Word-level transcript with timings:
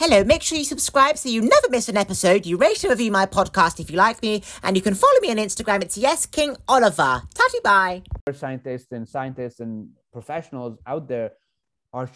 Hello, 0.00 0.22
make 0.22 0.44
sure 0.44 0.56
you 0.56 0.62
subscribe 0.62 1.18
so 1.18 1.28
you 1.28 1.40
never 1.40 1.68
miss 1.70 1.88
an 1.88 1.96
episode. 1.96 2.46
You 2.46 2.56
rate 2.56 2.84
and 2.84 2.90
review 2.90 3.10
my 3.10 3.26
podcast 3.26 3.80
if 3.80 3.90
you 3.90 3.96
like 3.96 4.22
me, 4.22 4.44
and 4.62 4.76
you 4.76 4.80
can 4.80 4.94
follow 4.94 5.18
me 5.20 5.32
on 5.32 5.38
Instagram. 5.38 5.82
It's 5.82 5.98
Yes 5.98 6.24
King 6.24 6.56
Oliver. 6.68 7.22
Tatty 7.34 7.58
bye. 7.64 8.02
Scientists 8.32 8.92
and 8.92 9.08
scientists 9.08 9.58
and 9.58 9.88
professionals 10.12 10.78
out 10.86 11.08
there 11.08 11.32
are 11.92 12.08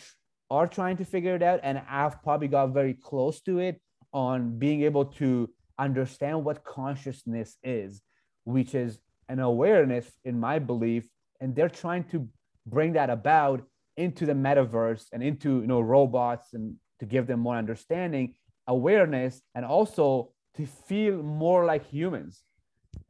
are 0.49 0.69
trying 0.69 0.97
to 0.99 1.05
figure 1.05 1.35
it 1.35 1.43
out, 1.43 1.59
and 1.65 1.83
I've 1.91 2.23
probably 2.23 2.47
got 2.47 2.69
very 2.69 2.95
close 2.95 3.41
to 3.41 3.59
it 3.59 3.81
on 4.13 4.61
being 4.61 4.83
able 4.83 5.07
to 5.19 5.51
understand 5.77 6.45
what 6.45 6.63
consciousness 6.63 7.57
is, 7.65 8.01
which 8.45 8.77
is 8.77 9.01
an 9.29 9.41
awareness, 9.41 10.07
in 10.25 10.39
my 10.39 10.61
belief, 10.61 11.09
and 11.41 11.57
they're 11.57 11.69
trying 11.69 12.05
to 12.13 12.29
bring 12.65 12.93
that 12.93 13.11
about 13.11 13.65
into 13.97 14.25
the 14.25 14.35
metaverse 14.35 15.07
and 15.13 15.21
into 15.21 15.63
you 15.63 15.67
know 15.67 15.81
robots 15.81 16.55
and 16.55 16.77
to 17.03 17.07
give 17.07 17.27
them 17.27 17.41
more 17.41 17.57
understanding, 17.57 18.35
awareness, 18.69 19.43
and 19.57 19.65
also 19.65 20.31
to 20.55 20.65
feel 20.67 21.21
more 21.21 21.65
like 21.65 21.85
humans. 21.91 22.45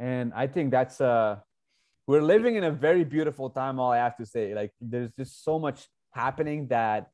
And 0.00 0.32
I 0.34 0.46
think 0.46 0.70
that's 0.70 0.98
uh 1.00 1.36
we're 2.06 2.22
living 2.22 2.56
in 2.56 2.64
a 2.64 2.70
very 2.70 3.04
beautiful 3.04 3.50
time, 3.50 3.78
all 3.78 3.92
I 3.92 3.98
have 3.98 4.16
to 4.16 4.26
say. 4.26 4.54
Like 4.54 4.72
there's 4.80 5.12
just 5.12 5.44
so 5.44 5.58
much 5.58 5.86
happening 6.12 6.68
that 6.68 7.10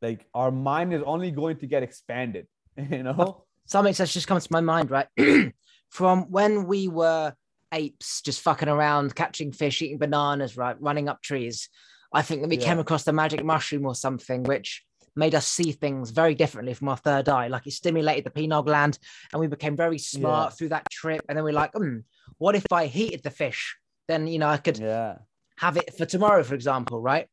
like 0.00 0.26
our 0.34 0.50
mind 0.50 0.94
is 0.94 1.02
only 1.04 1.30
going 1.30 1.58
to 1.58 1.66
get 1.66 1.82
expanded, 1.82 2.46
you 2.76 3.02
know. 3.02 3.44
Something 3.66 3.94
that's 3.94 4.12
just 4.12 4.26
come 4.26 4.40
to 4.40 4.52
my 4.52 4.60
mind, 4.60 4.90
right? 4.90 5.08
From 5.90 6.30
when 6.30 6.66
we 6.66 6.88
were 6.88 7.34
apes 7.72 8.22
just 8.22 8.40
fucking 8.40 8.68
around, 8.68 9.14
catching 9.14 9.52
fish, 9.52 9.82
eating 9.82 9.98
bananas, 9.98 10.56
right, 10.56 10.80
running 10.80 11.08
up 11.10 11.20
trees. 11.22 11.68
I 12.12 12.22
think 12.22 12.40
that 12.42 12.48
we 12.48 12.56
yeah. 12.58 12.66
came 12.66 12.78
across 12.78 13.04
the 13.04 13.12
magic 13.12 13.44
mushroom 13.44 13.84
or 13.84 13.94
something, 13.94 14.44
which 14.44 14.82
made 15.16 15.34
us 15.34 15.46
see 15.46 15.72
things 15.72 16.10
very 16.10 16.34
differently 16.34 16.74
from 16.74 16.88
our 16.88 16.96
third 16.96 17.28
eye. 17.28 17.48
Like 17.48 17.66
it 17.66 17.72
stimulated 17.72 18.24
the 18.24 18.30
pineal 18.30 18.62
gland, 18.62 18.98
and 19.32 19.40
we 19.40 19.46
became 19.46 19.76
very 19.76 19.98
smart 19.98 20.50
yeah. 20.50 20.56
through 20.56 20.68
that 20.70 20.90
trip. 20.90 21.22
And 21.28 21.36
then 21.36 21.44
we're 21.44 21.52
like, 21.52 21.72
hmm, 21.74 21.98
what 22.38 22.54
if 22.54 22.66
I 22.72 22.86
heated 22.86 23.22
the 23.22 23.30
fish? 23.30 23.76
Then 24.08 24.26
you 24.26 24.38
know 24.38 24.48
I 24.48 24.58
could 24.58 24.78
yeah. 24.78 25.18
have 25.58 25.76
it 25.76 25.96
for 25.96 26.04
tomorrow, 26.04 26.42
for 26.42 26.54
example, 26.54 27.00
right? 27.00 27.28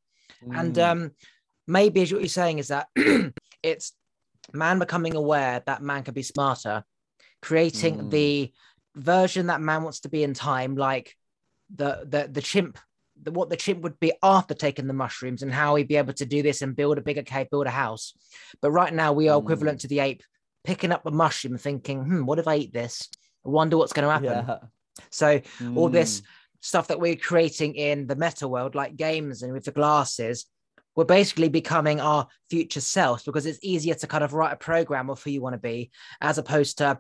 Mm. 0.46 0.60
And 0.60 0.80
um, 0.80 1.12
maybe 1.68 2.02
as 2.02 2.12
what 2.12 2.22
you're 2.22 2.30
saying 2.30 2.60
is 2.60 2.70
that 2.70 2.88
it's 3.64 3.94
man 4.54 4.80
becoming 4.80 5.16
aware 5.16 5.62
that 5.66 5.82
man 5.82 6.04
can 6.04 6.14
be 6.14 6.24
smarter, 6.24 6.84
creating 7.42 7.98
mm. 7.98 8.12
the 8.12 8.54
version 8.96 9.48
that 9.48 9.62
man 9.62 9.84
wants 9.84 10.02
to 10.02 10.10
be 10.10 10.24
in 10.24 10.34
time, 10.34 10.76
like 10.76 11.16
the 11.74 12.06
the 12.08 12.30
the 12.32 12.42
chimp 12.42 12.78
the, 13.24 13.32
what 13.32 13.50
the 13.50 13.58
chimp 13.58 13.82
would 13.82 14.00
be 14.00 14.14
after 14.24 14.54
taking 14.54 14.88
the 14.88 14.94
mushrooms 14.94 15.44
and 15.44 15.54
how 15.54 15.76
he'd 15.76 15.88
be 15.88 15.98
able 15.98 16.14
to 16.14 16.26
do 16.26 16.42
this 16.42 16.62
and 16.62 16.76
build 16.76 16.98
a 16.98 17.02
bigger 17.02 17.24
cave, 17.24 17.50
build 17.50 17.68
a 17.68 17.72
house. 17.72 18.14
But 18.62 18.72
right 18.72 18.94
now, 18.94 19.14
we 19.14 19.30
are 19.30 19.40
mm. 19.40 19.44
equivalent 19.44 19.82
to 19.82 19.88
the 19.88 20.00
ape 20.00 20.24
picking 20.64 20.92
up 20.92 21.06
a 21.06 21.12
mushroom, 21.12 21.58
thinking, 21.58 22.04
"Hmm, 22.04 22.26
what 22.26 22.40
if 22.40 22.48
I 22.48 22.56
eat 22.56 22.74
this? 22.74 23.10
I 23.46 23.50
wonder 23.50 23.78
what's 23.78 23.94
going 23.94 24.08
to 24.08 24.12
happen." 24.12 24.46
Yeah. 24.48 24.58
So 25.10 25.40
mm. 25.40 25.78
all 25.78 25.90
this 25.90 26.22
stuff 26.60 26.88
that 26.88 27.00
we're 27.00 27.16
creating 27.16 27.76
in 27.76 28.08
the 28.08 28.16
meta 28.16 28.48
world, 28.48 28.76
like 28.76 28.96
games 28.96 29.42
and 29.42 29.54
with 29.54 29.66
the 29.66 29.72
glasses, 29.72 30.46
we're 30.96 31.06
basically 31.06 31.50
becoming 31.50 32.00
our 32.00 32.28
future 32.50 32.82
selves 32.82 33.24
because 33.24 33.46
it's 33.46 33.60
easier 33.62 33.96
to 33.96 34.08
kind 34.08 34.24
of 34.24 34.34
write 34.34 34.54
a 34.54 34.58
program 34.58 35.10
of 35.10 35.24
who 35.24 35.32
you 35.32 35.42
want 35.42 35.54
to 35.54 35.60
be 35.60 35.90
as 36.20 36.38
opposed 36.38 36.78
to 36.80 37.00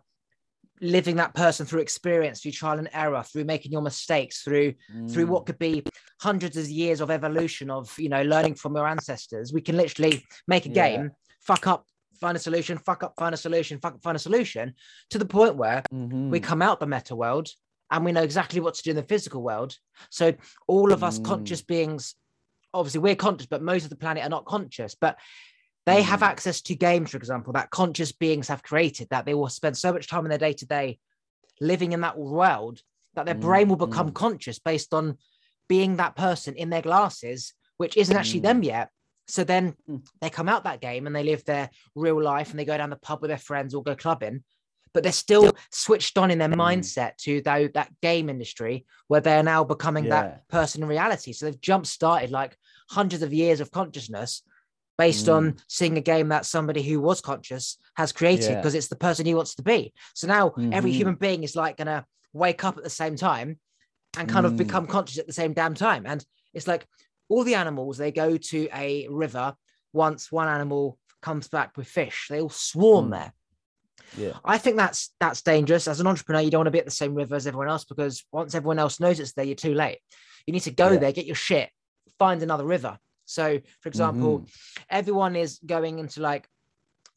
living 0.81 1.15
that 1.17 1.33
person 1.35 1.65
through 1.65 1.79
experience 1.79 2.41
through 2.41 2.51
trial 2.51 2.79
and 2.79 2.89
error 2.93 3.23
through 3.23 3.43
making 3.43 3.71
your 3.71 3.81
mistakes 3.81 4.41
through 4.41 4.73
mm. 4.93 5.11
through 5.11 5.27
what 5.27 5.45
could 5.45 5.59
be 5.59 5.83
hundreds 6.19 6.57
of 6.57 6.67
years 6.67 7.01
of 7.01 7.11
evolution 7.11 7.69
of 7.69 7.93
you 7.99 8.09
know 8.09 8.23
learning 8.23 8.55
from 8.55 8.75
your 8.75 8.87
ancestors 8.87 9.53
we 9.53 9.61
can 9.61 9.77
literally 9.77 10.25
make 10.47 10.65
a 10.65 10.69
yeah. 10.69 10.89
game 10.89 11.11
fuck 11.39 11.67
up 11.67 11.85
find 12.19 12.35
a 12.35 12.39
solution 12.39 12.77
fuck 12.79 13.03
up 13.03 13.13
find 13.17 13.33
a 13.33 13.37
solution 13.37 13.79
fuck 13.79 13.93
up 13.93 14.01
find 14.01 14.15
a 14.15 14.19
solution 14.19 14.73
to 15.09 15.19
the 15.19 15.25
point 15.25 15.55
where 15.55 15.83
mm-hmm. 15.93 16.31
we 16.31 16.39
come 16.39 16.61
out 16.61 16.79
the 16.79 16.87
meta 16.87 17.15
world 17.15 17.47
and 17.91 18.03
we 18.03 18.11
know 18.11 18.23
exactly 18.23 18.59
what 18.59 18.73
to 18.73 18.83
do 18.83 18.89
in 18.89 18.95
the 18.95 19.03
physical 19.03 19.43
world 19.43 19.75
so 20.09 20.33
all 20.67 20.91
of 20.91 21.03
us 21.03 21.19
mm. 21.19 21.25
conscious 21.25 21.61
beings 21.61 22.15
obviously 22.73 23.01
we're 23.01 23.15
conscious 23.15 23.47
but 23.47 23.61
most 23.61 23.83
of 23.83 23.89
the 23.91 23.95
planet 23.95 24.23
are 24.23 24.29
not 24.29 24.45
conscious 24.45 24.95
but 24.99 25.17
they 25.91 26.01
mm. 26.01 26.05
have 26.05 26.23
access 26.23 26.61
to 26.61 26.75
games, 26.75 27.11
for 27.11 27.17
example, 27.17 27.53
that 27.53 27.69
conscious 27.69 28.11
beings 28.11 28.47
have 28.47 28.63
created, 28.63 29.07
that 29.09 29.25
they 29.25 29.33
will 29.33 29.49
spend 29.49 29.77
so 29.77 29.91
much 29.91 30.07
time 30.07 30.25
in 30.25 30.29
their 30.29 30.37
day 30.37 30.53
to 30.53 30.65
day 30.65 30.99
living 31.59 31.91
in 31.91 32.01
that 32.01 32.17
world 32.17 32.81
that 33.15 33.25
their 33.25 33.35
mm. 33.35 33.41
brain 33.41 33.67
will 33.67 33.75
become 33.75 34.11
mm. 34.11 34.13
conscious 34.13 34.59
based 34.59 34.93
on 34.93 35.17
being 35.67 35.97
that 35.97 36.15
person 36.15 36.55
in 36.55 36.69
their 36.69 36.81
glasses, 36.81 37.53
which 37.77 37.97
isn't 37.97 38.15
actually 38.15 38.39
them 38.39 38.61
mm. 38.61 38.65
yet. 38.65 38.89
So 39.27 39.43
then 39.43 39.75
mm. 39.89 40.05
they 40.21 40.29
come 40.29 40.49
out 40.49 40.63
that 40.63 40.81
game 40.81 41.07
and 41.07 41.15
they 41.15 41.23
live 41.23 41.43
their 41.45 41.69
real 41.95 42.21
life 42.21 42.49
and 42.49 42.59
they 42.59 42.65
go 42.65 42.77
down 42.77 42.89
the 42.89 42.95
pub 42.95 43.21
with 43.21 43.29
their 43.29 43.37
friends 43.37 43.73
or 43.73 43.83
go 43.83 43.95
clubbing, 43.95 44.43
but 44.93 45.03
they're 45.03 45.11
still 45.11 45.51
switched 45.71 46.17
on 46.17 46.31
in 46.31 46.37
their 46.37 46.49
mm. 46.49 46.55
mindset 46.55 47.15
to 47.17 47.41
that, 47.41 47.73
that 47.73 47.91
game 48.01 48.29
industry 48.29 48.85
where 49.07 49.21
they're 49.21 49.43
now 49.43 49.63
becoming 49.63 50.05
yeah. 50.05 50.09
that 50.09 50.47
person 50.47 50.83
in 50.83 50.89
reality. 50.89 51.33
So 51.33 51.45
they've 51.45 51.61
jump 51.61 51.85
started 51.85 52.31
like 52.31 52.57
hundreds 52.89 53.23
of 53.23 53.33
years 53.33 53.59
of 53.59 53.71
consciousness 53.71 54.43
based 55.01 55.25
mm. 55.25 55.33
on 55.33 55.55
seeing 55.67 55.97
a 55.97 56.01
game 56.13 56.29
that 56.29 56.45
somebody 56.45 56.83
who 56.83 57.01
was 57.01 57.21
conscious 57.21 57.79
has 57.95 58.11
created 58.11 58.55
because 58.55 58.75
yeah. 58.75 58.77
it's 58.77 58.87
the 58.87 58.95
person 59.07 59.25
he 59.25 59.33
wants 59.33 59.55
to 59.55 59.63
be. 59.63 59.91
So 60.13 60.27
now 60.27 60.49
mm-hmm. 60.49 60.73
every 60.73 60.91
human 60.91 61.15
being 61.15 61.43
is 61.43 61.55
like 61.55 61.77
gonna 61.77 62.05
wake 62.33 62.63
up 62.63 62.77
at 62.77 62.83
the 62.83 62.89
same 63.01 63.15
time 63.15 63.57
and 64.15 64.29
kind 64.29 64.45
mm. 64.45 64.49
of 64.49 64.57
become 64.57 64.85
conscious 64.85 65.17
at 65.17 65.25
the 65.25 65.33
same 65.33 65.53
damn 65.53 65.73
time. 65.73 66.03
And 66.05 66.23
it's 66.53 66.67
like 66.67 66.85
all 67.29 67.43
the 67.43 67.55
animals, 67.55 67.97
they 67.97 68.11
go 68.11 68.37
to 68.37 68.69
a 68.71 69.07
river 69.09 69.55
once 69.91 70.31
one 70.31 70.47
animal 70.47 70.99
comes 71.23 71.47
back 71.47 71.75
with 71.77 71.87
fish, 71.87 72.27
they 72.29 72.39
all 72.39 72.49
swarm 72.49 73.07
mm. 73.07 73.11
there. 73.11 73.33
Yeah. 74.15 74.37
I 74.45 74.59
think 74.59 74.75
that's 74.77 75.15
that's 75.19 75.41
dangerous. 75.41 75.87
As 75.87 75.99
an 75.99 76.05
entrepreneur, 76.05 76.41
you 76.41 76.51
don't 76.51 76.59
want 76.59 76.67
to 76.67 76.77
be 76.77 76.85
at 76.85 76.85
the 76.85 76.91
same 76.91 77.15
river 77.15 77.33
as 77.33 77.47
everyone 77.47 77.69
else 77.69 77.85
because 77.85 78.23
once 78.31 78.53
everyone 78.53 78.77
else 78.77 78.99
knows 78.99 79.19
it's 79.19 79.33
there, 79.33 79.45
you're 79.45 79.55
too 79.55 79.73
late. 79.73 79.97
You 80.45 80.53
need 80.53 80.67
to 80.69 80.71
go 80.71 80.91
yeah. 80.91 80.99
there, 80.99 81.11
get 81.11 81.25
your 81.25 81.41
shit, 81.49 81.71
find 82.19 82.43
another 82.43 82.65
river. 82.65 82.99
So, 83.31 83.61
for 83.79 83.89
example, 83.89 84.39
mm-hmm. 84.39 84.83
everyone 84.89 85.35
is 85.35 85.59
going 85.65 85.99
into 85.99 86.21
like 86.21 86.47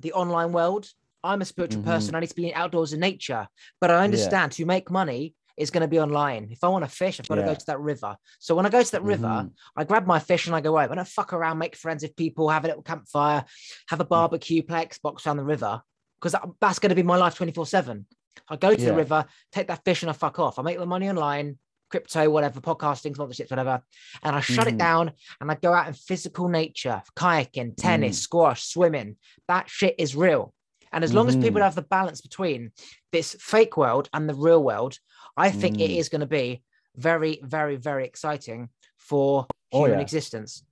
the 0.00 0.12
online 0.12 0.52
world. 0.52 0.88
I'm 1.22 1.40
a 1.40 1.44
spiritual 1.44 1.82
mm-hmm. 1.82 1.90
person. 1.90 2.14
I 2.14 2.20
need 2.20 2.28
to 2.28 2.36
be 2.36 2.54
outdoors 2.54 2.92
in 2.92 3.00
nature, 3.00 3.48
but 3.80 3.90
I 3.90 4.04
understand 4.04 4.52
yeah. 4.52 4.64
to 4.64 4.66
make 4.66 4.90
money 4.90 5.34
is 5.56 5.70
going 5.70 5.82
to 5.82 5.88
be 5.88 6.00
online. 6.00 6.48
If 6.50 6.62
I 6.62 6.68
want 6.68 6.84
to 6.84 6.90
fish, 6.90 7.18
I've 7.18 7.28
got 7.28 7.38
yeah. 7.38 7.44
to 7.44 7.50
go 7.50 7.54
to 7.54 7.66
that 7.66 7.80
river. 7.80 8.16
So 8.38 8.54
when 8.54 8.66
I 8.66 8.68
go 8.68 8.82
to 8.82 8.92
that 8.92 8.98
mm-hmm. 8.98 9.08
river, 9.08 9.50
I 9.76 9.84
grab 9.84 10.06
my 10.06 10.18
fish 10.18 10.46
and 10.46 10.54
I 10.54 10.60
go, 10.60 10.74
right, 10.74 10.90
I 10.90 10.94
don't 10.94 11.08
fuck 11.08 11.32
around, 11.32 11.58
make 11.58 11.76
friends 11.76 12.02
with 12.02 12.16
people, 12.16 12.48
have 12.48 12.64
a 12.64 12.68
little 12.68 12.82
campfire, 12.82 13.44
have 13.88 14.00
a 14.00 14.04
mm. 14.04 14.08
barbecue, 14.08 14.62
play 14.62 14.84
Xbox 14.84 15.26
around 15.26 15.36
the 15.36 15.44
river, 15.44 15.80
because 16.20 16.34
that's 16.60 16.78
going 16.78 16.90
to 16.90 16.96
be 16.96 17.02
my 17.02 17.16
life 17.16 17.36
24 17.36 17.66
7. 17.66 18.06
I 18.48 18.56
go 18.56 18.74
to 18.74 18.80
yeah. 18.80 18.88
the 18.88 18.96
river, 18.96 19.26
take 19.52 19.68
that 19.68 19.84
fish 19.84 20.02
and 20.02 20.10
I 20.10 20.12
fuck 20.12 20.38
off. 20.38 20.58
I 20.58 20.62
make 20.62 20.78
the 20.78 20.86
money 20.86 21.08
online, 21.08 21.58
crypto, 21.90 22.28
whatever, 22.30 22.60
podcasting, 22.60 23.16
sponsorships, 23.16 23.50
whatever. 23.50 23.82
And 24.22 24.36
I 24.36 24.40
shut 24.40 24.66
mm. 24.66 24.72
it 24.72 24.78
down 24.78 25.12
and 25.40 25.50
I 25.50 25.54
go 25.54 25.72
out 25.72 25.86
in 25.86 25.94
physical 25.94 26.48
nature, 26.48 27.02
kayaking, 27.16 27.76
tennis, 27.76 28.18
mm. 28.18 28.22
squash, 28.22 28.64
swimming. 28.64 29.16
That 29.48 29.68
shit 29.68 29.94
is 29.98 30.16
real. 30.16 30.52
And 30.92 31.02
as 31.02 31.12
long 31.12 31.26
mm. 31.26 31.30
as 31.30 31.36
people 31.36 31.54
mm-hmm. 31.54 31.62
have 31.62 31.74
the 31.74 31.82
balance 31.82 32.20
between 32.20 32.70
this 33.12 33.36
fake 33.40 33.76
world 33.76 34.08
and 34.12 34.28
the 34.28 34.34
real 34.34 34.62
world, 34.62 34.98
I 35.36 35.50
think 35.50 35.80
it 35.80 35.90
mm. 35.90 35.98
is 35.98 36.08
going 36.08 36.20
to 36.20 36.26
be 36.26 36.62
very, 36.96 37.40
very, 37.42 37.76
very 37.76 38.04
exciting 38.04 38.68
for 38.96 39.46
oh, 39.72 39.78
human 39.78 39.92
oh, 39.92 39.94
yeah. 39.96 40.02
existence. 40.02 40.64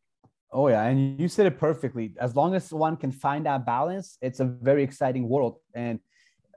Oh 0.54 0.68
yeah, 0.68 0.84
and 0.84 1.18
you 1.18 1.28
said 1.28 1.46
it 1.46 1.58
perfectly. 1.58 2.12
As 2.20 2.36
long 2.36 2.54
as 2.54 2.70
one 2.72 2.96
can 2.96 3.10
find 3.10 3.46
that 3.46 3.64
balance, 3.64 4.18
it's 4.20 4.40
a 4.40 4.44
very 4.44 4.82
exciting 4.82 5.26
world. 5.26 5.56
And 5.74 5.98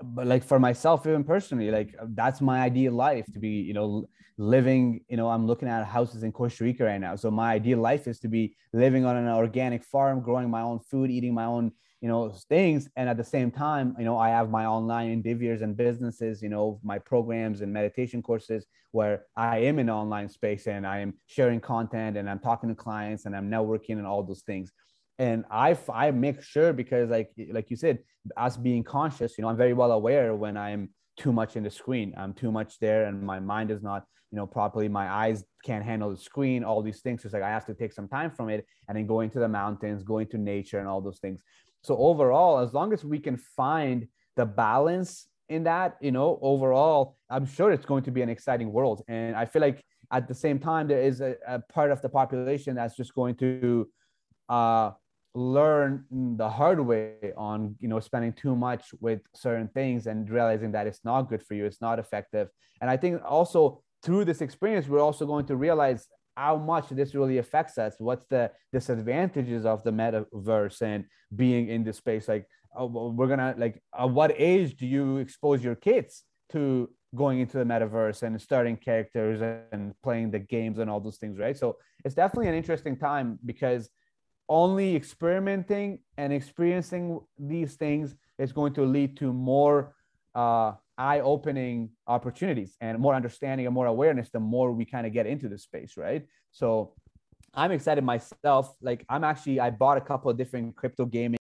but 0.03 0.27
like 0.27 0.43
for 0.43 0.59
myself 0.59 1.05
even 1.07 1.23
personally 1.23 1.71
like 1.71 1.95
that's 2.09 2.41
my 2.41 2.61
ideal 2.61 2.93
life 2.93 3.25
to 3.33 3.39
be 3.39 3.49
you 3.49 3.73
know 3.73 4.07
living 4.37 4.99
you 5.07 5.15
know 5.15 5.29
i'm 5.29 5.47
looking 5.47 5.69
at 5.69 5.85
houses 5.85 6.23
in 6.23 6.31
costa 6.31 6.63
rica 6.63 6.83
right 6.83 6.99
now. 6.99 7.15
So 7.15 7.31
my 7.31 7.53
ideal 7.53 7.79
life 7.79 8.07
is 8.07 8.19
to 8.19 8.27
be 8.27 8.55
living 8.73 9.05
on 9.05 9.15
an 9.15 9.27
organic 9.27 9.83
farm 9.83 10.21
growing 10.21 10.49
my 10.49 10.61
own 10.61 10.79
food 10.79 11.09
eating 11.09 11.33
my 11.33 11.45
own 11.45 11.71
you 12.01 12.09
know 12.09 12.29
things. 12.49 12.89
And 12.97 13.07
at 13.07 13.15
the 13.17 13.23
same 13.23 13.49
time 13.49 13.95
you 13.97 14.03
know 14.03 14.17
i 14.17 14.29
have 14.29 14.49
my 14.49 14.65
online 14.65 15.09
endeavors 15.09 15.61
and 15.61 15.77
businesses 15.77 16.41
you 16.41 16.49
know 16.49 16.79
my 16.83 16.99
programs 16.99 17.61
and 17.61 17.71
meditation 17.71 18.21
courses 18.21 18.65
where 18.91 19.23
i 19.37 19.59
am 19.59 19.79
in 19.79 19.89
online 19.89 20.27
space 20.27 20.67
and 20.67 20.85
i 20.85 20.99
am 20.99 21.13
sharing 21.27 21.61
content 21.61 22.17
and 22.17 22.29
i'm 22.29 22.39
talking 22.39 22.69
to 22.69 22.75
clients 22.75 23.25
and 23.25 23.35
i'm 23.35 23.49
networking 23.49 23.97
and 23.97 24.05
all 24.05 24.23
those 24.23 24.41
things 24.41 24.71
and 25.19 25.45
i 25.49 25.77
i 25.93 26.11
make 26.11 26.41
sure 26.41 26.73
because 26.73 27.09
like 27.09 27.31
like 27.51 27.69
you 27.69 27.75
said 27.75 27.99
us 28.35 28.57
being 28.57 28.83
conscious 28.83 29.37
you 29.37 29.41
know 29.41 29.49
i'm 29.49 29.57
very 29.57 29.73
well 29.73 29.91
aware 29.91 30.35
when 30.35 30.57
i'm 30.57 30.89
too 31.17 31.31
much 31.31 31.55
in 31.55 31.63
the 31.63 31.69
screen. 31.69 32.13
I'm 32.17 32.33
too 32.33 32.51
much 32.51 32.79
there 32.79 33.05
and 33.05 33.21
my 33.21 33.39
mind 33.39 33.71
is 33.71 33.81
not 33.81 34.05
you 34.31 34.37
know 34.37 34.47
properly 34.47 34.89
my 34.89 35.09
eyes 35.09 35.45
can't 35.63 35.85
handle 35.85 36.09
the 36.09 36.17
screen 36.17 36.63
all 36.63 36.81
these 36.81 37.01
things. 37.01 37.21
So 37.21 37.27
it's 37.27 37.33
like 37.33 37.43
i 37.43 37.49
have 37.49 37.65
to 37.65 37.73
take 37.73 37.93
some 37.93 38.07
time 38.07 38.31
from 38.31 38.49
it 38.49 38.65
and 38.87 38.97
then 38.97 39.05
go 39.05 39.21
into 39.21 39.39
the 39.39 39.47
mountains 39.47 40.03
go 40.03 40.19
into 40.19 40.37
nature 40.37 40.79
and 40.79 40.87
all 40.87 41.01
those 41.01 41.19
things. 41.19 41.43
So 41.83 41.97
overall 41.97 42.59
as 42.59 42.73
long 42.73 42.91
as 42.93 43.05
we 43.05 43.19
can 43.19 43.37
find 43.37 44.07
the 44.35 44.45
balance 44.45 45.27
in 45.47 45.63
that 45.63 45.95
you 46.01 46.11
know 46.11 46.39
overall 46.41 47.17
i'm 47.29 47.45
sure 47.45 47.71
it's 47.71 47.85
going 47.85 48.03
to 48.03 48.11
be 48.11 48.21
an 48.21 48.29
exciting 48.29 48.71
world. 48.71 49.03
And 49.07 49.35
i 49.35 49.45
feel 49.45 49.61
like 49.61 49.83
at 50.11 50.27
the 50.27 50.35
same 50.35 50.59
time 50.59 50.87
there 50.87 51.01
is 51.01 51.21
a, 51.21 51.35
a 51.47 51.59
part 51.59 51.91
of 51.91 52.01
the 52.01 52.09
population 52.09 52.75
that's 52.75 52.95
just 52.95 53.13
going 53.13 53.35
to 53.35 53.87
uh 54.49 54.91
learn 55.35 56.05
the 56.37 56.49
hard 56.49 56.79
way 56.79 57.33
on 57.35 57.75
you 57.79 57.87
know 57.87 57.99
spending 57.99 58.33
too 58.33 58.55
much 58.55 58.93
with 59.01 59.19
certain 59.35 59.67
things 59.67 60.07
and 60.07 60.29
realizing 60.29 60.71
that 60.71 60.87
it's 60.87 61.03
not 61.03 61.23
good 61.23 61.43
for 61.43 61.53
you 61.53 61.65
it's 61.65 61.81
not 61.81 61.99
effective. 61.99 62.47
And 62.81 62.89
i 62.89 62.97
think 62.97 63.21
also 63.23 63.81
through 64.03 64.25
this 64.25 64.41
experience 64.41 64.87
we're 64.87 65.01
also 65.01 65.25
going 65.25 65.45
to 65.47 65.55
realize 65.55 66.07
how 66.37 66.57
much 66.57 66.89
this 66.89 67.15
really 67.15 67.37
affects 67.37 67.77
us 67.77 67.95
what's 67.99 68.25
the 68.25 68.51
disadvantages 68.73 69.65
of 69.65 69.83
the 69.83 69.91
metaverse 69.91 70.81
and 70.81 71.05
being 71.35 71.69
in 71.69 71.83
this 71.83 71.97
space. 71.97 72.27
Like 72.27 72.47
uh, 72.79 72.85
we're 72.85 73.27
gonna 73.27 73.55
like 73.57 73.81
at 73.97 74.09
what 74.09 74.33
age 74.37 74.75
do 74.75 74.85
you 74.85 75.17
expose 75.17 75.63
your 75.63 75.75
kids 75.75 76.23
to 76.51 76.89
going 77.15 77.39
into 77.39 77.57
the 77.57 77.63
metaverse 77.63 78.23
and 78.23 78.39
starting 78.41 78.75
characters 78.75 79.41
and 79.71 79.93
playing 80.03 80.31
the 80.31 80.39
games 80.39 80.79
and 80.79 80.89
all 80.89 80.99
those 80.99 81.17
things 81.17 81.39
right? 81.39 81.57
So 81.57 81.77
it's 82.03 82.15
definitely 82.15 82.49
an 82.49 82.55
interesting 82.55 82.97
time 82.97 83.39
because 83.45 83.89
only 84.49 84.95
experimenting 84.95 85.99
and 86.17 86.31
experiencing 86.31 87.19
these 87.37 87.75
things 87.75 88.15
is 88.37 88.51
going 88.51 88.73
to 88.73 88.85
lead 88.85 89.17
to 89.17 89.33
more 89.33 89.95
uh, 90.35 90.73
eye-opening 90.97 91.89
opportunities 92.07 92.75
and 92.81 92.99
more 92.99 93.15
understanding 93.15 93.65
and 93.65 93.73
more 93.73 93.87
awareness 93.87 94.29
the 94.29 94.39
more 94.39 94.71
we 94.71 94.85
kind 94.85 95.07
of 95.07 95.13
get 95.13 95.25
into 95.25 95.49
the 95.49 95.57
space 95.57 95.97
right? 95.97 96.25
So 96.51 96.93
i'm 97.53 97.71
excited 97.71 98.03
myself. 98.03 98.75
Like 98.81 99.05
i'm 99.09 99.23
actually 99.23 99.59
i 99.59 99.69
bought 99.69 99.97
a 99.97 100.01
couple 100.01 100.29
of 100.29 100.37
different 100.37 100.75
crypto 100.75 101.05
gaming 101.05 101.39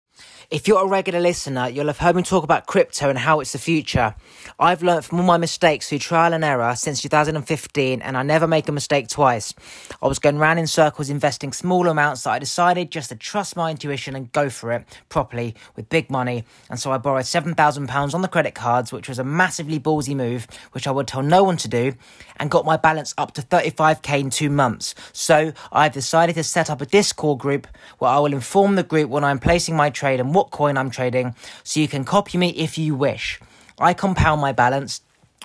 if 0.54 0.68
you're 0.68 0.84
a 0.84 0.88
regular 0.88 1.20
listener, 1.20 1.68
you'll 1.68 1.88
have 1.88 1.98
heard 1.98 2.16
me 2.16 2.22
talk 2.22 2.44
about 2.44 2.68
crypto 2.68 3.10
and 3.10 3.18
how 3.18 3.40
it's 3.40 3.54
the 3.54 3.58
future. 3.58 4.14
I've 4.60 4.84
learned 4.84 5.04
from 5.04 5.20
all 5.20 5.26
my 5.26 5.38
mistakes 5.38 5.90
through 5.90 5.98
trial 5.98 6.32
and 6.32 6.46
error 6.46 6.76
since 6.76 7.02
2015, 7.02 8.04
and 8.04 8.16
I 8.16 8.22
never 8.22 8.46
make 8.46 8.68
a 8.68 8.72
mistake 8.72 9.08
twice. 9.08 9.56
I 10.00 10.08
was 10.08 10.20
going 10.20 10.38
round 10.38 10.60
in 10.60 10.68
circles 10.68 11.10
investing 11.10 11.54
small 11.54 11.88
amounts 11.88 12.22
that 12.22 12.34
I 12.34 12.38
decided 12.38 12.92
just 12.92 13.10
to 13.10 13.16
trust 13.16 13.56
my 13.56 13.72
intuition 13.72 14.16
and 14.16 14.32
go 14.32 14.48
for 14.52 14.72
it 14.72 14.86
properly 15.10 15.56
with 15.76 15.90
big 15.90 16.12
money. 16.12 16.44
And 16.70 16.80
so 16.80 16.92
I 16.92 17.00
borrowed 17.00 17.24
£7,000 17.24 18.14
on 18.14 18.22
the 18.22 18.28
credit 18.28 18.54
cards, 18.54 18.94
which 18.94 19.10
was 19.10 19.18
a 19.18 19.24
massively 19.24 19.80
ballsy 19.80 20.16
move, 20.16 20.46
which 20.74 20.86
I 20.86 20.92
would 20.92 21.08
tell 21.08 21.24
no 21.24 21.44
one 21.44 21.58
to 21.58 21.68
do, 21.68 21.94
and 22.38 22.52
got 22.52 22.64
my 22.64 22.78
balance 22.78 23.16
up 23.18 23.34
to 23.34 23.42
35k 23.42 24.20
in 24.20 24.30
two 24.30 24.52
months. 24.52 24.94
So 25.14 25.52
I've 25.72 25.94
decided 25.94 26.36
to 26.36 26.44
set 26.44 26.70
up 26.70 26.80
a 26.80 26.86
Discord 26.86 27.40
group 27.40 27.66
where 27.98 28.12
I 28.12 28.20
will 28.20 28.34
inform 28.34 28.76
the 28.76 28.84
group 28.84 29.10
when 29.10 29.24
I'm 29.24 29.40
placing 29.40 29.76
my 29.76 29.90
trade 29.90 30.20
and 30.20 30.36
what 30.36 30.43
coin 30.52 30.78
I'm 30.78 30.90
trading, 30.90 31.36
so 31.64 31.80
you 31.80 31.88
can 31.88 32.06
copy 32.06 32.38
me 32.38 32.50
if 32.50 32.78
you 32.78 32.96
wish. 32.96 33.40
I 33.80 33.94
compound 33.94 34.42
my 34.42 34.52
balance, 34.52 35.02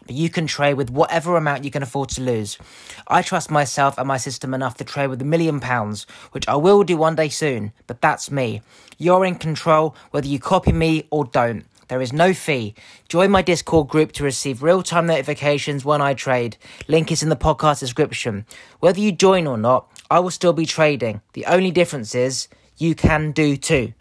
but 0.07 0.15
you 0.15 0.29
can 0.31 0.47
trade 0.47 0.75
with 0.75 0.91
whatever 0.91 1.37
amount 1.37 1.65
you 1.65 1.71
can 1.71 1.83
afford 1.83 2.09
to 2.11 2.23
lose. 2.23 2.59
I 3.07 3.23
trust 3.23 3.51
myself 3.51 3.99
and 3.99 4.09
my 4.09 4.17
system 4.17 4.55
enough 4.55 4.77
to 4.79 4.85
trade 4.85 5.09
with 5.09 5.21
a 5.23 5.25
million 5.25 5.61
pounds, 5.61 6.07
which 6.33 6.49
I 6.49 6.57
will 6.57 6.83
do 6.83 6.97
one 6.97 7.15
day 7.15 7.29
soon, 7.29 7.73
but 7.87 8.01
that's 8.01 8.31
me. 8.31 8.63
You're 8.97 9.25
in 9.25 9.35
control 9.35 9.95
whether 10.11 10.27
you 10.27 10.39
copy 10.39 10.73
me 10.73 11.07
or 11.11 11.25
don't. 11.25 11.65
There 11.89 12.03
is 12.03 12.13
no 12.13 12.35
fee. 12.35 12.75
Join 13.09 13.31
my 13.31 13.41
Discord 13.41 13.89
group 13.89 14.13
to 14.13 14.25
receive 14.25 14.63
real 14.63 14.83
time 14.83 15.07
notifications 15.07 15.85
when 15.85 16.03
I 16.03 16.13
trade. 16.13 16.59
Link 16.87 17.11
is 17.11 17.23
in 17.23 17.31
the 17.31 17.37
podcast 17.37 17.81
description. 17.81 18.45
Whether 18.81 19.01
you 19.01 19.11
join 19.11 19.47
or 19.47 19.57
not, 19.57 19.91
I 20.11 20.21
will 20.21 20.31
still 20.31 20.53
be 20.53 20.67
trading. 20.67 21.23
The 21.33 21.47
only 21.47 21.71
difference 21.71 22.15
is 22.15 22.49
you 22.77 22.95
can 22.95 23.33
do 23.33 23.57
too 23.57 23.95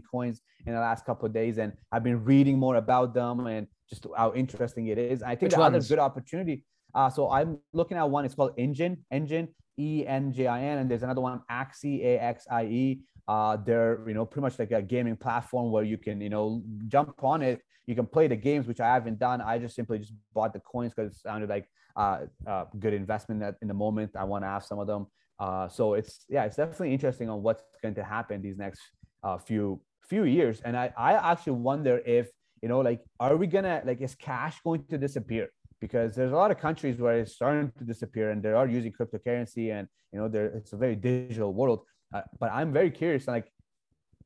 coins 0.00 0.40
in 0.66 0.72
the 0.72 0.80
last 0.80 1.04
couple 1.04 1.26
of 1.26 1.32
days, 1.32 1.58
and 1.58 1.72
I've 1.90 2.04
been 2.04 2.24
reading 2.24 2.58
more 2.58 2.76
about 2.76 3.14
them 3.14 3.46
and 3.46 3.66
just 3.88 4.06
how 4.16 4.32
interesting 4.34 4.86
it 4.86 4.98
is. 4.98 5.22
I 5.22 5.30
think 5.30 5.42
Which 5.42 5.54
the 5.54 5.60
ones? 5.60 5.88
good 5.88 5.98
opportunity. 5.98 6.64
Uh, 6.94 7.10
so 7.10 7.30
I'm 7.30 7.58
looking 7.72 7.96
at 7.96 8.08
one. 8.08 8.24
It's 8.24 8.34
called 8.34 8.56
Enjin. 8.56 8.98
Enjin. 9.12 9.48
E 9.78 10.04
N 10.06 10.32
J 10.32 10.46
I 10.46 10.62
N, 10.62 10.78
and 10.78 10.90
there's 10.90 11.02
another 11.02 11.20
one, 11.20 11.40
Axie, 11.50 12.04
A 12.04 12.22
X 12.22 12.46
I 12.50 12.64
E. 12.64 13.00
Uh, 13.26 13.56
they're 13.56 14.00
you 14.06 14.14
know 14.14 14.26
pretty 14.26 14.42
much 14.42 14.58
like 14.58 14.70
a 14.72 14.82
gaming 14.82 15.16
platform 15.16 15.70
where 15.70 15.84
you 15.84 15.96
can 15.96 16.20
you 16.20 16.28
know 16.28 16.62
jump 16.88 17.22
on 17.24 17.42
it. 17.42 17.62
You 17.86 17.94
can 17.94 18.06
play 18.06 18.28
the 18.28 18.36
games, 18.36 18.66
which 18.66 18.80
I 18.80 18.92
haven't 18.92 19.18
done. 19.18 19.40
I 19.40 19.58
just 19.58 19.74
simply 19.74 19.98
just 19.98 20.12
bought 20.34 20.52
the 20.52 20.60
coins 20.60 20.92
because 20.94 21.12
it 21.12 21.18
sounded 21.18 21.48
like 21.48 21.66
uh, 21.96 22.26
uh, 22.46 22.66
good 22.78 22.94
investment 22.94 23.42
at, 23.42 23.56
in 23.62 23.68
the 23.68 23.74
moment. 23.74 24.12
I 24.14 24.24
want 24.24 24.44
to 24.44 24.48
have 24.48 24.64
some 24.64 24.78
of 24.78 24.86
them. 24.86 25.06
Uh, 25.38 25.68
so 25.68 25.94
it's 25.94 26.24
yeah, 26.28 26.44
it's 26.44 26.56
definitely 26.56 26.92
interesting 26.92 27.28
on 27.28 27.42
what's 27.42 27.62
going 27.82 27.94
to 27.94 28.04
happen 28.04 28.42
these 28.42 28.58
next 28.58 28.80
uh, 29.22 29.38
few 29.38 29.80
few 30.02 30.24
years. 30.24 30.60
And 30.64 30.76
I, 30.76 30.92
I 30.96 31.12
actually 31.32 31.54
wonder 31.54 32.02
if 32.04 32.30
you 32.62 32.68
know 32.68 32.80
like 32.80 33.00
are 33.20 33.36
we 33.36 33.46
gonna 33.46 33.82
like 33.84 34.00
is 34.00 34.14
cash 34.14 34.60
going 34.62 34.84
to 34.88 34.98
disappear? 34.98 35.48
Because 35.80 36.14
there's 36.14 36.32
a 36.32 36.36
lot 36.36 36.50
of 36.50 36.58
countries 36.58 36.98
where 37.00 37.18
it's 37.20 37.34
starting 37.34 37.72
to 37.78 37.84
disappear 37.84 38.30
and 38.30 38.42
they 38.42 38.52
are 38.52 38.68
using 38.68 38.92
cryptocurrency 38.92 39.72
and 39.72 39.88
you 40.12 40.18
know 40.20 40.28
there 40.28 40.46
it's 40.46 40.72
a 40.72 40.76
very 40.76 40.96
digital 40.96 41.52
world. 41.52 41.80
Uh, 42.14 42.20
but 42.38 42.52
i'm 42.52 42.74
very 42.74 42.90
curious 42.90 43.26
like 43.26 43.50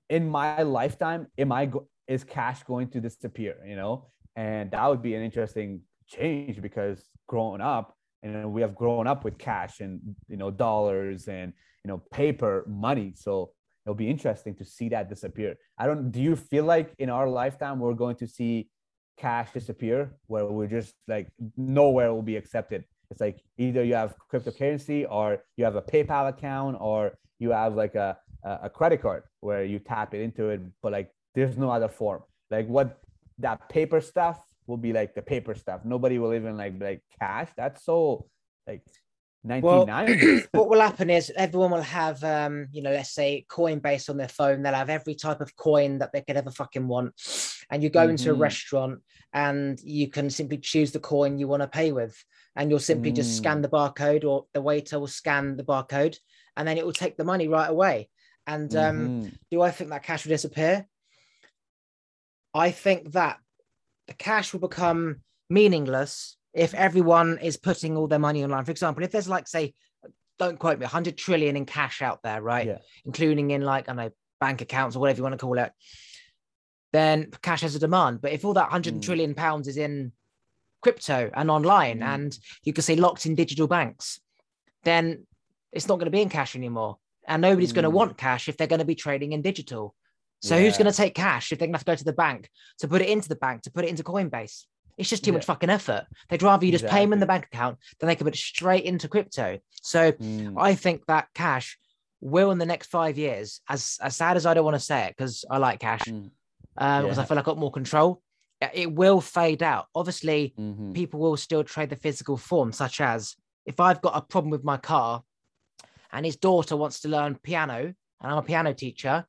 in 0.08 0.28
my 0.28 0.62
lifetime 0.62 1.28
am 1.38 1.52
i 1.52 1.66
go- 1.66 1.86
is 2.08 2.24
cash 2.24 2.64
going 2.64 2.88
to 2.88 3.00
disappear 3.00 3.54
you 3.64 3.76
know? 3.76 4.06
And 4.34 4.70
that 4.72 4.86
would 4.88 5.02
be 5.02 5.14
an 5.14 5.22
interesting 5.22 5.80
change 6.06 6.60
because 6.60 7.08
growing 7.26 7.60
up 7.60 7.96
and 8.22 8.52
we 8.52 8.60
have 8.60 8.74
grown 8.74 9.06
up 9.06 9.24
with 9.24 9.38
cash 9.38 9.80
and 9.80 10.00
you 10.28 10.36
know 10.36 10.50
dollars 10.50 11.28
and 11.28 11.52
you 11.84 11.88
know 11.88 11.98
paper 12.12 12.64
money. 12.68 13.12
So 13.14 13.52
it'll 13.86 13.94
be 13.94 14.10
interesting 14.10 14.54
to 14.56 14.64
see 14.64 14.88
that 14.88 15.08
disappear. 15.08 15.56
I 15.78 15.86
don't. 15.86 16.10
Do 16.10 16.20
you 16.20 16.34
feel 16.34 16.64
like 16.64 16.92
in 16.98 17.08
our 17.08 17.28
lifetime 17.28 17.78
we're 17.78 17.94
going 17.94 18.16
to 18.16 18.26
see 18.26 18.68
cash 19.16 19.52
disappear, 19.52 20.10
where 20.26 20.44
we're 20.46 20.66
just 20.66 20.92
like 21.06 21.28
nowhere 21.56 22.12
will 22.12 22.22
be 22.22 22.36
accepted? 22.36 22.84
It's 23.10 23.20
like 23.20 23.40
either 23.56 23.84
you 23.84 23.94
have 23.94 24.16
cryptocurrency 24.30 25.06
or 25.08 25.38
you 25.56 25.64
have 25.64 25.76
a 25.76 25.82
PayPal 25.82 26.28
account 26.28 26.76
or 26.80 27.16
you 27.38 27.50
have 27.52 27.76
like 27.76 27.94
a 27.94 28.18
a 28.42 28.70
credit 28.70 29.02
card 29.02 29.24
where 29.40 29.64
you 29.64 29.78
tap 29.78 30.14
it 30.14 30.20
into 30.20 30.50
it, 30.50 30.60
but 30.82 30.92
like 30.92 31.10
there's 31.34 31.56
no 31.56 31.70
other 31.70 31.88
form. 31.88 32.22
Like 32.50 32.66
what 32.66 32.98
that 33.38 33.68
paper 33.68 34.00
stuff 34.00 34.40
will 34.66 34.76
be 34.76 34.92
like 34.92 35.14
the 35.14 35.22
paper 35.22 35.54
stuff. 35.54 35.80
Nobody 35.84 36.18
will 36.18 36.34
even 36.34 36.56
like 36.56 36.74
like 36.80 37.02
cash. 37.20 37.48
That's 37.56 37.84
so 37.84 38.26
like 38.66 38.82
1990s. 39.46 39.62
Well, 39.62 40.42
what 40.52 40.68
will 40.68 40.80
happen 40.80 41.10
is 41.10 41.32
everyone 41.36 41.70
will 41.70 41.82
have, 41.82 42.22
um, 42.24 42.66
you 42.72 42.82
know, 42.82 42.90
let's 42.90 43.12
say 43.12 43.46
Coinbase 43.48 44.10
on 44.10 44.16
their 44.16 44.28
phone. 44.28 44.62
They'll 44.62 44.74
have 44.74 44.90
every 44.90 45.14
type 45.14 45.40
of 45.40 45.56
coin 45.56 45.98
that 45.98 46.12
they 46.12 46.22
could 46.22 46.36
ever 46.36 46.50
fucking 46.50 46.86
want. 46.86 47.14
And 47.70 47.82
you 47.82 47.90
go 47.90 48.00
mm-hmm. 48.00 48.10
into 48.10 48.30
a 48.30 48.32
mm-hmm. 48.32 48.42
restaurant 48.42 49.00
and 49.32 49.80
you 49.82 50.08
can 50.08 50.30
simply 50.30 50.58
choose 50.58 50.92
the 50.92 51.00
coin 51.00 51.38
you 51.38 51.48
want 51.48 51.62
to 51.62 51.68
pay 51.68 51.92
with. 51.92 52.22
And 52.54 52.70
you'll 52.70 52.78
simply 52.78 53.12
mm. 53.12 53.16
just 53.16 53.36
scan 53.36 53.60
the 53.60 53.68
barcode 53.68 54.24
or 54.24 54.46
the 54.54 54.62
waiter 54.62 54.98
will 54.98 55.08
scan 55.08 55.56
the 55.56 55.64
barcode 55.64 56.16
and 56.56 56.66
then 56.66 56.78
it 56.78 56.86
will 56.86 56.92
take 56.92 57.16
the 57.16 57.24
money 57.24 57.48
right 57.48 57.68
away. 57.68 58.08
And 58.46 58.74
um, 58.76 58.98
mm-hmm. 58.98 59.28
do 59.50 59.60
I 59.60 59.70
think 59.70 59.90
that 59.90 60.04
cash 60.04 60.24
will 60.24 60.30
disappear? 60.30 60.86
I 62.54 62.70
think 62.70 63.12
that 63.12 63.38
the 64.06 64.14
cash 64.14 64.52
will 64.52 64.60
become 64.60 65.20
meaningless 65.50 66.36
if 66.56 66.74
everyone 66.74 67.38
is 67.38 67.58
putting 67.58 67.96
all 67.96 68.08
their 68.08 68.18
money 68.18 68.42
online, 68.42 68.64
for 68.64 68.70
example, 68.70 69.04
if 69.04 69.12
there's 69.12 69.28
like, 69.28 69.46
say, 69.46 69.74
don't 70.38 70.58
quote 70.58 70.78
me, 70.78 70.84
100 70.84 71.16
trillion 71.16 71.54
in 71.54 71.66
cash 71.66 72.00
out 72.00 72.22
there, 72.22 72.40
right? 72.40 72.66
Yeah. 72.66 72.78
Including 73.04 73.50
in 73.50 73.60
like, 73.60 73.90
I 73.90 73.92
know, 73.92 74.10
bank 74.40 74.62
accounts 74.62 74.96
or 74.96 75.00
whatever 75.00 75.18
you 75.18 75.22
want 75.22 75.34
to 75.34 75.38
call 75.38 75.58
it, 75.58 75.70
then 76.92 77.30
cash 77.42 77.60
has 77.60 77.74
a 77.74 77.78
demand. 77.78 78.22
But 78.22 78.32
if 78.32 78.44
all 78.44 78.54
that 78.54 78.62
100 78.62 78.94
mm. 78.94 79.02
trillion 79.02 79.34
pounds 79.34 79.68
is 79.68 79.76
in 79.76 80.12
crypto 80.80 81.30
and 81.34 81.50
online 81.50 82.00
mm. 82.00 82.06
and 82.06 82.38
you 82.64 82.72
can 82.72 82.82
say 82.82 82.96
locked 82.96 83.26
in 83.26 83.34
digital 83.34 83.66
banks, 83.66 84.18
then 84.82 85.26
it's 85.72 85.88
not 85.88 85.96
going 85.96 86.06
to 86.06 86.10
be 86.10 86.22
in 86.22 86.30
cash 86.30 86.56
anymore. 86.56 86.96
And 87.28 87.42
nobody's 87.42 87.72
mm. 87.72 87.76
going 87.76 87.82
to 87.84 87.90
want 87.90 88.16
cash 88.16 88.48
if 88.48 88.56
they're 88.56 88.66
going 88.66 88.78
to 88.78 88.86
be 88.86 88.94
trading 88.94 89.32
in 89.32 89.42
digital. 89.42 89.94
So 90.40 90.56
yeah. 90.56 90.62
who's 90.62 90.78
going 90.78 90.90
to 90.90 90.96
take 90.96 91.14
cash 91.14 91.52
if 91.52 91.58
they're 91.58 91.66
going 91.66 91.74
to 91.74 91.78
have 91.78 91.84
to 91.84 91.92
go 91.92 91.96
to 91.96 92.04
the 92.04 92.14
bank 92.14 92.48
to 92.78 92.88
put 92.88 93.02
it 93.02 93.10
into 93.10 93.28
the 93.28 93.36
bank, 93.36 93.62
to 93.62 93.70
put 93.70 93.84
it 93.84 93.88
into 93.88 94.02
Coinbase? 94.02 94.64
It's 94.96 95.10
just 95.10 95.24
too 95.24 95.30
yeah. 95.30 95.36
much 95.36 95.44
fucking 95.44 95.70
effort. 95.70 96.06
They'd 96.28 96.42
rather 96.42 96.64
you 96.64 96.72
just 96.72 96.84
exactly. 96.84 96.98
pay 96.98 97.04
them 97.04 97.12
in 97.12 97.20
the 97.20 97.26
bank 97.26 97.46
account 97.46 97.78
than 97.98 98.08
they 98.08 98.16
can 98.16 98.24
put 98.24 98.34
it 98.34 98.38
straight 98.38 98.84
into 98.84 99.08
crypto. 99.08 99.58
So 99.82 100.12
mm. 100.12 100.54
I 100.58 100.74
think 100.74 101.04
that 101.06 101.28
cash 101.34 101.78
will 102.20 102.50
in 102.50 102.58
the 102.58 102.66
next 102.66 102.88
five 102.88 103.18
years, 103.18 103.60
as 103.68 103.98
as 104.00 104.16
sad 104.16 104.36
as 104.36 104.46
I 104.46 104.54
don't 104.54 104.64
want 104.64 104.76
to 104.76 104.80
say 104.80 105.04
it, 105.04 105.14
because 105.16 105.44
I 105.50 105.58
like 105.58 105.80
cash, 105.80 106.04
because 106.04 106.20
mm. 106.20 106.30
um, 106.78 107.06
yeah. 107.06 107.12
I 107.12 107.24
feel 107.24 107.36
like 107.36 107.44
I 107.44 107.50
got 107.50 107.58
more 107.58 107.70
control. 107.70 108.22
It 108.72 108.90
will 108.90 109.20
fade 109.20 109.62
out. 109.62 109.86
Obviously, 109.94 110.54
mm-hmm. 110.58 110.92
people 110.92 111.20
will 111.20 111.36
still 111.36 111.62
trade 111.62 111.90
the 111.90 111.96
physical 111.96 112.38
form, 112.38 112.72
such 112.72 113.02
as 113.02 113.36
if 113.66 113.80
I've 113.80 114.00
got 114.00 114.16
a 114.16 114.22
problem 114.22 114.50
with 114.50 114.64
my 114.64 114.78
car 114.78 115.22
and 116.12 116.24
his 116.24 116.36
daughter 116.36 116.76
wants 116.76 117.00
to 117.00 117.08
learn 117.08 117.38
piano, 117.42 117.78
and 117.78 117.94
I'm 118.32 118.38
a 118.38 118.42
piano 118.42 118.72
teacher, 118.72 119.26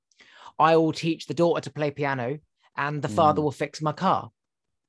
I 0.57 0.77
will 0.77 0.93
teach 0.93 1.25
the 1.25 1.33
daughter 1.33 1.59
to 1.61 1.71
play 1.71 1.91
piano, 1.91 2.39
and 2.77 3.01
the 3.01 3.09
mm. 3.09 3.15
father 3.15 3.41
will 3.41 3.51
fix 3.51 3.81
my 3.81 3.91
car 3.91 4.31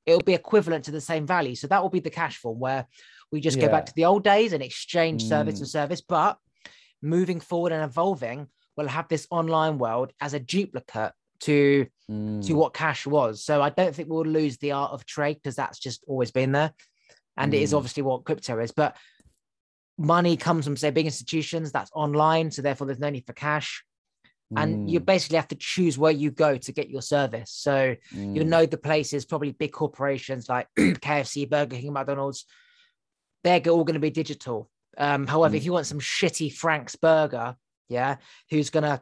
it'll 0.09 0.23
be 0.23 0.33
equivalent 0.33 0.85
to 0.85 0.91
the 0.91 1.01
same 1.01 1.25
value. 1.25 1.55
So 1.55 1.67
that 1.67 1.81
will 1.81 1.89
be 1.89 1.99
the 1.99 2.09
cash 2.09 2.37
form 2.37 2.59
where 2.59 2.87
we 3.31 3.39
just 3.39 3.57
yeah. 3.57 3.67
go 3.67 3.71
back 3.71 3.85
to 3.85 3.93
the 3.95 4.05
old 4.05 4.23
days 4.23 4.53
and 4.53 4.63
exchange 4.63 5.23
mm. 5.23 5.29
service 5.29 5.59
for 5.59 5.65
service. 5.65 6.01
But 6.01 6.37
moving 7.01 7.39
forward 7.39 7.71
and 7.71 7.83
evolving, 7.83 8.47
we'll 8.75 8.87
have 8.87 9.07
this 9.07 9.27
online 9.29 9.77
world 9.77 10.11
as 10.19 10.33
a 10.33 10.39
duplicate 10.39 11.13
to 11.41 11.85
mm. 12.09 12.45
to 12.45 12.53
what 12.53 12.73
cash 12.73 13.05
was. 13.05 13.43
So 13.43 13.61
I 13.61 13.69
don't 13.69 13.95
think 13.95 14.09
we'll 14.09 14.25
lose 14.25 14.57
the 14.57 14.73
art 14.73 14.91
of 14.91 15.05
trade 15.05 15.35
because 15.35 15.55
that's 15.55 15.79
just 15.79 16.03
always 16.07 16.31
been 16.31 16.51
there. 16.51 16.73
And 17.37 17.53
mm. 17.53 17.57
it 17.57 17.61
is 17.61 17.73
mm. 17.73 17.77
obviously 17.77 18.03
what 18.03 18.25
crypto 18.25 18.59
is. 18.59 18.71
But 18.71 18.97
money 19.97 20.37
comes 20.37 20.65
from 20.65 20.77
say 20.77 20.89
big 20.89 21.05
institutions 21.05 21.71
that's 21.71 21.91
online. 21.93 22.51
So 22.51 22.61
therefore 22.61 22.87
there's 22.87 22.99
no 22.99 23.09
need 23.09 23.25
for 23.25 23.33
cash. 23.33 23.83
And 24.55 24.89
you 24.89 24.99
Mm, 24.99 25.05
basically 25.05 25.37
have 25.37 25.47
to 25.49 25.55
choose 25.55 25.97
where 25.97 26.11
you 26.11 26.31
go 26.31 26.57
to 26.57 26.71
get 26.71 26.89
your 26.89 27.01
service. 27.01 27.51
So 27.51 27.95
you 28.11 28.43
mm, 28.43 28.47
know 28.47 28.65
the 28.65 28.77
places, 28.77 29.25
probably 29.25 29.51
big 29.51 29.71
corporations 29.71 30.49
like 30.49 30.67
KFC, 30.77 31.49
Burger 31.49 31.77
King, 31.77 31.93
McDonald's. 31.93 32.45
They're 33.43 33.61
all 33.69 33.83
going 33.83 33.93
to 33.93 33.99
be 33.99 34.09
digital. 34.09 34.69
Um, 34.97 35.27
however, 35.27 35.55
Mm. 35.55 35.57
if 35.57 35.65
you 35.65 35.73
want 35.73 35.85
some 35.85 35.99
shitty 35.99 36.51
Frank's 36.53 36.95
burger, 36.95 37.55
yeah, 37.87 38.17
who's 38.49 38.69
gonna 38.69 39.01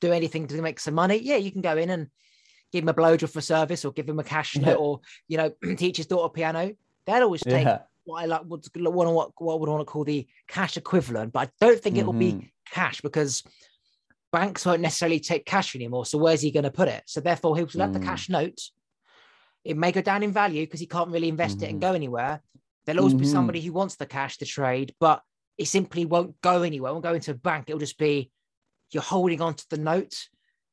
do 0.00 0.12
anything 0.12 0.46
to 0.48 0.60
make 0.62 0.78
some 0.80 0.94
money, 0.94 1.16
yeah, 1.16 1.36
you 1.36 1.50
can 1.50 1.62
go 1.62 1.76
in 1.76 1.90
and 1.90 2.08
give 2.72 2.84
him 2.84 2.88
a 2.88 2.94
blowjob 2.94 3.30
for 3.30 3.40
service, 3.40 3.84
or 3.84 3.92
give 3.92 4.08
him 4.08 4.18
a 4.18 4.24
cash 4.24 4.54
Yeah. 4.56 4.66
note, 4.66 4.76
or 4.78 5.00
you 5.28 5.36
know, 5.38 5.52
teach 5.76 5.96
his 5.96 6.06
daughter 6.06 6.30
piano. 6.32 6.72
They'd 7.06 7.22
always 7.22 7.42
take 7.42 7.64
yeah. 7.64 7.78
what 8.04 8.22
I 8.22 8.26
like 8.26 8.42
would 8.44 8.66
want 8.76 9.14
what 9.14 9.32
what 9.38 9.60
would 9.60 9.68
want 9.68 9.80
to 9.80 9.84
call 9.86 10.04
the 10.04 10.26
cash 10.46 10.76
equivalent, 10.76 11.32
but 11.32 11.48
I 11.48 11.50
don't 11.60 11.80
think 11.80 11.96
it 11.96 12.04
will 12.06 12.12
be 12.12 12.52
cash 12.70 13.00
because 13.00 13.42
banks 14.32 14.66
won't 14.66 14.80
necessarily 14.82 15.20
take 15.20 15.44
cash 15.46 15.74
anymore. 15.74 16.06
So 16.06 16.18
where's 16.18 16.40
he 16.42 16.50
going 16.50 16.64
to 16.64 16.70
put 16.70 16.88
it? 16.88 17.02
So 17.06 17.20
therefore, 17.20 17.56
he'll 17.56 17.68
let 17.74 17.92
the 17.92 17.98
Mm. 17.98 18.04
cash 18.04 18.28
note. 18.28 18.60
It 19.64 19.76
may 19.76 19.92
go 19.92 20.00
down 20.02 20.22
in 20.22 20.32
value 20.32 20.64
because 20.66 20.80
he 20.80 20.86
can't 20.86 21.10
really 21.10 21.28
invest 21.28 21.62
it 21.62 21.66
and 21.70 21.78
Mhm. 21.78 21.82
go 21.82 21.92
anywhere. 21.94 22.42
There'll 22.84 23.00
always 23.00 23.14
be 23.14 23.24
Mhm. 23.26 23.32
somebody 23.32 23.60
who 23.60 23.72
wants 23.72 23.96
the 23.96 24.06
cash 24.06 24.38
to 24.38 24.46
trade, 24.46 24.94
but 25.00 25.22
it 25.56 25.66
simply 25.66 26.04
won't 26.06 26.40
go 26.40 26.62
anywhere. 26.62 26.90
It 26.90 26.94
won't 26.94 27.04
go 27.04 27.14
into 27.14 27.32
a 27.32 27.34
bank. 27.34 27.64
It'll 27.68 27.80
just 27.80 27.98
be 27.98 28.30
you're 28.90 29.02
holding 29.02 29.42
on 29.42 29.52
to 29.54 29.68
the 29.68 29.76
note, 29.76 30.28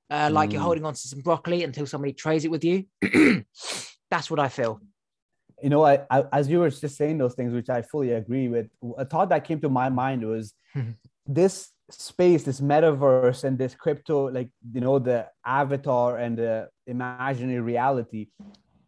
uh, 0.09 0.29
like 0.31 0.53
you're 0.53 0.61
Mm. 0.61 0.65
holding 0.65 0.85
on 0.85 0.93
to 0.93 1.07
some 1.07 1.19
broccoli 1.19 1.63
until 1.63 1.85
somebody 1.85 2.13
trades 2.13 2.45
it 2.45 2.51
with 2.51 2.63
you. 2.63 2.85
That's 4.09 4.29
what 4.31 4.39
I 4.39 4.47
feel. 4.49 4.81
you 5.63 5.69
know, 5.69 5.83
I, 5.85 6.05
I 6.11 6.23
as 6.33 6.49
you 6.49 6.59
were 6.59 6.69
just 6.69 6.95
saying 6.97 7.17
those 7.17 7.33
things, 7.33 7.53
which 7.53 7.69
I 7.69 7.81
fully 7.81 8.11
agree 8.11 8.47
with. 8.49 8.67
A 8.97 9.05
thought 9.05 9.29
that 9.29 9.45
came 9.45 9.59
to 9.61 9.69
my 9.69 9.89
mind 9.89 10.27
was 10.27 10.53
this 11.25 11.71
space, 11.89 12.43
this 12.43 12.61
metaverse, 12.61 13.43
and 13.43 13.57
this 13.57 13.75
crypto, 13.75 14.29
like 14.29 14.49
you 14.73 14.81
know, 14.81 14.99
the 14.99 15.27
avatar 15.45 16.17
and 16.17 16.37
the 16.37 16.69
imaginary 16.87 17.59
reality. 17.59 18.27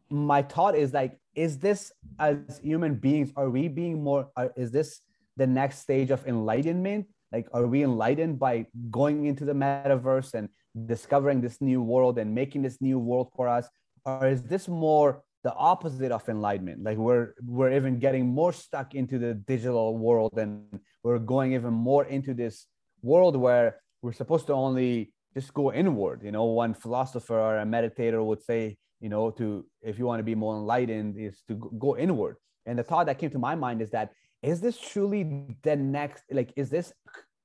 My 0.09 0.41
thought 0.41 0.75
is 0.75 0.93
like, 0.93 1.17
is 1.35 1.59
this 1.59 1.91
as 2.19 2.59
human 2.63 2.95
beings, 2.95 3.31
are 3.35 3.49
we 3.49 3.67
being 3.67 4.03
more? 4.03 4.29
Are, 4.35 4.51
is 4.55 4.71
this 4.71 5.01
the 5.35 5.47
next 5.47 5.79
stage 5.79 6.11
of 6.11 6.25
enlightenment? 6.27 7.07
Like, 7.31 7.47
are 7.53 7.67
we 7.67 7.83
enlightened 7.83 8.39
by 8.39 8.67
going 8.89 9.25
into 9.25 9.43
the 9.43 9.53
metaverse 9.53 10.33
and 10.33 10.49
discovering 10.85 11.41
this 11.41 11.59
new 11.61 11.81
world 11.81 12.17
and 12.17 12.33
making 12.33 12.61
this 12.61 12.79
new 12.81 12.99
world 12.99 13.29
for 13.35 13.47
us, 13.47 13.67
or 14.05 14.27
is 14.27 14.43
this 14.43 14.67
more 14.67 15.23
the 15.43 15.53
opposite 15.53 16.11
of 16.11 16.27
enlightenment 16.27 16.83
like 16.83 16.97
we're 16.97 17.33
we're 17.45 17.71
even 17.71 17.99
getting 17.99 18.25
more 18.25 18.51
stuck 18.51 18.95
into 18.95 19.17
the 19.17 19.33
digital 19.33 19.97
world 19.97 20.33
and 20.37 20.79
we're 21.03 21.19
going 21.19 21.53
even 21.53 21.73
more 21.73 22.03
into 22.05 22.33
this 22.33 22.65
world 23.01 23.35
where 23.35 23.77
we're 24.01 24.13
supposed 24.13 24.47
to 24.47 24.53
only 24.53 25.13
just 25.33 25.53
go 25.53 25.71
inward 25.71 26.21
you 26.23 26.31
know 26.31 26.45
one 26.45 26.73
philosopher 26.73 27.39
or 27.39 27.57
a 27.59 27.65
meditator 27.65 28.23
would 28.23 28.41
say 28.41 28.77
you 28.99 29.09
know 29.09 29.29
to 29.31 29.65
if 29.81 29.99
you 29.99 30.05
want 30.05 30.19
to 30.19 30.23
be 30.23 30.35
more 30.35 30.55
enlightened 30.55 31.17
is 31.17 31.41
to 31.47 31.55
go- 31.55 31.97
inward. 31.97 32.37
And 32.65 32.77
the 32.77 32.83
thought 32.83 33.05
that 33.05 33.17
came 33.17 33.29
to 33.31 33.39
my 33.39 33.55
mind 33.55 33.81
is 33.81 33.91
that 33.91 34.11
is 34.41 34.59
this 34.59 34.77
truly 34.77 35.45
the 35.63 35.75
next 35.75 36.23
like 36.31 36.51
is 36.55 36.69
this 36.69 36.93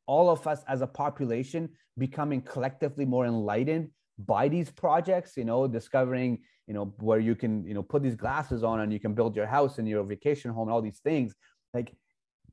all 0.07 0.31
of 0.31 0.47
us 0.47 0.65
as 0.69 0.81
a 0.81 0.87
population 0.87 1.69
becoming 1.99 2.41
collectively 2.43 3.05
more 3.05 3.27
enlightened 3.27 3.91
by 4.19 4.49
these 4.49 4.71
projects 4.71 5.37
you 5.37 5.45
know 5.45 5.67
discovering 5.69 6.39
you 6.67 6.75
know 6.75 6.93
where 6.99 7.21
you 7.21 7.35
can 7.35 7.65
you 7.67 7.75
know 7.75 7.83
put 7.83 8.03
these 8.03 8.17
glasses 8.17 8.65
on 8.65 8.81
and 8.81 8.93
you 8.93 9.01
can 9.01 9.15
build 9.15 9.37
your 9.37 9.47
house 9.47 9.79
and 9.79 9.89
your 9.89 10.03
vacation 10.03 10.51
home 10.51 10.69
and 10.69 10.75
all 10.75 10.83
these 10.83 11.01
things? 11.01 11.35
Like 11.75 11.95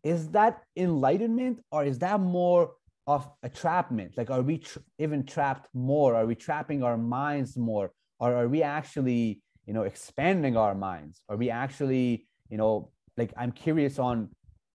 is 0.04 0.30
that 0.30 0.62
enlightenment 0.78 1.60
or 1.72 1.84
is 1.84 2.00
that 2.00 2.20
more 2.20 2.72
of 3.10 3.28
a 3.42 3.50
trapment 3.50 4.16
like 4.18 4.30
are 4.30 4.44
we 4.44 4.62
even 5.00 5.26
trapped 5.26 5.68
more? 5.74 6.16
Are 6.16 6.28
we 6.28 6.36
trapping 6.36 6.84
our 6.84 6.96
minds 6.96 7.58
more? 7.58 7.92
Or 8.20 8.36
are 8.36 8.48
we 8.48 8.62
actually 8.62 9.42
you 9.66 9.74
know 9.74 9.82
expanding 9.82 10.56
our 10.56 10.76
minds? 10.76 11.22
Are 11.28 11.36
we 11.36 11.50
actually 11.50 12.28
you 12.52 12.58
know 12.58 12.92
like 13.18 13.34
i'm 13.36 13.52
curious 13.52 13.98
on 14.00 14.30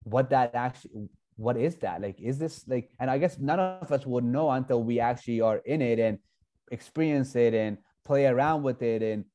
what 0.04 0.30
that 0.30 0.54
actually 0.54 1.10
what 1.36 1.56
is 1.58 1.76
that? 1.84 2.00
Like 2.00 2.18
is 2.20 2.38
this 2.38 2.66
like 2.66 2.86
and 2.98 3.10
i 3.10 3.18
guess 3.18 3.38
none 3.38 3.60
of 3.60 3.92
us 3.92 4.06
would 4.06 4.24
know 4.24 4.50
until 4.50 4.82
we 4.82 4.98
actually 4.98 5.40
are 5.42 5.58
in 5.74 5.82
it 5.82 5.98
and 5.98 6.18
experience 6.70 7.36
it 7.36 7.52
and 7.52 7.76
play 8.02 8.24
around 8.24 8.62
with 8.62 8.80
it 8.80 9.02
and 9.02 9.26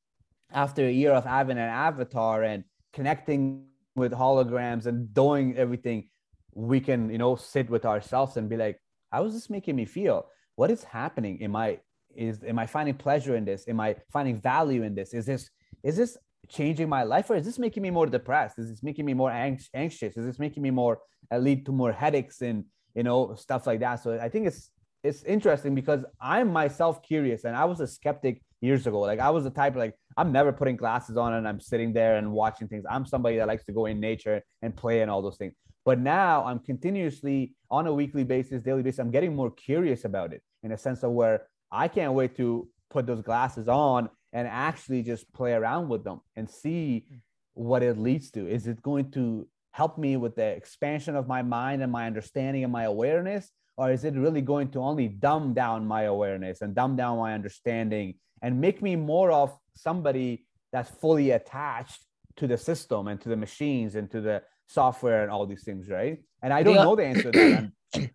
after 0.52 0.82
a 0.86 0.90
year 1.00 1.12
of 1.12 1.24
having 1.24 1.58
an 1.58 1.70
avatar 1.88 2.42
and 2.42 2.64
connecting 2.92 3.66
with 3.94 4.12
holograms 4.12 4.86
and 4.86 5.14
doing 5.14 5.56
everything 5.56 6.08
we 6.52 6.80
can 6.80 7.10
you 7.10 7.18
know 7.18 7.36
sit 7.36 7.70
with 7.70 7.84
ourselves 7.84 8.36
and 8.36 8.48
be 8.48 8.56
like 8.56 8.80
how 9.10 9.24
is 9.24 9.34
this 9.34 9.50
making 9.50 9.76
me 9.76 9.84
feel? 9.84 10.26
What 10.56 10.70
is 10.70 10.84
happening? 10.84 11.42
Am 11.42 11.56
i 11.56 11.78
is 12.16 12.42
am 12.44 12.58
i 12.58 12.66
finding 12.66 12.94
pleasure 12.94 13.36
in 13.36 13.44
this? 13.44 13.66
Am 13.68 13.80
i 13.80 13.96
finding 14.12 14.40
value 14.40 14.82
in 14.82 14.94
this? 14.94 15.14
Is 15.14 15.26
this 15.26 15.50
is 15.82 15.96
this 15.96 16.16
changing 16.48 16.88
my 16.88 17.02
life 17.02 17.30
or 17.30 17.36
is 17.36 17.44
this 17.44 17.58
making 17.58 17.82
me 17.82 17.90
more 17.90 18.06
depressed? 18.06 18.58
Is 18.58 18.68
this 18.70 18.82
making 18.82 19.04
me 19.04 19.14
more 19.14 19.30
anx- 19.30 19.68
anxious? 19.74 20.16
Is 20.16 20.24
this 20.24 20.38
making 20.38 20.62
me 20.62 20.70
more 20.70 20.98
uh, 21.32 21.38
lead 21.38 21.66
to 21.66 21.72
more 21.72 21.92
headaches 21.92 22.40
and 22.42 22.64
you 22.94 23.02
know 23.02 23.34
stuff 23.34 23.66
like 23.66 23.80
that? 23.80 23.96
So 24.02 24.18
i 24.20 24.28
think 24.28 24.46
it's 24.46 24.70
it's 25.04 25.22
interesting 25.22 25.74
because 25.74 26.04
i'm 26.20 26.52
myself 26.52 27.02
curious 27.02 27.44
and 27.44 27.54
i 27.54 27.64
was 27.64 27.80
a 27.80 27.86
skeptic 27.86 28.42
years 28.60 28.86
ago. 28.86 29.00
Like 29.00 29.20
i 29.20 29.30
was 29.30 29.44
the 29.44 29.50
type 29.50 29.76
like 29.76 29.94
i'm 30.16 30.32
never 30.32 30.52
putting 30.52 30.76
glasses 30.76 31.16
on 31.16 31.34
and 31.34 31.46
i'm 31.46 31.60
sitting 31.60 31.92
there 31.92 32.16
and 32.16 32.32
watching 32.32 32.66
things. 32.68 32.84
I'm 32.90 33.06
somebody 33.06 33.36
that 33.36 33.46
likes 33.46 33.64
to 33.66 33.72
go 33.72 33.86
in 33.86 34.00
nature 34.00 34.42
and 34.62 34.76
play 34.76 35.02
and 35.02 35.10
all 35.10 35.22
those 35.22 35.36
things 35.36 35.54
but 35.88 35.98
now 35.98 36.44
i'm 36.48 36.60
continuously 36.72 37.38
on 37.76 37.82
a 37.86 37.94
weekly 38.00 38.24
basis 38.34 38.62
daily 38.68 38.82
basis 38.82 39.00
i'm 39.02 39.14
getting 39.18 39.34
more 39.40 39.52
curious 39.68 40.04
about 40.10 40.28
it 40.36 40.42
in 40.64 40.70
a 40.72 40.78
sense 40.86 41.00
of 41.06 41.10
where 41.20 41.36
i 41.82 41.86
can't 41.96 42.14
wait 42.20 42.32
to 42.40 42.46
put 42.94 43.06
those 43.06 43.22
glasses 43.22 43.68
on 43.68 44.08
and 44.32 44.46
actually 44.48 45.02
just 45.02 45.32
play 45.32 45.52
around 45.52 45.88
with 45.88 46.04
them 46.04 46.20
and 46.36 46.48
see 46.48 47.06
what 47.54 47.82
it 47.82 47.98
leads 47.98 48.30
to. 48.32 48.46
Is 48.46 48.66
it 48.66 48.82
going 48.82 49.10
to 49.12 49.46
help 49.72 49.98
me 49.98 50.16
with 50.16 50.36
the 50.36 50.44
expansion 50.44 51.16
of 51.16 51.26
my 51.26 51.42
mind 51.42 51.82
and 51.82 51.90
my 51.90 52.06
understanding 52.06 52.64
and 52.64 52.72
my 52.72 52.84
awareness? 52.84 53.50
Or 53.76 53.90
is 53.90 54.04
it 54.04 54.14
really 54.14 54.40
going 54.40 54.70
to 54.72 54.80
only 54.80 55.08
dumb 55.08 55.54
down 55.54 55.86
my 55.86 56.02
awareness 56.02 56.62
and 56.62 56.74
dumb 56.74 56.96
down 56.96 57.18
my 57.18 57.34
understanding 57.34 58.14
and 58.42 58.60
make 58.60 58.82
me 58.82 58.96
more 58.96 59.30
of 59.30 59.56
somebody 59.74 60.46
that's 60.72 60.90
fully 60.90 61.30
attached 61.30 62.04
to 62.36 62.46
the 62.46 62.58
system 62.58 63.08
and 63.08 63.20
to 63.20 63.28
the 63.28 63.36
machines 63.36 63.94
and 63.94 64.10
to 64.10 64.20
the 64.20 64.42
software 64.68 65.22
and 65.22 65.30
all 65.32 65.46
these 65.46 65.64
things 65.64 65.88
right 65.88 66.22
and 66.42 66.52
i 66.52 66.62
don't 66.62 66.74
Yeah. 66.76 66.84
know 66.84 66.94
the 66.96 67.04
answer 67.04 67.32
to 67.32 67.38
that 67.38 67.64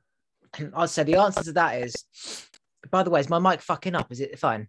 And 0.59 0.71
I'd 0.75 0.89
say 0.89 1.01
the 1.03 1.15
answer 1.15 1.43
to 1.45 1.53
that 1.53 1.81
is. 1.81 2.05
By 2.91 3.01
the 3.01 3.09
way, 3.09 3.19
is 3.21 3.29
my 3.29 3.39
mic 3.39 3.59
fucking 3.61 3.95
up? 3.95 4.11
Is 4.11 4.19
it 4.19 4.37
fine? 4.37 4.67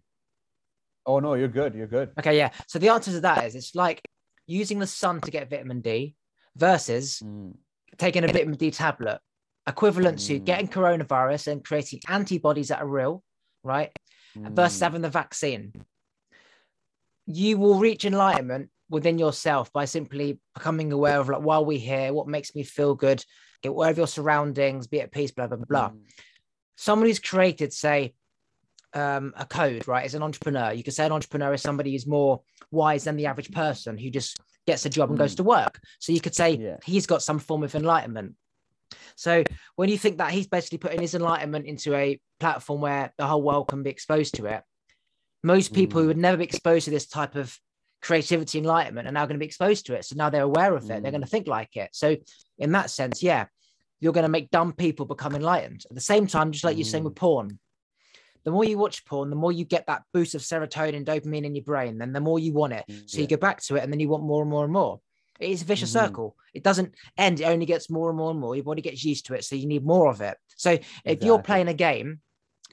oh 1.05 1.19
no 1.19 1.35
you're 1.35 1.47
good 1.47 1.75
you're 1.75 1.85
good 1.85 2.09
Okay, 2.19 2.35
yeah. 2.37 2.49
So 2.67 2.79
the 2.79 2.89
answer 2.89 3.11
to 3.11 3.19
that 3.21 3.45
is 3.45 3.53
it's 3.53 3.75
like 3.75 4.01
using 4.47 4.79
the 4.79 4.87
sun 4.87 5.21
to 5.21 5.29
get 5.31 5.49
vitamin 5.49 5.81
D 5.81 6.15
versus 6.55 7.21
Mm, 7.23 7.53
taking 7.97 8.23
a 8.23 8.27
vitamin 8.27 8.55
D 8.55 8.71
tablet, 8.71 9.19
equivalent 9.67 10.17
to 10.21 10.39
Mm. 10.39 10.45
getting 10.45 10.67
coronavirus 10.67 11.51
and 11.51 11.63
creating 11.63 11.99
antibodies 12.07 12.69
that 12.69 12.81
are 12.81 12.87
real, 12.87 13.23
right? 13.63 13.91
Versus 14.35 14.79
mm, 14.79 14.85
having 14.87 15.01
the 15.03 15.09
vaccine. 15.09 15.73
You 17.27 17.57
will 17.59 17.79
reach 17.79 18.05
enlightenment 18.05 18.69
within 18.95 19.19
yourself 19.19 19.71
by 19.73 19.83
simply 19.83 20.39
becoming 20.53 20.93
aware 20.93 21.19
of 21.19 21.27
like 21.27 21.41
while 21.41 21.65
we're 21.65 21.77
here, 21.77 22.13
what 22.13 22.29
makes 22.29 22.55
me 22.55 22.63
feel 22.63 22.95
good, 22.95 23.23
get 23.61 23.69
aware 23.69 23.91
of 23.91 23.97
your 23.97 24.07
surroundings, 24.07 24.87
be 24.87 25.01
at 25.01 25.11
peace, 25.11 25.31
blah, 25.31 25.47
blah, 25.47 25.57
blah, 25.57 25.89
mm, 25.89 25.99
someone 26.77 27.07
who's 27.07 27.19
created, 27.19 27.73
say, 27.73 28.13
um, 28.93 29.33
a 29.35 29.45
code, 29.45 29.85
right, 29.85 30.05
As 30.05 30.15
an 30.15 30.23
entrepreneur. 30.23 30.71
You 30.71 30.81
could 30.81 30.93
say 30.93 31.05
an 31.05 31.11
entrepreneur 31.11 31.53
is 31.53 31.61
somebody 31.61 31.91
who's 31.91 32.07
more 32.07 32.41
wise 32.71 33.03
than 33.03 33.17
the 33.17 33.25
average 33.25 33.51
person 33.51 33.97
who 33.97 34.09
just 34.09 34.37
gets 34.65 34.85
a 34.85 34.89
job 34.89 35.09
and 35.09 35.19
goes 35.19 35.33
Mm. 35.33 35.37
to 35.37 35.43
work. 35.43 35.81
So 35.99 36.13
you 36.13 36.21
could 36.21 36.33
say 36.33 36.51
Yeah. 36.55 36.77
he's 36.85 37.05
got 37.05 37.21
some 37.21 37.39
form 37.39 37.63
of 37.63 37.75
enlightenment. 37.75 38.35
So 39.17 39.43
when 39.75 39.89
you 39.89 39.97
think 39.97 40.19
that 40.19 40.31
he's 40.31 40.47
basically 40.47 40.77
putting 40.77 41.01
his 41.01 41.13
enlightenment 41.13 41.65
into 41.65 41.93
a 41.93 42.19
platform 42.39 42.79
where 42.79 43.13
the 43.17 43.27
whole 43.27 43.41
world 43.41 43.67
can 43.67 43.83
be 43.83 43.89
exposed 43.89 44.35
to 44.35 44.45
it, 44.45 44.63
most 45.43 45.73
people 45.73 45.99
who 45.99 46.05
Mm. 46.05 46.07
would 46.07 46.17
never 46.17 46.37
be 46.37 46.45
exposed 46.45 46.85
to 46.85 46.91
this 46.91 47.07
type 47.07 47.35
of 47.35 47.59
creativity 48.05 48.59
enlightenment 48.59 49.07
are 49.07 49.11
now 49.11 49.25
going 49.25 49.33
to 49.35 49.39
be 49.39 49.47
exposed 49.47 49.87
to 49.87 49.95
it. 49.95 50.05
So 50.05 50.15
now 50.15 50.29
they're 50.29 50.43
aware 50.43 50.75
of 50.75 50.83
it. 50.83 50.87
They're 50.87 50.99
Mm. 50.99 51.11
going 51.11 51.21
to 51.21 51.27
think 51.27 51.47
like 51.47 51.75
it. 51.75 51.89
So 51.91 52.15
in 52.59 52.71
that 52.73 52.91
sense, 52.91 53.23
yeah, 53.23 53.47
you're 53.99 54.13
going 54.13 54.25
to 54.25 54.29
make 54.29 54.51
dumb 54.51 54.73
people 54.73 55.07
become 55.07 55.33
enlightened. 55.35 55.83
At 55.89 55.95
the 55.95 56.01
same 56.01 56.27
time, 56.27 56.51
just 56.51 56.63
like 56.63 56.77
you're 56.77 56.85
saying 56.85 57.03
Mm. 57.03 57.07
with 57.07 57.15
porn, 57.15 57.59
the 58.43 58.51
more 58.51 58.63
you 58.63 58.77
watch 58.77 59.05
porn, 59.05 59.31
the 59.31 59.35
more 59.35 59.51
you 59.51 59.65
get 59.65 59.87
that 59.87 60.03
boost 60.13 60.35
of 60.35 60.41
serotonin, 60.41 61.03
dopamine 61.03 61.45
in 61.45 61.55
your 61.55 61.63
brain, 61.63 61.97
then 61.97 62.13
the 62.13 62.19
more 62.19 62.37
you 62.37 62.53
want 62.53 62.73
it. 62.73 62.85
So 63.07 63.17
you 63.17 63.25
go 63.25 63.37
back 63.37 63.63
to 63.63 63.75
it 63.75 63.83
and 63.83 63.91
then 63.91 63.99
you 63.99 64.07
want 64.07 64.23
more 64.23 64.43
and 64.43 64.51
more 64.51 64.63
and 64.65 64.73
more. 64.73 65.01
It 65.39 65.49
is 65.49 65.63
a 65.63 65.65
vicious 65.65 65.89
Mhm. 65.89 65.93
circle. 65.93 66.37
It 66.53 66.63
doesn't 66.63 66.93
end, 67.17 67.41
it 67.41 67.45
only 67.45 67.65
gets 67.65 67.89
more 67.89 68.09
and 68.09 68.17
more 68.17 68.29
and 68.29 68.39
more. 68.39 68.55
Your 68.55 68.63
body 68.63 68.83
gets 68.83 69.03
used 69.03 69.25
to 69.25 69.33
it. 69.33 69.43
So 69.43 69.55
you 69.55 69.65
need 69.65 69.83
more 69.83 70.09
of 70.11 70.21
it. 70.21 70.37
So 70.55 70.77
if 71.03 71.23
you're 71.23 71.41
playing 71.41 71.69
a 71.69 71.73
game, 71.73 72.21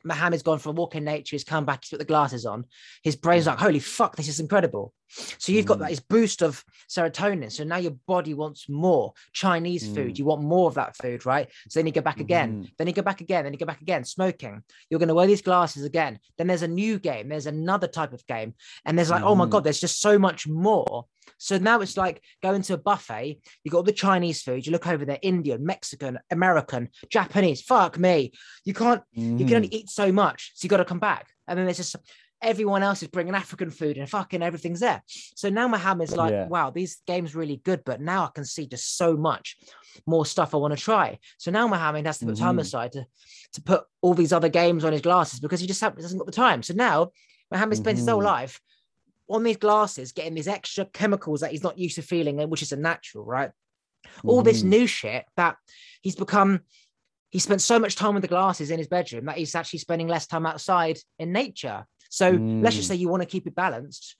Mohammed's 0.04 0.42
gone 0.42 0.58
for 0.58 0.70
a 0.70 0.72
walk 0.72 0.94
in 0.96 1.04
nature, 1.04 1.36
he's 1.36 1.44
come 1.44 1.64
back, 1.64 1.84
he's 1.84 1.90
put 1.90 2.00
the 2.00 2.04
glasses 2.04 2.44
on. 2.44 2.66
His 3.02 3.16
brain's 3.16 3.46
like, 3.46 3.58
holy 3.58 3.78
fuck, 3.78 4.16
this 4.16 4.28
is 4.28 4.40
incredible. 4.40 4.92
So 5.38 5.52
you've 5.52 5.66
got 5.66 5.76
Mm. 5.78 5.80
that 5.80 5.90
this 5.90 6.00
boost 6.00 6.42
of 6.42 6.64
serotonin. 6.88 7.52
So 7.52 7.64
now 7.64 7.76
your 7.76 7.96
body 8.06 8.34
wants 8.34 8.68
more 8.68 9.12
Chinese 9.32 9.86
food. 9.94 10.14
Mm. 10.14 10.18
You 10.18 10.24
want 10.24 10.42
more 10.42 10.68
of 10.68 10.74
that 10.74 10.96
food, 10.96 11.26
right? 11.26 11.48
So 11.68 11.78
then 11.80 11.86
you 11.86 11.92
go 11.92 12.00
back 12.00 12.20
again. 12.20 12.64
Mhm. 12.64 12.70
Then 12.78 12.86
you 12.86 12.92
go 12.92 13.02
back 13.02 13.20
again. 13.20 13.44
Then 13.44 13.52
you 13.52 13.58
go 13.58 13.66
back 13.66 13.82
again. 13.82 14.04
Smoking. 14.04 14.62
You're 14.88 14.98
going 15.00 15.08
to 15.08 15.14
wear 15.14 15.26
these 15.26 15.42
glasses 15.42 15.84
again. 15.84 16.18
Then 16.38 16.46
there's 16.46 16.62
a 16.62 16.68
new 16.68 16.98
game. 16.98 17.28
There's 17.28 17.46
another 17.46 17.88
type 17.88 18.12
of 18.12 18.26
game. 18.26 18.54
And 18.84 18.96
there's 18.96 19.10
like, 19.10 19.22
oh 19.22 19.34
my 19.34 19.46
Mhm. 19.46 19.50
God, 19.50 19.64
there's 19.64 19.80
just 19.80 20.00
so 20.00 20.18
much 20.18 20.46
more. 20.48 21.06
So 21.38 21.56
now 21.58 21.80
it's 21.80 21.96
like 21.96 22.22
going 22.42 22.62
to 22.62 22.74
a 22.74 22.78
buffet. 22.78 23.40
You 23.64 23.70
got 23.70 23.78
all 23.78 23.82
the 23.84 23.92
Chinese 23.92 24.42
food. 24.42 24.66
You 24.66 24.72
look 24.72 24.86
over 24.86 25.04
there, 25.04 25.18
Indian, 25.22 25.64
Mexican, 25.64 26.18
American, 26.30 26.88
Japanese. 27.10 27.60
Fuck 27.62 27.98
me. 27.98 28.32
You 28.64 28.74
can't 28.74 29.02
you 29.12 29.44
can 29.46 29.56
only 29.56 29.68
eat 29.68 29.88
so 29.90 30.10
much. 30.10 30.52
So 30.54 30.64
you 30.64 30.68
got 30.68 30.78
to 30.78 30.84
come 30.84 30.98
back. 30.98 31.28
And 31.48 31.58
then 31.58 31.66
there's 31.66 31.76
just 31.78 31.96
everyone 32.42 32.82
else 32.82 33.02
is 33.02 33.08
bringing 33.08 33.34
African 33.34 33.70
food 33.70 33.96
and 33.96 34.10
fucking 34.10 34.42
everything's 34.42 34.80
there. 34.80 35.02
So 35.06 35.48
now 35.48 35.68
Mohammed's 35.68 36.16
like, 36.16 36.32
Yeah. 36.32 36.48
wow, 36.48 36.70
these 36.70 37.00
games 37.06 37.34
really 37.34 37.58
good, 37.58 37.82
but 37.84 38.00
now 38.00 38.24
I 38.24 38.30
can 38.34 38.44
see 38.44 38.66
just 38.66 38.96
so 38.96 39.16
much 39.16 39.56
more 40.06 40.26
stuff 40.26 40.54
I 40.54 40.58
want 40.58 40.76
to 40.76 40.82
try. 40.82 41.18
So 41.38 41.50
now 41.50 41.68
Mohammed 41.68 42.04
has 42.06 42.18
to 42.18 42.26
put 42.26 42.36
time 42.36 42.56
Mhm. 42.56 42.60
aside 42.62 42.92
to, 42.92 43.06
to 43.52 43.62
put 43.62 43.84
all 44.00 44.14
these 44.14 44.32
other 44.32 44.48
games 44.48 44.84
on 44.84 44.92
his 44.92 45.02
glasses 45.02 45.38
because 45.40 45.60
he 45.60 45.66
just 45.66 45.80
ha- 45.80 45.92
hasn't 45.96 46.18
got 46.18 46.26
the 46.26 46.32
time. 46.32 46.62
So 46.62 46.74
now 46.74 47.12
Mohammed 47.50 47.78
spends 47.78 48.00
his 48.00 48.08
whole 48.08 48.20
Mhm. 48.20 48.24
life 48.24 48.60
on 49.28 49.44
these 49.44 49.56
glasses, 49.56 50.12
getting 50.12 50.34
these 50.34 50.48
extra 50.48 50.84
chemicals 50.86 51.40
that 51.40 51.52
he's 51.52 51.62
not 51.62 51.78
used 51.78 51.94
to 51.94 52.02
feeling, 52.02 52.38
which 52.50 52.62
is 52.62 52.72
a 52.72 52.76
natural, 52.76 53.24
right? 53.24 53.50
all 54.24 54.42
this 54.42 54.62
Mhm. 54.62 54.68
new 54.68 54.86
shit 54.86 55.24
that 55.36 55.56
he's 56.02 56.16
become 56.16 56.60
he 57.30 57.38
spent 57.38 57.62
so 57.62 57.78
much 57.78 57.94
time 57.96 58.12
with 58.12 58.20
the 58.20 58.28
glasses 58.28 58.70
in 58.70 58.76
his 58.78 58.88
bedroom 58.88 59.24
that 59.24 59.38
he's 59.38 59.54
actually 59.54 59.78
spending 59.78 60.06
less 60.06 60.26
time 60.26 60.44
outside 60.44 60.98
in 61.18 61.32
nature 61.32 61.86
so 62.14 62.30
let's 62.62 62.76
just 62.76 62.86
Mm. 62.86 62.88
say 62.90 62.94
you 62.96 63.08
want 63.08 63.22
to 63.22 63.28
keep 63.34 63.46
it 63.46 63.54
balanced 63.54 64.16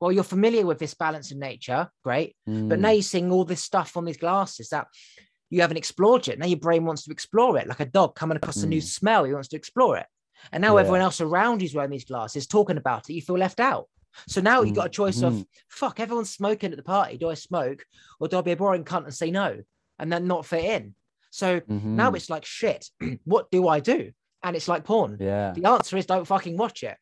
well 0.00 0.12
you're 0.12 0.22
familiar 0.36 0.64
with 0.64 0.78
this 0.78 0.94
balance 0.94 1.32
in 1.32 1.38
nature 1.38 1.90
great 2.04 2.36
but 2.46 2.78
now 2.78 2.90
Mm. 2.90 2.94
you're 2.94 3.02
seeing 3.02 3.32
all 3.32 3.44
this 3.44 3.62
stuff 3.62 3.96
on 3.96 4.04
these 4.04 4.16
glasses 4.24 4.68
that 4.68 4.86
you 5.50 5.60
haven't 5.62 5.78
explored 5.78 6.26
yet 6.26 6.38
now 6.38 6.46
your 6.46 6.58
brain 6.66 6.84
wants 6.84 7.02
to 7.04 7.10
explore 7.10 7.58
it 7.58 7.66
like 7.66 7.80
a 7.80 7.86
dog 7.98 8.14
coming 8.14 8.36
across 8.36 8.62
a 8.62 8.66
new 8.68 8.80
Mm. 8.80 8.84
smell 8.98 9.24
he 9.24 9.32
wants 9.32 9.48
to 9.48 9.56
explore 9.56 9.96
it 9.96 10.06
and 10.52 10.60
now 10.62 10.74
Yeah. 10.74 10.80
everyone 10.82 11.00
else 11.00 11.20
around 11.20 11.60
you's 11.62 11.74
wearing 11.74 11.90
these 11.90 12.04
glasses 12.12 12.46
talking 12.46 12.76
about 12.76 13.08
it 13.10 13.14
you 13.14 13.22
feel 13.22 13.38
left 13.38 13.58
out 13.58 13.88
so 14.28 14.40
now 14.40 14.62
you've 14.62 14.76
got 14.76 14.86
a 14.86 14.98
choice 15.00 15.20
of 15.22 15.32
Mhm. 15.34 15.46
fuck, 15.68 16.00
everyone's 16.00 16.30
smoking 16.30 16.70
at 16.70 16.78
the 16.78 16.82
party. 16.82 17.18
Do 17.18 17.28
I 17.28 17.34
smoke 17.34 17.84
or 18.18 18.28
do 18.28 18.38
I 18.38 18.40
be 18.40 18.52
a 18.52 18.56
boring 18.56 18.82
cunt 18.82 19.04
and 19.04 19.14
say 19.14 19.30
no 19.30 19.62
and 19.98 20.10
then 20.10 20.26
not 20.26 20.46
fit 20.46 20.64
in? 20.64 20.94
So 21.30 21.60
now 21.66 22.10
Mhm. 22.10 22.16
it's 22.16 22.30
like 22.30 22.46
shit. 22.46 22.82
what 23.24 23.50
do 23.50 23.68
I 23.68 23.80
do? 23.80 24.12
And 24.42 24.54
it's 24.56 24.68
like 24.68 24.84
porn. 24.84 25.16
yeah. 25.20 25.52
The 25.52 25.64
answer 25.66 25.96
is 25.96 26.06
don't 26.06 26.26
fucking 26.26 26.56
watch 26.56 26.82
it. 26.82 26.96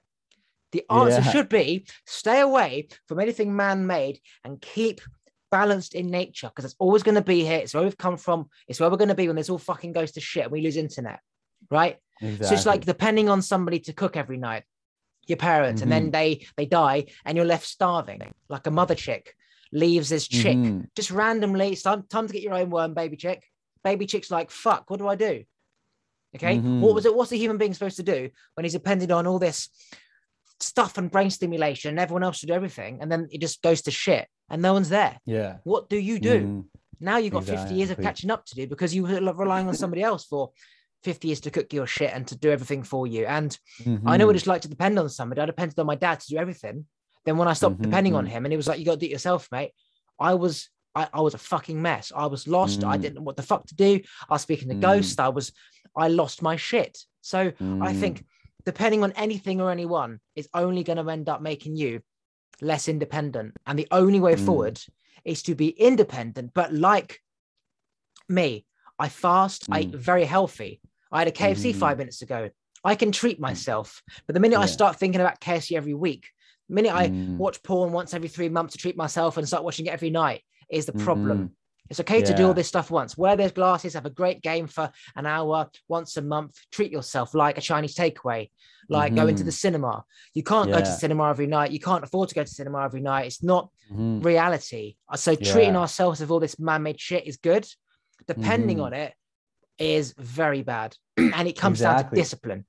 The 0.72 0.84
answer 0.90 1.20
Yeah. 1.22 1.30
should 1.32 1.48
be 1.48 1.86
stay 2.06 2.40
away 2.40 2.88
from 3.06 3.20
anything 3.20 3.54
man 3.54 3.86
made 3.86 4.20
and 4.44 4.60
keep 4.60 5.00
balanced 5.50 5.94
in 5.94 6.10
nature 6.10 6.48
because 6.48 6.64
it's 6.64 6.74
always 6.78 7.02
going 7.02 7.14
to 7.14 7.22
be 7.22 7.44
here. 7.44 7.58
It's 7.58 7.74
where 7.74 7.82
we've 7.84 7.96
come 7.96 8.16
from. 8.16 8.48
It's 8.66 8.80
where 8.80 8.90
we're 8.90 8.96
going 8.96 9.08
to 9.08 9.14
be 9.14 9.26
when 9.28 9.36
this 9.36 9.50
all 9.50 9.58
fucking 9.58 9.92
goes 9.92 10.12
to 10.12 10.20
shit 10.20 10.44
and 10.44 10.52
we 10.52 10.62
lose 10.62 10.76
internet. 10.76 11.20
Right. 11.70 11.98
Exactly. 12.20 12.46
So 12.48 12.54
it's 12.54 12.66
like 12.66 12.84
depending 12.84 13.28
on 13.28 13.42
somebody 13.42 13.78
to 13.80 13.92
cook 13.92 14.16
every 14.16 14.36
night, 14.36 14.64
your 15.26 15.36
parents, 15.38 15.80
and 15.82 15.90
Mm-hmm. 15.90 16.04
then 16.04 16.10
they 16.10 16.46
they 16.56 16.66
die 16.66 17.06
and 17.24 17.36
you're 17.36 17.46
left 17.46 17.66
starving, 17.66 18.32
like 18.48 18.66
a 18.66 18.70
mother 18.70 18.94
chick 18.94 19.34
leaves 19.72 20.08
this 20.08 20.26
chick 20.28 20.56
Mhm. 20.56 20.86
just 20.96 21.10
randomly. 21.10 21.72
It's 21.72 21.82
time, 21.82 22.04
time 22.08 22.26
to 22.26 22.32
get 22.32 22.42
your 22.42 22.54
own 22.54 22.70
worm, 22.70 22.94
baby 22.94 23.16
chick. 23.16 23.44
Baby 23.82 24.06
chick's 24.06 24.30
like, 24.30 24.50
fuck, 24.50 24.88
what 24.90 24.98
do 24.98 25.06
I 25.08 25.14
do? 25.16 25.44
Okay. 26.34 26.58
Mhm. 26.58 26.80
What 26.80 26.94
was 26.94 27.06
it? 27.06 27.14
What's 27.14 27.32
a 27.32 27.36
human 27.36 27.58
being 27.58 27.74
supposed 27.74 27.96
to 27.96 28.02
do 28.02 28.30
when 28.54 28.64
he's 28.64 28.72
dependent 28.72 29.12
on 29.12 29.26
all 29.26 29.38
this 29.38 29.68
stuff 30.60 30.98
and 30.98 31.10
brain 31.10 31.30
stimulation 31.30 31.90
and 31.90 31.98
everyone 31.98 32.22
else 32.24 32.40
to 32.40 32.46
do 32.46 32.52
everything? 32.52 32.98
And 33.00 33.10
then 33.10 33.28
it 33.30 33.40
just 33.40 33.62
goes 33.62 33.82
to 33.82 33.90
shit 33.90 34.26
and 34.50 34.60
no 34.62 34.72
one's 34.72 34.88
there. 34.88 35.18
Yeah. 35.26 35.58
What 35.64 35.88
do 35.88 35.96
you 35.96 36.18
do? 36.18 36.40
Mhm. 36.42 36.64
Now 37.00 37.18
you've 37.18 37.32
got 37.32 37.44
50 37.44 37.74
years 37.74 37.90
of 37.90 37.98
catching 38.00 38.30
up 38.30 38.46
to 38.46 38.54
do 38.54 38.66
because 38.66 38.94
you 38.94 39.02
were 39.04 39.20
relying 39.34 39.68
on 39.68 39.74
somebody 39.74 40.02
else 40.02 40.24
for 40.24 40.52
50 41.02 41.28
years 41.28 41.40
to 41.40 41.50
cook 41.50 41.72
your 41.72 41.86
shit 41.86 42.10
and 42.14 42.26
to 42.28 42.36
do 42.36 42.50
everything 42.50 42.82
for 42.82 43.06
you. 43.06 43.26
And 43.26 43.56
I 44.06 44.16
know 44.16 44.26
what 44.26 44.34
Mhm. 44.34 44.38
it's 44.38 44.46
like 44.46 44.62
to 44.62 44.68
depend 44.68 44.98
on 44.98 45.08
somebody. 45.08 45.40
I 45.40 45.46
depended 45.46 45.78
on 45.78 45.86
my 45.86 45.96
dad 45.96 46.20
to 46.20 46.26
do 46.28 46.36
everything. 46.38 46.86
Then 47.26 47.36
when 47.36 47.48
I 47.48 47.52
stopped 47.52 47.78
Mhm, 47.78 47.82
depending 47.82 48.14
on 48.14 48.26
mhm. 48.26 48.30
him 48.30 48.44
and 48.46 48.52
he 48.52 48.56
was 48.56 48.68
like, 48.68 48.78
you 48.78 48.84
got 48.84 48.92
to 48.94 48.98
do 49.00 49.06
it 49.06 49.12
yourself, 49.12 49.48
mate. 49.52 49.72
I 50.18 50.34
was 50.34 50.68
I, 50.96 51.08
I 51.12 51.20
was 51.22 51.34
a 51.34 51.38
fucking 51.38 51.82
mess. 51.82 52.12
I 52.14 52.26
was 52.26 52.46
lost. 52.46 52.84
I 52.84 52.96
Mm. 52.96 53.00
didn't 53.00 53.14
know 53.16 53.22
what 53.22 53.36
the 53.36 53.42
fuck 53.42 53.66
to 53.66 53.74
do. 53.74 53.98
I 54.30 54.34
was 54.34 54.42
speaking 54.42 54.68
to 54.68 54.76
Mm. 54.76 54.80
ghosts. 54.80 55.18
I 55.18 55.26
was 55.26 55.50
I 55.96 56.08
lost 56.08 56.42
my 56.42 56.56
shit. 56.56 56.98
So 57.20 57.52
I 57.80 57.92
Mm. 57.92 57.96
think 57.96 58.24
depending 58.64 59.02
on 59.02 59.12
anything 59.12 59.60
or 59.60 59.70
anyone 59.70 60.20
is 60.34 60.48
only 60.54 60.82
going 60.82 60.98
to 61.04 61.10
end 61.10 61.28
up 61.28 61.40
making 61.42 61.76
you 61.76 62.00
less 62.60 62.88
independent. 62.88 63.54
And 63.66 63.78
the 63.78 63.88
only 63.90 64.20
way 64.20 64.34
Mm. 64.34 64.44
forward 64.44 64.80
is 65.24 65.42
to 65.44 65.54
be 65.54 65.68
independent, 65.68 66.52
but 66.54 66.72
like 66.72 67.20
me, 68.28 68.66
I 68.98 69.08
fast, 69.08 69.66
I 69.70 69.80
eat 69.80 69.92
Mm. 69.92 69.98
very 69.98 70.24
healthy. 70.24 70.80
I 71.10 71.18
had 71.20 71.28
a 71.28 71.32
KFC 71.32 71.70
Mhm. 71.72 71.76
five 71.76 71.98
minutes 71.98 72.22
ago. 72.22 72.50
I 72.84 72.94
can 72.94 73.12
treat 73.12 73.40
myself. 73.40 74.02
But 74.26 74.34
the 74.34 74.40
minute 74.40 74.58
I 74.58 74.66
start 74.66 74.98
thinking 74.98 75.20
about 75.20 75.40
KFC 75.40 75.76
every 75.76 75.94
week, 75.94 76.30
the 76.68 76.74
minute 76.74 76.94
I 76.94 77.08
Mm. 77.08 77.38
watch 77.38 77.62
porn 77.62 77.92
once 77.92 78.14
every 78.14 78.28
three 78.28 78.48
months 78.48 78.72
to 78.72 78.78
treat 78.78 78.96
myself 78.96 79.36
and 79.36 79.46
start 79.46 79.64
watching 79.64 79.86
it 79.86 79.92
every 79.92 80.10
night 80.10 80.42
is 80.68 80.86
the 80.86 80.92
problem. 80.92 81.56
It's 81.90 82.00
okay 82.00 82.22
to 82.22 82.34
do 82.34 82.46
all 82.46 82.54
this 82.54 82.68
stuff 82.68 82.90
once. 82.90 83.16
Wear 83.16 83.36
those 83.36 83.52
glasses, 83.52 83.94
have 83.94 84.06
a 84.06 84.10
great 84.10 84.42
game 84.42 84.66
for 84.66 84.90
an 85.16 85.26
hour 85.26 85.68
once 85.88 86.16
a 86.16 86.22
month. 86.22 86.58
Treat 86.72 86.90
yourself 86.90 87.34
like 87.34 87.58
a 87.58 87.60
Chinese 87.60 87.94
takeaway, 87.94 88.50
like 88.88 89.14
going 89.14 89.36
to 89.36 89.44
the 89.44 89.52
cinema. 89.52 90.04
You 90.32 90.42
can't 90.42 90.70
go 90.70 90.80
to 90.80 90.86
Yeah. 90.86 90.96
cinema 90.96 91.28
every 91.28 91.46
night. 91.46 91.72
You 91.72 91.80
can't 91.80 92.02
afford 92.02 92.30
to 92.30 92.34
go 92.34 92.42
to 92.42 92.50
cinema 92.50 92.82
every 92.84 93.00
night. 93.02 93.26
It's 93.26 93.42
not 93.42 93.70
Mhm. 93.92 94.24
reality. 94.24 94.96
Uh, 95.08 95.16
So 95.16 95.34
treating 95.34 95.74
Yeah. 95.74 95.80
ourselves 95.80 96.20
with 96.20 96.30
all 96.30 96.40
this 96.40 96.58
man-made 96.58 97.00
shit 97.00 97.26
is 97.26 97.36
good. 97.36 97.66
Depending 98.26 98.78
Mhm. 98.78 98.84
on 98.84 98.92
it 98.94 99.14
is 99.78 100.14
very 100.16 100.62
bad. 100.62 100.96
and 101.18 101.46
it 101.46 101.58
comes 101.58 101.80
down 101.80 102.02
to 102.04 102.10
discipline. 102.14 102.64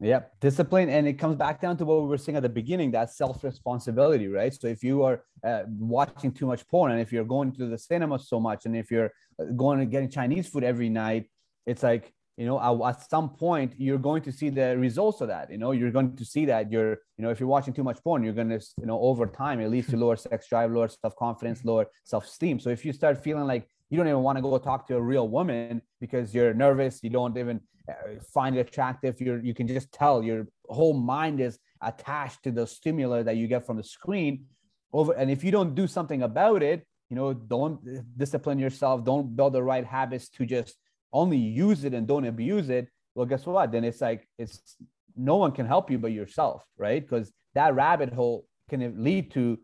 Yep, 0.00 0.40
discipline, 0.40 0.90
and 0.90 1.08
it 1.08 1.14
comes 1.14 1.36
back 1.36 1.58
down 1.60 1.76
to 1.78 1.86
what 1.86 2.02
we 2.02 2.08
were 2.08 2.18
saying 2.18 2.36
at 2.36 2.42
the 2.42 2.50
beginning. 2.50 2.90
That 2.90 3.10
self-responsibility, 3.10 4.28
right? 4.28 4.52
So 4.52 4.66
if 4.66 4.82
you 4.82 5.02
are 5.04 5.24
uh, 5.42 5.62
watching 5.68 6.32
too 6.32 6.46
much 6.46 6.68
porn, 6.68 6.92
and 6.92 7.00
if 7.00 7.10
you're 7.10 7.24
going 7.24 7.52
to 7.52 7.66
the 7.66 7.78
cinema 7.78 8.18
so 8.18 8.38
much, 8.38 8.66
and 8.66 8.76
if 8.76 8.90
you're 8.90 9.10
uh, 9.40 9.44
going 9.56 9.80
and 9.80 9.90
getting 9.90 10.10
Chinese 10.10 10.48
food 10.48 10.64
every 10.64 10.90
night, 10.90 11.30
it's 11.64 11.82
like 11.82 12.12
you 12.36 12.44
know 12.44 12.86
at, 12.86 13.08
some 13.08 13.30
point 13.30 13.72
you're 13.78 13.98
going 13.98 14.22
to 14.22 14.32
see 14.32 14.50
the 14.50 14.76
results 14.76 15.22
of 15.22 15.28
that. 15.28 15.50
You 15.50 15.56
know, 15.56 15.72
you're 15.72 15.90
going 15.90 16.14
to 16.14 16.24
see 16.26 16.44
that 16.44 16.70
you're 16.70 16.98
you 17.16 17.24
know 17.24 17.30
if 17.30 17.40
you're 17.40 17.48
watching 17.48 17.72
too 17.72 17.84
much 17.84 18.04
porn, 18.04 18.22
you're 18.22 18.34
going 18.34 18.50
to 18.50 18.60
you 18.78 18.86
know 18.86 19.00
over 19.00 19.26
time 19.26 19.60
it 19.60 19.68
leads 19.68 19.88
to 19.88 19.96
lower 19.96 20.16
sex 20.16 20.46
drive, 20.46 20.72
lower 20.72 20.88
self-confidence, 20.88 21.64
lower 21.64 21.86
self-esteem. 22.04 22.60
So 22.60 22.68
if 22.68 22.84
you 22.84 22.92
start 22.92 23.24
feeling 23.24 23.46
like 23.46 23.66
you 23.90 23.96
don't 23.96 24.06
even 24.06 24.22
want 24.22 24.38
to 24.38 24.42
go 24.42 24.56
talk 24.58 24.86
to 24.86 24.96
a 24.96 25.00
real 25.00 25.28
woman 25.28 25.82
because 26.00 26.34
you're 26.34 26.54
nervous, 26.54 27.00
you 27.02 27.10
don't 27.10 27.36
even 27.36 27.60
uh, 27.88 28.20
find 28.32 28.56
it 28.56 28.60
attractive 28.60 29.20
you're 29.20 29.40
you 29.40 29.54
can 29.54 29.66
just 29.66 29.90
tell 29.92 30.22
your 30.22 30.46
whole 30.68 30.94
mind 30.94 31.40
is 31.40 31.58
attached 31.82 32.42
to 32.44 32.50
the 32.50 32.66
stimuli 32.66 33.22
that 33.22 33.36
you 33.36 33.48
get 33.48 33.66
from 33.66 33.76
the 33.76 33.82
screen 33.82 34.44
over 34.92 35.12
and 35.12 35.30
if 35.30 35.42
you 35.42 35.50
don't 35.50 35.74
do 35.74 35.86
something 35.86 36.22
about 36.22 36.62
it 36.62 36.86
you 37.08 37.16
know 37.16 37.32
don't 37.32 37.80
discipline 38.16 38.58
yourself 38.58 39.02
don't 39.02 39.34
build 39.34 39.54
the 39.54 39.62
right 39.62 39.86
habits 39.86 40.28
to 40.28 40.44
just 40.44 40.76
only 41.12 41.38
use 41.38 41.84
it 41.84 41.94
and 41.94 42.06
don't 42.06 42.26
abuse 42.26 42.68
it 42.68 42.86
well 43.14 43.26
guess 43.26 43.46
what? 43.46 43.72
Then 43.72 43.84
it's 43.84 44.00
like 44.00 44.26
it's 44.38 44.76
no 45.16 45.36
one 45.36 45.52
can 45.52 45.66
help 45.66 45.90
you 45.90 45.98
but 45.98 46.12
yourself 46.12 46.64
right? 46.78 47.02
Because 47.02 47.32
that 47.54 47.74
rabbit 47.74 48.12
hole 48.12 48.46
can 48.68 49.02
lead 49.02 49.32
to 49.32 49.58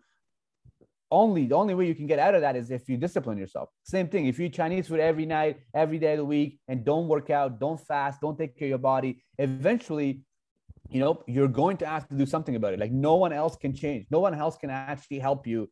only 1.22 1.46
the 1.46 1.54
only 1.62 1.74
way 1.74 1.86
you 1.86 1.94
can 2.00 2.08
get 2.12 2.18
out 2.18 2.34
of 2.34 2.42
that 2.42 2.54
is 2.60 2.70
if 2.70 2.88
you 2.90 2.96
discipline 3.06 3.38
yourself. 3.38 3.68
Same 3.94 4.08
thing. 4.08 4.26
If 4.26 4.38
you 4.38 4.46
eat 4.46 4.54
Chinese 4.62 4.88
food 4.88 5.00
every 5.00 5.26
night, 5.38 5.54
every 5.74 5.98
day 5.98 6.12
of 6.12 6.18
the 6.18 6.24
week, 6.36 6.50
and 6.68 6.84
don't 6.84 7.08
work 7.08 7.28
out, 7.30 7.58
don't 7.58 7.80
fast, 7.90 8.20
don't 8.20 8.38
take 8.38 8.58
care 8.58 8.66
of 8.66 8.74
your 8.76 8.84
body, 8.94 9.10
eventually, 9.38 10.10
you 10.94 11.00
know, 11.00 11.22
you're 11.26 11.54
going 11.62 11.76
to 11.78 11.86
have 11.86 12.06
to 12.08 12.14
do 12.22 12.26
something 12.26 12.56
about 12.56 12.72
it. 12.74 12.78
Like 12.84 12.92
no 12.92 13.14
one 13.24 13.32
else 13.32 13.56
can 13.56 13.72
change. 13.74 14.06
No 14.10 14.20
one 14.20 14.34
else 14.34 14.56
can 14.56 14.70
actually 14.70 15.20
help 15.28 15.46
you 15.46 15.68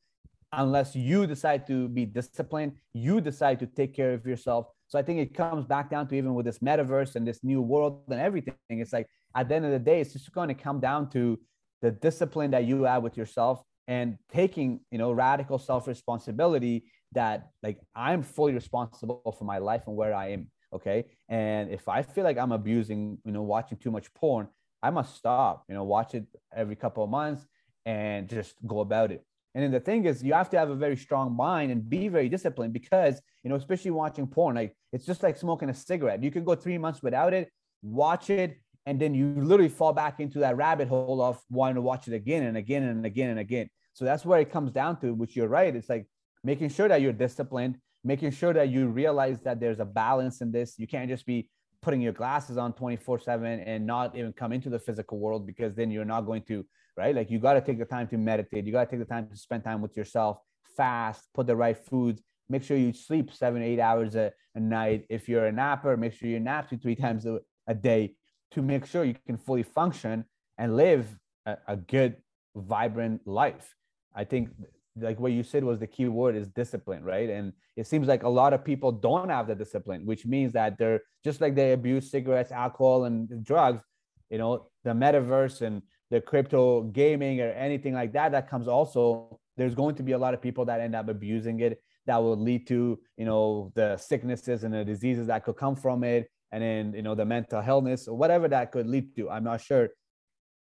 unless 0.53 0.95
you 0.95 1.27
decide 1.27 1.67
to 1.67 1.89
be 1.89 2.05
disciplined. 2.07 2.73
You 2.93 3.21
decide 3.21 3.59
to 3.61 3.67
take 3.67 3.93
care 3.95 4.13
of 4.15 4.25
yourself. 4.27 4.67
So 4.89 4.99
I 4.99 5.03
think 5.03 5.19
it 5.21 5.35
comes 5.35 5.65
back 5.67 5.91
down 5.91 6.09
to 6.09 6.15
even 6.15 6.35
with 6.35 6.47
this 6.47 6.61
metaverse 6.61 7.17
and 7.17 7.27
this 7.27 7.41
new 7.43 7.61
world 7.61 8.03
and 8.09 8.21
everything. 8.21 8.55
It's 8.69 8.93
like 8.93 9.09
at 9.37 9.49
the 9.49 9.55
end 9.57 9.65
of 9.65 9.73
the 9.73 9.85
day, 9.91 10.01
it's 10.01 10.13
just 10.13 10.33
going 10.33 10.49
to 10.49 10.59
come 10.67 10.81
down 10.81 11.11
to 11.11 11.39
the 11.83 11.91
discipline 11.91 12.51
that 12.53 12.65
you 12.65 12.85
have 12.85 13.03
with 13.03 13.17
yourself 13.17 13.63
and 13.87 14.17
taking 14.33 14.81
you 14.91 14.99
know 14.99 15.13
radical 15.13 15.59
self-responsibility 15.59 16.85
that 17.13 17.51
like 17.63 17.79
i'm 17.95 18.23
fully 18.23 18.53
responsible 18.53 19.35
for 19.39 19.45
my 19.45 19.59
life 19.59 19.85
and 19.87 19.97
where 19.97 20.15
i 20.15 20.29
am 20.29 20.51
okay? 20.73 21.05
And 21.29 21.71
if 21.71 21.89
i 21.89 22.03
feel 22.03 22.25
like 22.25 22.39
i'm 22.39 22.53
abusing 22.53 23.19
you 23.25 23.33
know 23.33 23.43
watching 23.43 23.79
too 23.79 23.91
much 23.91 24.13
porn 24.15 24.49
i 24.83 24.91
must 24.91 25.15
stop 25.17 25.65
you 25.69 25.75
know 25.75 25.85
watch 25.85 26.15
it 26.15 26.27
every 26.55 26.77
couple 26.77 27.05
of 27.05 27.11
months 27.11 27.47
and 27.87 28.29
just 28.29 28.55
go 28.67 28.81
about 28.81 29.13
it. 29.13 29.23
And 29.55 29.63
then 29.63 29.71
the 29.71 29.79
thing 29.79 30.05
is 30.07 30.25
you 30.25 30.33
have 30.33 30.51
to 30.51 30.59
have 30.59 30.71
a 30.71 30.75
very 30.75 30.97
strong 30.97 31.37
mind 31.37 31.71
and 31.71 31.89
be 31.89 32.09
very 32.09 32.29
disciplined 32.29 32.73
because 32.73 33.21
you 33.43 33.51
know 33.51 33.57
especially 33.57 33.93
watching 33.93 34.27
porn 34.27 34.57
like 34.57 34.75
it's 34.93 35.07
just 35.07 35.23
like 35.23 35.37
smoking 35.37 35.69
a 35.71 35.75
cigarette. 35.75 36.23
You 36.23 36.31
can 36.31 36.45
go 36.45 36.55
three 36.55 36.79
months 36.79 37.03
without 37.03 37.33
it 37.35 37.51
watch 37.85 38.31
it 38.31 38.59
and 38.87 39.01
then 39.01 39.15
you 39.15 39.35
literally 39.37 39.69
fall 39.69 39.93
back 39.93 40.21
into 40.21 40.39
that 40.41 40.57
rabbit 40.57 40.89
hole 40.89 41.23
of 41.23 41.41
wanting 41.51 41.77
to 41.77 41.81
watch 41.81 42.07
it 42.07 42.15
again 42.15 42.43
and 42.43 42.57
again 42.57 42.83
and 42.83 43.07
again 43.07 43.31
and 43.31 43.39
again. 43.39 43.69
So 43.95 44.05
that's 44.05 44.25
where 44.25 44.41
it 44.41 44.51
comes 44.51 44.73
down 44.73 45.01
to, 45.01 45.15
which 45.15 45.37
you're 45.37 45.49
right. 45.49 45.75
It's 45.75 45.89
like 45.89 46.07
making 46.43 46.69
sure 46.69 46.89
that 46.89 47.01
you're 47.01 47.13
disciplined, 47.13 47.79
making 48.03 48.33
sure 48.33 48.53
that 48.53 48.69
you 48.69 48.89
realize 48.89 49.41
that 49.43 49.61
there's 49.61 49.81
a 49.81 49.85
balance 49.85 50.41
in 50.41 50.53
this. 50.53 50.79
You 50.79 50.87
can't 50.87 51.09
just 51.09 51.25
be 51.25 51.49
putting 51.81 52.01
your 52.01 52.13
glasses 52.13 52.57
on 52.57 52.73
24 52.73 53.21
7 53.21 53.61
and 53.61 53.87
not 53.87 54.17
even 54.17 54.33
come 54.33 54.53
into 54.53 54.69
the 54.69 54.79
physical 54.79 55.19
world 55.19 55.47
because 55.47 55.75
then 55.75 55.91
you're 55.91 56.05
not 56.05 56.23
going 56.23 56.43
to, 56.43 56.67
right? 56.97 57.15
Like 57.15 57.31
you 57.31 57.39
got 57.39 57.55
to 57.55 57.61
take 57.61 57.79
the 57.79 57.85
time 57.85 58.09
to 58.09 58.19
meditate. 58.19 58.67
You 58.67 58.73
got 58.73 58.85
to 58.85 58.91
take 58.91 59.07
the 59.07 59.13
time 59.13 59.29
to 59.29 59.37
spend 59.37 59.65
time 59.65 59.81
with 59.81 59.97
yourself, 59.97 60.39
fast, 60.77 61.29
put 61.33 61.47
the 61.47 61.57
right 61.57 61.77
foods, 61.77 62.23
make 62.49 62.63
sure 62.63 62.77
you 62.77 62.93
sleep 62.93 63.33
seven, 63.33 63.63
eight 63.63 63.81
hours 63.81 64.15
a, 64.15 64.33
a 64.55 64.61
night. 64.61 65.05
If 65.09 65.29
you're 65.29 65.47
a 65.47 65.53
napper, 65.53 65.97
make 65.97 66.13
sure 66.13 66.29
you 66.29 66.41
nap 66.41 66.69
two, 66.69 66.79
three 66.79 66.97
times 67.05 67.25
a, 67.27 67.41
a 67.67 67.75
day 67.75 68.17
to 68.55 68.63
make 68.63 68.87
sure 68.87 69.05
you 69.05 69.17
can 69.27 69.37
fully 69.37 69.63
function 69.63 70.25
and 70.59 70.77
live 70.77 71.07
a, 71.47 71.57
a 71.69 71.77
good, 71.77 72.17
vibrant 72.57 73.27
life. 73.27 73.75
I 74.15 74.25
think 74.25 74.51
like 74.97 75.19
what 75.19 75.33
you 75.33 75.43
said 75.43 75.65
was 75.65 75.81
the 75.81 75.87
key 75.87 76.07
word 76.07 76.37
is 76.37 76.47
discipline, 76.49 77.03
right? 77.03 77.29
And 77.29 77.53
it 77.77 77.87
seems 77.87 78.07
like 78.07 78.23
a 78.23 78.29
lot 78.29 78.53
of 78.53 78.65
people 78.65 78.93
don't 78.93 79.29
have 79.29 79.49
the 79.49 79.55
discipline, 79.55 80.07
which 80.07 80.25
means 80.25 80.53
that 80.53 80.79
they're 80.79 81.01
just 81.25 81.41
like 81.41 81.55
they 81.55 81.73
abuse 81.73 82.11
cigarettes, 82.11 82.53
alcohol, 82.53 83.05
and 83.05 83.45
drugs, 83.45 83.83
you 84.31 84.39
know, 84.39 84.69
the 84.85 84.91
metaverse 84.91 85.63
and 85.63 85.83
the 86.11 86.21
crypto 86.21 86.83
gaming 86.83 87.41
or 87.41 87.51
anything 87.51 87.95
like 87.95 88.13
that, 88.13 88.33
that 88.33 88.49
comes 88.49 88.69
also, 88.69 89.41
there's 89.57 89.75
going 89.75 89.97
to 89.97 90.03
be 90.03 90.13
a 90.13 90.19
lot 90.19 90.35
of 90.35 90.41
people 90.41 90.65
that 90.67 90.81
end 90.81 90.95
up 90.95 91.09
abusing 91.09 91.61
it 91.61 91.83
that 92.07 92.23
will 92.23 92.37
lead 92.37 92.67
to, 92.69 92.99
you 93.17 93.25
know, 93.25 93.73
the 93.75 93.97
sicknesses 93.97 94.63
and 94.63 94.75
the 94.75 94.85
diseases 94.85 95.27
that 95.27 95.45
could 95.45 95.57
come 95.57 95.75
from 95.75 96.05
it. 96.05 96.31
And 96.55 96.63
then, 96.63 96.95
you 96.95 97.03
know, 97.03 97.17
the 97.17 97.25
mental 97.25 97.61
illness 97.67 98.07
or 98.07 98.17
whatever 98.17 98.47
that 98.47 98.71
could 98.71 98.87
lead 98.87 99.17
to. 99.17 99.29
I'm 99.29 99.43
not 99.43 99.61
sure 99.61 99.89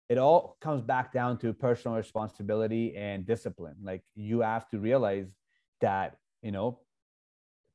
it 0.09 0.17
all 0.17 0.57
comes 0.59 0.81
back 0.81 1.13
down 1.13 1.37
to 1.41 1.53
personal 1.53 1.95
responsibility 1.95 2.95
and 2.95 3.27
discipline. 3.27 3.75
Like 3.83 4.01
you 4.15 4.39
have 4.39 4.67
to 4.71 4.79
realize 4.79 5.27
that, 5.81 6.17
you 6.41 6.51
know, 6.51 6.79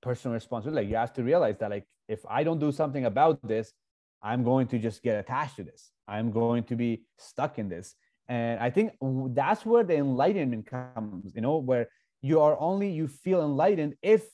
personal 0.02 0.34
responsibility. 0.34 0.82
Like 0.82 0.90
you 0.90 0.96
have 0.96 1.12
to 1.12 1.22
realize 1.22 1.58
that, 1.58 1.70
like, 1.70 1.86
if 2.08 2.20
I 2.28 2.42
don't 2.42 2.58
do 2.58 2.72
something 2.72 3.04
about 3.04 3.38
this, 3.46 3.72
I'm 4.20 4.42
going 4.42 4.66
to 4.72 4.80
just 4.80 5.00
get 5.04 5.20
attached 5.20 5.54
to 5.58 5.62
this. 5.62 5.92
I'm 6.08 6.32
going 6.32 6.64
to 6.64 6.74
be 6.74 7.04
stuck 7.18 7.60
in 7.60 7.68
this. 7.68 7.94
And 8.26 8.58
I 8.58 8.70
think 8.70 8.94
that's 9.40 9.64
where 9.64 9.84
the 9.84 9.94
enlightenment 9.94 10.66
comes, 10.66 11.32
you 11.36 11.40
know, 11.40 11.58
where 11.58 11.86
you 12.20 12.40
are 12.40 12.58
only, 12.58 12.90
you 12.90 13.06
feel 13.06 13.42
enlightened 13.42 13.94
if 14.02 14.24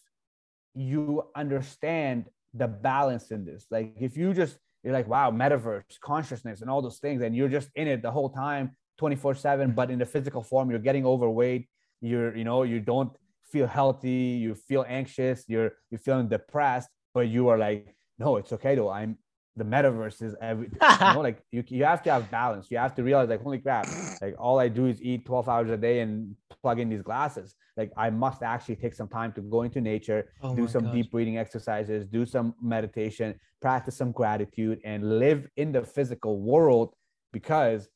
you 0.75 1.25
understand 1.37 2.31
the 2.55 2.69
balance 2.69 3.31
in 3.31 3.45
this. 3.45 3.67
Like 3.71 3.95
if 4.01 4.17
you 4.17 4.33
just 4.33 4.59
you're 4.83 4.93
like, 4.93 5.09
wow, 5.09 5.31
metaverse, 5.31 5.99
consciousness, 6.01 6.61
and 6.61 6.71
all 6.71 6.83
those 6.83 6.99
things, 6.99 7.23
and 7.23 7.35
you're 7.35 7.49
just 7.49 7.71
in 7.75 7.89
it 7.89 8.03
the 8.03 8.11
whole 8.11 8.29
time, 8.29 8.77
24 8.99 9.35
7, 9.35 9.73
but 9.73 9.91
in 9.91 9.99
the 9.99 10.07
physical 10.07 10.43
form, 10.43 10.71
you're 10.71 10.79
getting 10.79 11.07
overweight, 11.07 11.69
you're, 12.01 12.37
you 12.37 12.45
know, 12.45 12.63
you 12.63 12.81
don't 12.81 13.11
feel 13.51 13.67
healthy, 13.67 14.11
you 14.11 14.55
feel 14.55 14.85
anxious, 14.87 15.45
you're 15.49 15.73
you're 15.91 15.99
feeling 15.99 16.29
depressed, 16.29 16.89
but 17.15 17.29
you 17.29 17.49
are 17.49 17.59
like, 17.59 17.97
no, 18.19 18.37
it's 18.37 18.53
okay 18.53 18.75
though. 18.75 18.91
I'm 18.91 19.19
the 19.57 19.65
metaverse 19.65 20.21
is 20.23 20.35
every 20.41 20.67
you 20.83 21.15
know, 21.15 21.21
like 21.21 21.41
you, 21.53 21.63
you 21.69 21.85
have 21.85 22.03
to 22.03 22.13
have 22.13 22.31
balance. 22.31 22.71
You 22.71 22.79
have 22.79 22.95
to 22.97 23.03
realize 23.03 23.29
like 23.29 23.43
holy 23.43 23.59
crap 23.59 23.87
like 24.21 24.35
all 24.39 24.59
i 24.59 24.69
do 24.69 24.87
is 24.87 25.01
eat 25.03 25.25
12 25.25 25.49
hours 25.49 25.71
a 25.71 25.77
day 25.77 26.01
and 26.01 26.35
plug 26.63 26.81
in 26.81 26.89
these 26.89 27.03
glasses. 27.03 27.55
Like 27.77 27.93
i 27.97 28.11
must 28.11 28.43
actually 28.43 28.77
take 28.77 28.95
some 28.95 29.09
time 29.09 29.33
to 29.33 29.41
go 29.41 29.63
into 29.63 29.81
nature 29.81 30.33
oh 30.43 30.55
do 30.55 30.67
some 30.67 30.85
God. 30.85 30.95
deep 30.95 31.11
breathing 31.11 31.39
exercises 31.39 32.07
do 32.07 32.27
some 32.27 32.55
meditation 32.63 33.35
practice 33.61 33.97
some 33.97 34.13
gratitude 34.13 34.81
and 34.85 35.19
live 35.19 35.49
in 35.57 35.73
the 35.73 35.83
physical 35.83 36.41
world 36.41 36.95
because 37.33 37.89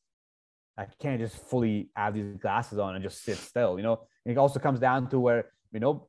i 0.77 0.87
can't 1.01 1.21
just 1.21 1.37
fully 1.49 1.90
have 1.94 2.14
these 2.14 2.37
glasses 2.38 2.79
on 2.79 2.94
and 2.97 3.05
just 3.05 3.23
sit 3.23 3.37
still 3.37 3.77
you 3.79 3.85
know? 3.85 4.01
And 4.25 4.33
it 4.33 4.38
also 4.38 4.59
comes 4.59 4.81
down 4.81 5.09
to 5.11 5.21
where 5.21 5.53
you 5.73 5.79
know 5.79 6.09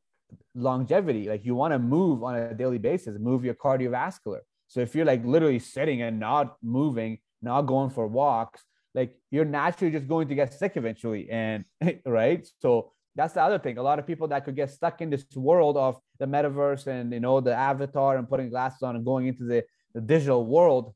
longevity 0.55 1.27
like 1.29 1.45
you 1.45 1.53
want 1.55 1.71
to 1.73 1.79
move 1.79 2.23
on 2.23 2.35
a 2.35 2.53
daily 2.53 2.77
basis 2.77 3.19
move 3.19 3.43
your 3.43 3.55
cardiovascular 3.55 4.41
so 4.69 4.81
if 4.81 4.95
you're 4.95 5.05
like 5.05 5.25
literally 5.25 5.59
sitting 5.59 6.03
and 6.03 6.19
not 6.19 6.55
moving, 6.63 7.17
not 7.41 7.63
going 7.63 7.89
for 7.89 8.07
walks, 8.07 8.63
like 8.93 9.15
you're 9.31 9.43
naturally 9.43 9.91
just 9.91 10.07
going 10.07 10.27
to 10.29 10.35
get 10.35 10.53
sick 10.53 10.73
eventually. 10.75 11.27
And 11.29 11.65
right. 12.05 12.47
So 12.59 12.93
that's 13.15 13.33
the 13.33 13.41
other 13.41 13.57
thing. 13.57 13.79
A 13.79 13.81
lot 13.81 13.97
of 13.97 14.05
people 14.05 14.27
that 14.27 14.45
could 14.45 14.55
get 14.55 14.69
stuck 14.69 15.01
in 15.01 15.09
this 15.09 15.25
world 15.35 15.75
of 15.75 15.97
the 16.19 16.27
metaverse 16.27 16.85
and 16.85 17.11
you 17.11 17.19
know 17.19 17.41
the 17.41 17.53
avatar 17.53 18.17
and 18.17 18.29
putting 18.29 18.49
glasses 18.49 18.83
on 18.83 18.95
and 18.95 19.03
going 19.03 19.27
into 19.27 19.43
the, 19.43 19.63
the 19.95 20.01
digital 20.01 20.45
world, 20.45 20.93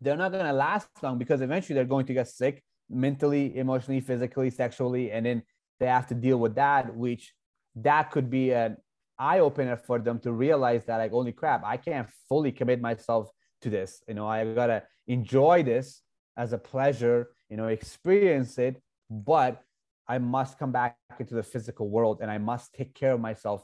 they're 0.00 0.16
not 0.16 0.32
going 0.32 0.46
to 0.46 0.52
last 0.52 0.88
long 1.02 1.18
because 1.18 1.42
eventually 1.42 1.74
they're 1.74 1.84
going 1.84 2.06
to 2.06 2.14
get 2.14 2.28
sick 2.28 2.62
mentally, 2.88 3.56
emotionally, 3.56 4.00
physically, 4.00 4.48
sexually, 4.48 5.10
and 5.10 5.26
then 5.26 5.42
they 5.78 5.86
have 5.86 6.06
to 6.06 6.14
deal 6.14 6.38
with 6.38 6.54
that, 6.54 6.96
which 6.96 7.34
that 7.76 8.10
could 8.10 8.30
be 8.30 8.52
an 8.52 8.76
eye 9.18 9.38
opener 9.38 9.76
for 9.76 9.98
them 9.98 10.18
to 10.20 10.32
realize 10.32 10.84
that 10.84 10.98
like 10.98 11.10
holy 11.10 11.32
crap 11.32 11.62
i 11.64 11.76
can't 11.76 12.08
fully 12.28 12.52
commit 12.52 12.80
myself 12.80 13.30
to 13.60 13.70
this. 13.70 14.02
You 14.08 14.14
know 14.14 14.26
i 14.26 14.44
gotta 14.54 14.82
enjoy 15.06 15.62
this 15.62 16.02
as 16.36 16.52
a 16.52 16.58
pleasure 16.58 17.30
you 17.48 17.56
know 17.56 17.68
experience 17.68 18.58
it 18.58 18.82
but 19.10 19.62
i 20.08 20.18
must 20.18 20.58
come 20.58 20.72
back 20.72 20.96
into 21.18 21.34
the 21.34 21.42
physical 21.42 21.88
world 21.88 22.18
and 22.20 22.30
i 22.30 22.38
must 22.38 22.74
take 22.74 22.94
care 22.94 23.12
of 23.12 23.20
myself 23.20 23.62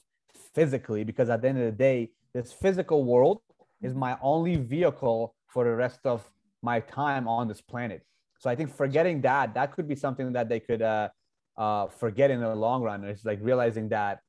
physically 0.54 1.04
because 1.04 1.28
at 1.28 1.42
the 1.42 1.48
end 1.48 1.58
of 1.58 1.64
the 1.64 1.72
day 1.72 2.10
this 2.32 2.52
physical 2.52 3.04
world 3.04 3.40
is 3.82 3.94
my 3.94 4.16
only 4.22 4.56
vehicle 4.56 5.34
for 5.48 5.64
the 5.64 5.74
rest 5.74 6.00
of 6.04 6.22
my 6.62 6.80
time 6.80 7.26
on 7.26 7.48
this 7.48 7.60
planet. 7.60 8.02
So 8.38 8.48
i 8.50 8.54
think 8.54 8.74
forgetting 8.74 9.20
that 9.22 9.54
that 9.54 9.74
could 9.74 9.88
be 9.88 9.96
something 9.96 10.32
that 10.32 10.48
they 10.48 10.60
could 10.60 10.82
uh, 10.82 11.08
uh, 11.56 11.86
forget 11.88 12.30
in 12.30 12.40
the 12.40 12.54
long 12.54 12.82
run. 12.82 13.04
It's 13.04 13.24
like 13.24 13.38
realizing 13.42 13.88
that 13.90 14.20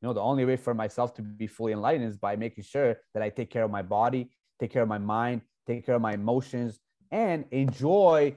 you 0.00 0.08
know 0.08 0.12
the 0.12 0.20
only 0.20 0.44
way 0.44 0.56
for 0.56 0.74
myself 0.74 1.14
to 1.14 1.22
be 1.22 1.46
fully 1.46 1.72
enlightened 1.72 2.08
is 2.08 2.16
by 2.16 2.36
making 2.36 2.64
sure 2.64 2.96
that 3.14 3.22
i 3.22 3.28
take 3.28 3.50
care 3.50 3.64
of 3.64 3.70
my 3.70 3.82
body 3.82 4.30
take 4.60 4.72
care 4.72 4.82
of 4.82 4.88
my 4.88 4.98
mind 4.98 5.40
take 5.66 5.84
care 5.84 5.94
of 5.94 6.02
my 6.02 6.14
emotions 6.14 6.78
and 7.10 7.44
enjoy 7.50 8.34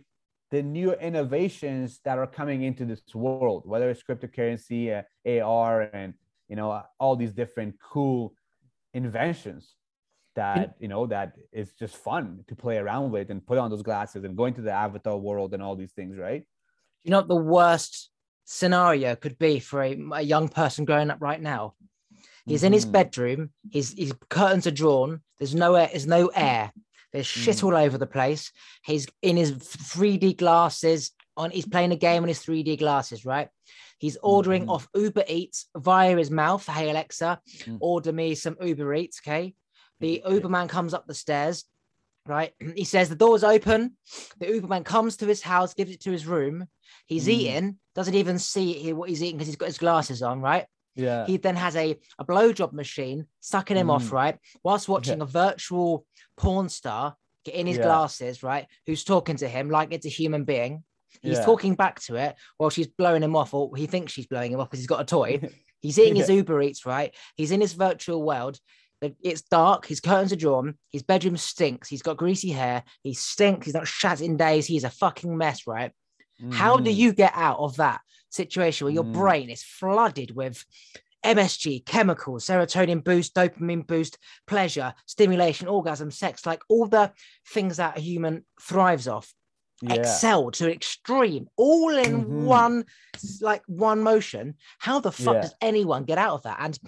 the 0.51 0.61
new 0.61 0.93
innovations 0.93 1.99
that 2.03 2.17
are 2.17 2.27
coming 2.27 2.63
into 2.63 2.85
this 2.85 3.01
world 3.13 3.63
whether 3.65 3.89
it's 3.89 4.03
cryptocurrency 4.03 5.03
uh, 5.25 5.43
ar 5.45 5.81
and 5.93 6.13
you 6.47 6.55
know 6.55 6.81
all 6.99 7.15
these 7.15 7.33
different 7.33 7.75
cool 7.81 8.33
inventions 8.93 9.75
that 10.35 10.75
you 10.79 10.87
know 10.87 11.05
that 11.05 11.33
is 11.51 11.73
just 11.73 11.97
fun 11.97 12.43
to 12.47 12.55
play 12.55 12.77
around 12.77 13.11
with 13.11 13.29
and 13.29 13.45
put 13.45 13.57
on 13.57 13.69
those 13.69 13.81
glasses 13.81 14.23
and 14.23 14.37
go 14.37 14.45
into 14.45 14.61
the 14.61 14.71
avatar 14.71 15.17
world 15.17 15.53
and 15.53 15.61
all 15.61 15.75
these 15.75 15.91
things 15.91 16.17
right? 16.17 16.43
You 17.03 17.11
know 17.11 17.21
the 17.21 17.35
worst 17.35 18.09
scenario 18.51 19.15
could 19.15 19.39
be 19.39 19.59
for 19.59 19.81
a, 19.81 19.97
a 20.13 20.21
young 20.21 20.49
person 20.49 20.85
growing 20.85 21.09
up 21.09 21.21
right 21.21 21.41
now. 21.41 21.73
He's 22.45 22.59
mm-hmm. 22.59 22.67
in 22.67 22.73
his 22.73 22.85
mm-hmm. 22.85 22.91
bedroom. 22.91 23.49
His 23.71 23.95
his 23.97 24.13
curtains 24.29 24.67
are 24.67 24.71
drawn. 24.71 25.21
There's 25.39 25.55
no 25.55 25.75
air. 25.75 25.87
There's 25.87 26.07
no 26.07 26.27
air. 26.27 26.71
There's 27.13 27.27
shit 27.27 27.57
mm. 27.57 27.63
all 27.63 27.75
over 27.75 27.97
the 27.97 28.07
place. 28.07 28.51
He's 28.83 29.07
in 29.21 29.37
his 29.37 29.53
3D 29.53 30.37
glasses. 30.37 31.11
On 31.37 31.49
he's 31.49 31.65
playing 31.65 31.91
a 31.91 31.97
game 31.97 32.23
on 32.23 32.27
his 32.27 32.39
3D 32.39 32.77
glasses. 32.77 33.25
Right. 33.25 33.47
He's 33.99 34.17
ordering 34.21 34.63
mm-hmm. 34.63 34.71
off 34.71 34.89
Uber 34.95 35.23
Eats 35.27 35.67
via 35.75 36.17
his 36.17 36.31
mouth. 36.31 36.65
Hey 36.67 36.89
Alexa, 36.89 37.39
mm. 37.63 37.77
order 37.79 38.11
me 38.11 38.35
some 38.35 38.57
Uber 38.61 38.93
Eats. 38.95 39.21
Okay. 39.25 39.55
The 39.99 40.23
Uber 40.27 40.49
man 40.49 40.67
comes 40.67 40.93
up 40.93 41.07
the 41.07 41.13
stairs. 41.13 41.63
Right. 42.27 42.53
He 42.75 42.83
says 42.83 43.09
the 43.09 43.15
door's 43.15 43.43
open. 43.43 43.97
The 44.39 44.47
Uberman 44.47 44.85
comes 44.85 45.17
to 45.17 45.25
his 45.25 45.41
house, 45.41 45.73
gives 45.73 45.91
it 45.91 46.01
to 46.01 46.11
his 46.11 46.27
room. 46.27 46.67
He's 47.05 47.27
mm. 47.27 47.33
eating, 47.33 47.77
doesn't 47.95 48.15
even 48.15 48.39
see 48.39 48.93
what 48.93 49.09
he's 49.09 49.23
eating 49.23 49.37
because 49.37 49.47
he's 49.47 49.55
got 49.55 49.67
his 49.67 49.77
glasses 49.77 50.21
on, 50.21 50.41
right? 50.41 50.65
Yeah. 50.95 51.25
He 51.25 51.37
then 51.37 51.55
has 51.55 51.75
a, 51.75 51.97
a 52.19 52.25
blowjob 52.25 52.73
machine 52.73 53.25
sucking 53.39 53.77
him 53.77 53.87
mm. 53.87 53.93
off, 53.93 54.11
right? 54.11 54.37
Whilst 54.63 54.89
watching 54.89 55.17
yeah. 55.17 55.23
a 55.23 55.27
virtual 55.27 56.05
porn 56.37 56.69
star 56.69 57.15
get 57.45 57.55
in 57.55 57.67
his 57.67 57.77
yeah. 57.77 57.83
glasses, 57.83 58.43
right? 58.43 58.67
Who's 58.85 59.03
talking 59.03 59.37
to 59.37 59.47
him 59.47 59.69
like 59.69 59.91
it's 59.91 60.05
a 60.05 60.09
human 60.09 60.43
being. 60.43 60.83
He's 61.21 61.37
yeah. 61.37 61.45
talking 61.45 61.75
back 61.75 61.99
to 62.01 62.15
it 62.15 62.35
while 62.57 62.69
she's 62.69 62.87
blowing 62.87 63.23
him 63.23 63.35
off, 63.35 63.53
or 63.53 63.75
he 63.75 63.85
thinks 63.85 64.13
she's 64.13 64.27
blowing 64.27 64.51
him 64.53 64.59
off 64.59 64.69
because 64.69 64.79
he's 64.79 64.87
got 64.87 65.01
a 65.01 65.05
toy. 65.05 65.41
He's 65.81 65.97
eating 65.97 66.15
his 66.15 66.29
Uber 66.29 66.61
Eats, 66.61 66.85
right? 66.85 67.11
He's 67.35 67.49
in 67.49 67.59
his 67.59 67.73
virtual 67.73 68.21
world. 68.21 68.59
It's 69.01 69.41
dark. 69.41 69.87
His 69.87 69.99
curtains 69.99 70.31
are 70.31 70.37
drawn. 70.37 70.75
His 70.91 71.01
bedroom 71.01 71.37
stinks. 71.37 71.89
He's 71.89 72.03
got 72.03 72.17
greasy 72.17 72.49
hair. 72.49 72.83
He 73.01 73.13
stinks. 73.13 73.65
He's 73.65 73.73
not 73.73 73.87
shat 73.87 74.21
in 74.21 74.37
days. 74.37 74.67
He's 74.67 74.83
a 74.83 74.89
fucking 74.89 75.35
mess, 75.35 75.65
right? 75.65 75.91
Mm. 76.41 76.53
How 76.53 76.77
do 76.77 76.91
mm. 76.91 76.95
you 76.95 77.13
get 77.13 77.33
out 77.35 77.59
of 77.59 77.77
that 77.77 78.01
situation 78.29 78.85
where 78.85 78.93
your 78.93 79.03
mm. 79.03 79.13
brain 79.13 79.49
is 79.49 79.63
flooded 79.63 80.35
with 80.35 80.63
MSG, 81.25 81.85
chemicals, 81.85 82.45
serotonin 82.45 83.03
boost, 83.03 83.35
dopamine 83.35 83.85
boost, 83.85 84.17
pleasure, 84.47 84.93
stimulation, 85.05 85.67
orgasm, 85.67 86.11
sex, 86.11 86.45
like 86.45 86.61
all 86.69 86.87
the 86.87 87.11
things 87.47 87.77
that 87.77 87.97
a 87.97 88.01
human 88.01 88.43
thrives 88.59 89.07
off, 89.07 89.33
yeah. 89.81 89.95
excel 89.95 90.49
to 90.51 90.65
an 90.65 90.71
extreme, 90.71 91.47
all 91.57 91.95
in 91.95 92.23
mm-hmm. 92.23 92.45
one, 92.45 92.85
like 93.39 93.61
one 93.67 94.01
motion. 94.01 94.55
How 94.79 94.99
the 94.99 95.11
fuck 95.11 95.35
yeah. 95.35 95.41
does 95.41 95.55
anyone 95.61 96.05
get 96.05 96.17
out 96.17 96.33
of 96.33 96.43
that? 96.43 96.57
And 96.59 96.79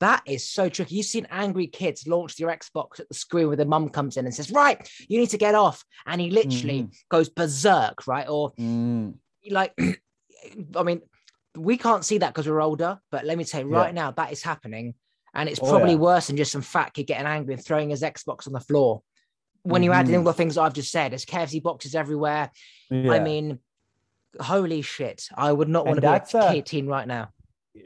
that 0.00 0.22
is 0.26 0.48
so 0.48 0.68
tricky. 0.68 0.96
You've 0.96 1.06
seen 1.06 1.26
angry 1.30 1.66
kids 1.66 2.06
launch 2.06 2.36
their 2.36 2.48
Xbox 2.48 3.00
at 3.00 3.08
the 3.08 3.14
screen 3.14 3.48
where 3.48 3.56
their 3.56 3.66
mum 3.66 3.88
comes 3.88 4.16
in 4.16 4.24
and 4.24 4.34
says, 4.34 4.50
Right, 4.50 4.88
you 5.08 5.18
need 5.18 5.30
to 5.30 5.38
get 5.38 5.54
off. 5.54 5.84
And 6.06 6.20
he 6.20 6.30
literally 6.30 6.84
mm. 6.84 6.94
goes 7.10 7.28
berserk, 7.28 8.06
right? 8.06 8.28
Or 8.28 8.52
mm. 8.52 9.14
like 9.50 9.76
I 10.76 10.82
mean, 10.82 11.02
we 11.56 11.76
can't 11.76 12.04
see 12.04 12.18
that 12.18 12.32
because 12.32 12.48
we're 12.48 12.62
older, 12.62 12.98
but 13.10 13.24
let 13.24 13.36
me 13.36 13.44
tell 13.44 13.62
you, 13.62 13.70
Yeah. 13.70 13.78
right 13.78 13.94
now 13.94 14.10
that 14.12 14.32
is 14.32 14.42
happening, 14.42 14.94
and 15.34 15.48
it's 15.48 15.60
Oh, 15.60 15.68
probably 15.68 15.92
yeah. 15.92 15.98
worse 15.98 16.28
than 16.28 16.36
just 16.36 16.52
some 16.52 16.62
fat 16.62 16.94
kid 16.94 17.04
getting 17.04 17.26
angry 17.26 17.54
and 17.54 17.64
throwing 17.64 17.90
his 17.90 18.02
Xbox 18.02 18.46
on 18.46 18.52
the 18.52 18.60
floor. 18.60 19.02
When 19.62 19.82
you 19.82 19.92
add 19.92 20.08
in 20.08 20.14
all 20.14 20.22
the 20.22 20.32
things 20.32 20.56
I've 20.56 20.72
just 20.72 20.90
said, 20.90 21.12
there's 21.12 21.26
KFC 21.26 21.62
boxes 21.62 21.94
everywhere. 21.94 22.50
I 22.90 23.18
mean, 23.18 23.58
holy 24.40 24.82
shit! 24.82 25.28
I 25.36 25.52
would 25.52 25.68
not 25.68 25.86
And 25.86 26.00
want 26.00 26.28
to 26.28 26.38
be 26.38 26.38
a 26.38 26.46
uh, 26.46 26.52
kid 26.52 26.66
teen 26.66 26.86
right 26.86 27.06
now. 27.06 27.30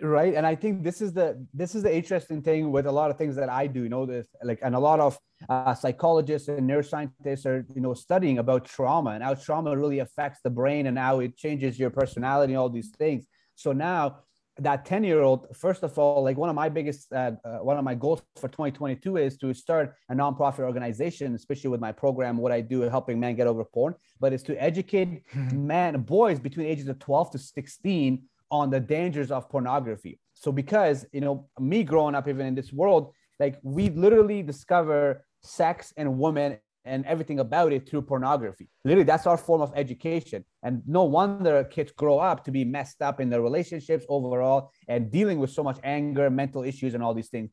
Right? 0.00 0.34
And 0.34 0.46
i 0.46 0.54
think 0.54 0.82
this 0.82 1.00
is 1.00 1.12
the 1.12 1.46
this 1.52 1.74
is 1.74 1.82
the 1.82 1.94
interesting 1.94 2.42
thing 2.42 2.70
with 2.70 2.86
a 2.86 2.92
lot 2.92 3.10
of 3.10 3.18
things 3.18 3.36
that 3.36 3.48
i 3.48 3.66
do 3.66 3.82
you 3.82 3.88
know 3.88 4.06
this 4.06 4.26
like 4.42 4.60
and 4.62 4.74
a 4.74 4.78
lot 4.78 5.00
of 5.00 5.18
uh, 5.48 5.74
psychologists 5.74 6.48
and 6.48 6.68
neuroscientists 6.68 7.46
are 7.46 7.66
you 7.74 7.80
know 7.80 7.94
studying 7.94 8.38
about 8.38 8.64
trauma 8.64 9.10
and 9.10 9.22
how 9.22 9.34
trauma 9.34 9.76
really 9.76 9.98
affects 9.98 10.40
the 10.44 10.50
brain 10.50 10.86
and 10.86 10.98
how 10.98 11.20
it 11.20 11.36
changes 11.36 11.78
your 11.78 11.90
personality 11.90 12.54
all 12.54 12.70
these 12.70 12.90
things. 12.90 13.26
So 13.54 13.72
now 13.72 14.18
that 14.58 14.84
10 14.84 15.02
year 15.02 15.22
old 15.22 15.46
first 15.56 15.82
of 15.82 15.98
all 15.98 16.22
like 16.22 16.36
one 16.36 16.50
of 16.50 16.54
my 16.54 16.68
biggest 16.68 17.10
uh, 17.12 17.32
uh, 17.44 17.58
one 17.58 17.78
of 17.78 17.84
my 17.84 17.94
goals 17.94 18.22
for 18.36 18.48
2022 18.48 19.16
is 19.16 19.38
to 19.38 19.54
start 19.54 19.94
a 20.10 20.14
nonprofit 20.14 20.60
organization 20.60 21.34
especially 21.34 21.70
with 21.70 21.80
my 21.80 21.90
program 21.90 22.36
what 22.36 22.52
i 22.52 22.60
do 22.60 22.82
helping 22.82 23.18
men 23.18 23.34
get 23.34 23.46
over 23.46 23.64
porn 23.64 23.94
but 24.20 24.30
it's 24.30 24.42
to 24.42 24.54
educate 24.62 25.22
men 25.52 26.02
boys 26.02 26.38
between 26.38 26.66
ages 26.66 26.86
of 26.86 26.98
12 26.98 27.30
to 27.30 27.38
16 27.38 28.22
on 28.52 28.68
the 28.70 28.78
dangers 28.78 29.30
of 29.32 29.48
pornography. 29.48 30.20
So 30.34 30.52
because 30.52 31.06
you 31.12 31.22
know 31.22 31.48
me 31.58 31.82
growing 31.82 32.14
up 32.14 32.28
even 32.28 32.46
in 32.46 32.54
this 32.54 32.72
world 32.72 33.12
like 33.40 33.58
we 33.64 33.90
literally 33.90 34.42
discover 34.42 35.24
sex 35.40 35.92
and 35.96 36.18
women 36.18 36.58
and 36.84 37.06
everything 37.06 37.40
about 37.40 37.72
it 37.72 37.88
through 37.88 38.02
pornography. 38.02 38.68
Literally 38.84 39.04
that's 39.04 39.26
our 39.26 39.38
form 39.38 39.62
of 39.62 39.72
education. 39.74 40.44
And 40.62 40.82
no 40.86 41.04
wonder 41.04 41.64
kids 41.64 41.92
grow 41.92 42.18
up 42.18 42.44
to 42.44 42.50
be 42.50 42.64
messed 42.64 43.00
up 43.00 43.20
in 43.20 43.30
their 43.30 43.40
relationships 43.40 44.04
overall 44.08 44.70
and 44.86 45.10
dealing 45.10 45.38
with 45.38 45.50
so 45.50 45.62
much 45.62 45.78
anger 45.82 46.28
mental 46.28 46.62
issues 46.62 46.94
and 46.94 47.02
all 47.02 47.14
these 47.14 47.30
things. 47.30 47.50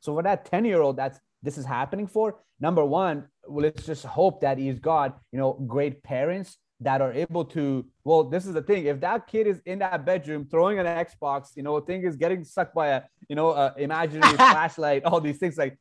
So 0.00 0.14
for 0.14 0.22
that 0.22 0.46
10 0.46 0.64
year 0.64 0.80
old 0.80 0.96
that's 0.96 1.20
this 1.42 1.58
is 1.58 1.66
happening 1.66 2.06
for 2.06 2.36
number 2.58 2.84
one 2.84 3.26
well, 3.46 3.64
let's 3.64 3.84
just 3.84 4.04
hope 4.04 4.40
that 4.40 4.56
he's 4.58 4.78
got 4.78 5.18
you 5.32 5.38
know 5.38 5.52
great 5.66 6.02
parents 6.02 6.56
that 6.80 7.00
are 7.00 7.12
able 7.12 7.44
to 7.44 7.84
well 8.04 8.24
this 8.24 8.46
is 8.46 8.54
the 8.54 8.62
thing. 8.62 8.86
If 8.86 9.00
that 9.00 9.26
kid 9.26 9.46
is 9.46 9.60
in 9.66 9.80
that 9.80 10.04
bedroom 10.04 10.46
throwing 10.50 10.78
an 10.78 10.86
xbox 10.86 11.56
you 11.56 11.62
know 11.62 11.80
thing 11.80 12.04
is 12.04 12.16
getting 12.16 12.44
sucked 12.44 12.74
by 12.74 12.88
a 12.88 13.02
you 13.28 13.36
know 13.36 13.50
a 13.50 13.74
imaginary 13.76 14.36
flashlight 14.36 15.04
all 15.04 15.20
these 15.20 15.38
things 15.38 15.58
like 15.58 15.78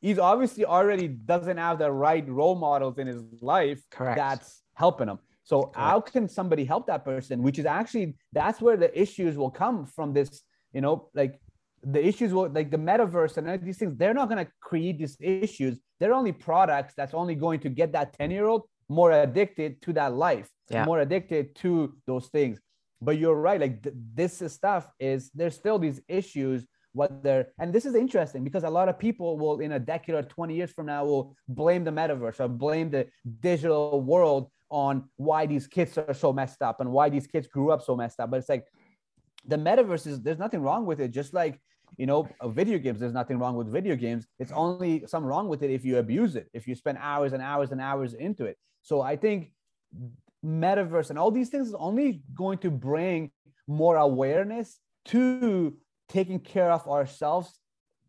he's 0.00 0.18
obviously 0.18 0.64
already 0.64 1.08
doesn't 1.08 1.56
have 1.56 1.78
the 1.78 1.90
right 1.90 2.28
role 2.28 2.56
models 2.56 2.98
in 2.98 3.06
his 3.06 3.22
life 3.40 3.82
Correct. 3.90 4.16
that's 4.16 4.62
helping 4.74 5.08
him. 5.08 5.18
So 5.44 5.72
how 5.74 6.00
can 6.00 6.28
somebody 6.28 6.64
help 6.64 6.86
that 6.86 7.04
person? 7.04 7.42
Which 7.42 7.58
is 7.58 7.66
actually 7.66 8.16
that's 8.32 8.60
where 8.60 8.76
the 8.76 8.90
issues 9.00 9.36
will 9.36 9.50
come 9.50 9.86
from 9.86 10.12
this 10.12 10.42
you 10.72 10.80
know 10.80 11.08
like 11.14 11.40
the 11.84 12.04
issues 12.04 12.32
will 12.32 12.48
like 12.48 12.70
the 12.70 12.76
metaverse 12.76 13.36
and 13.36 13.48
all 13.48 13.58
these 13.58 13.78
things 13.78 13.96
they're 13.96 14.14
not 14.14 14.28
going 14.28 14.44
to 14.44 14.50
create 14.60 14.98
these 14.98 15.16
issues. 15.20 15.78
They're 15.98 16.14
only 16.14 16.32
products 16.32 16.94
that's 16.96 17.14
only 17.14 17.34
going 17.34 17.60
to 17.60 17.68
get 17.68 17.92
that 17.92 18.12
10 18.18 18.30
year 18.30 18.46
old 18.46 18.62
more 18.88 19.12
addicted 19.12 19.80
to 19.82 19.92
that 19.94 20.12
life 20.14 20.48
Yeah. 20.70 20.84
more 20.84 21.00
addicted 21.00 21.54
to 21.56 21.94
those 22.06 22.28
things. 22.28 22.60
But 23.00 23.18
you're 23.18 23.34
right 23.48 23.60
like 23.60 23.82
th- 23.82 23.94
this 24.14 24.40
is 24.42 24.52
stuff 24.52 24.84
is 25.00 25.30
there's 25.34 25.54
still 25.56 25.78
these 25.78 26.00
issues 26.08 26.66
what 26.94 27.22
they're 27.22 27.46
and 27.58 27.72
this 27.72 27.84
is 27.86 27.94
interesting 27.94 28.44
because 28.44 28.64
a 28.64 28.70
lot 28.70 28.88
of 28.88 28.98
people 28.98 29.38
will 29.38 29.60
in 29.60 29.72
a 29.72 29.78
decade 29.78 30.14
or 30.14 30.22
20 30.22 30.54
years 30.54 30.70
from 30.70 30.86
now 30.86 31.04
will 31.04 31.34
blame 31.48 31.84
the 31.84 31.90
metaverse 31.90 32.38
or 32.38 32.48
blame 32.48 32.90
the 32.90 33.06
digital 33.40 34.00
world 34.00 34.50
on 34.70 35.08
why 35.16 35.46
these 35.46 35.66
kids 35.66 35.96
are 35.98 36.14
so 36.14 36.32
messed 36.32 36.62
up 36.62 36.80
and 36.80 36.90
why 36.90 37.08
these 37.08 37.26
kids 37.26 37.46
grew 37.46 37.70
up 37.72 37.82
so 37.82 37.96
messed 37.96 38.20
up. 38.20 38.30
But 38.30 38.38
it's 38.38 38.48
like 38.48 38.66
the 39.46 39.56
metaverse 39.56 40.06
is 40.06 40.20
there's 40.22 40.38
nothing 40.38 40.62
wrong 40.62 40.86
with 40.86 41.00
it. 41.00 41.10
Just 41.10 41.34
like 41.34 41.60
you 41.96 42.06
know 42.06 42.28
video 42.46 42.78
games 42.78 43.00
there's 43.00 43.12
nothing 43.12 43.38
wrong 43.38 43.56
with 43.56 43.70
video 43.70 43.96
games. 43.96 44.26
It's 44.38 44.52
only 44.52 45.04
some 45.06 45.24
wrong 45.24 45.48
with 45.48 45.62
it 45.62 45.70
if 45.70 45.84
you 45.84 45.98
abuse 45.98 46.36
it 46.36 46.48
if 46.52 46.66
you 46.66 46.74
spend 46.74 46.98
hours 47.00 47.32
and 47.32 47.42
hours 47.42 47.72
and 47.72 47.80
hours 47.80 48.14
into 48.14 48.44
it. 48.44 48.56
So 48.82 49.00
i 49.00 49.16
think 49.16 49.52
metaverse 50.44 51.10
and 51.10 51.18
all 51.18 51.30
these 51.30 51.48
things 51.48 51.68
is 51.68 51.74
only 51.74 52.22
going 52.34 52.58
to 52.58 52.70
bring 52.70 53.30
more 53.66 53.96
awareness 53.96 54.78
to 55.04 55.76
taking 56.08 56.40
care 56.40 56.70
of 56.70 56.86
ourselves 56.88 57.60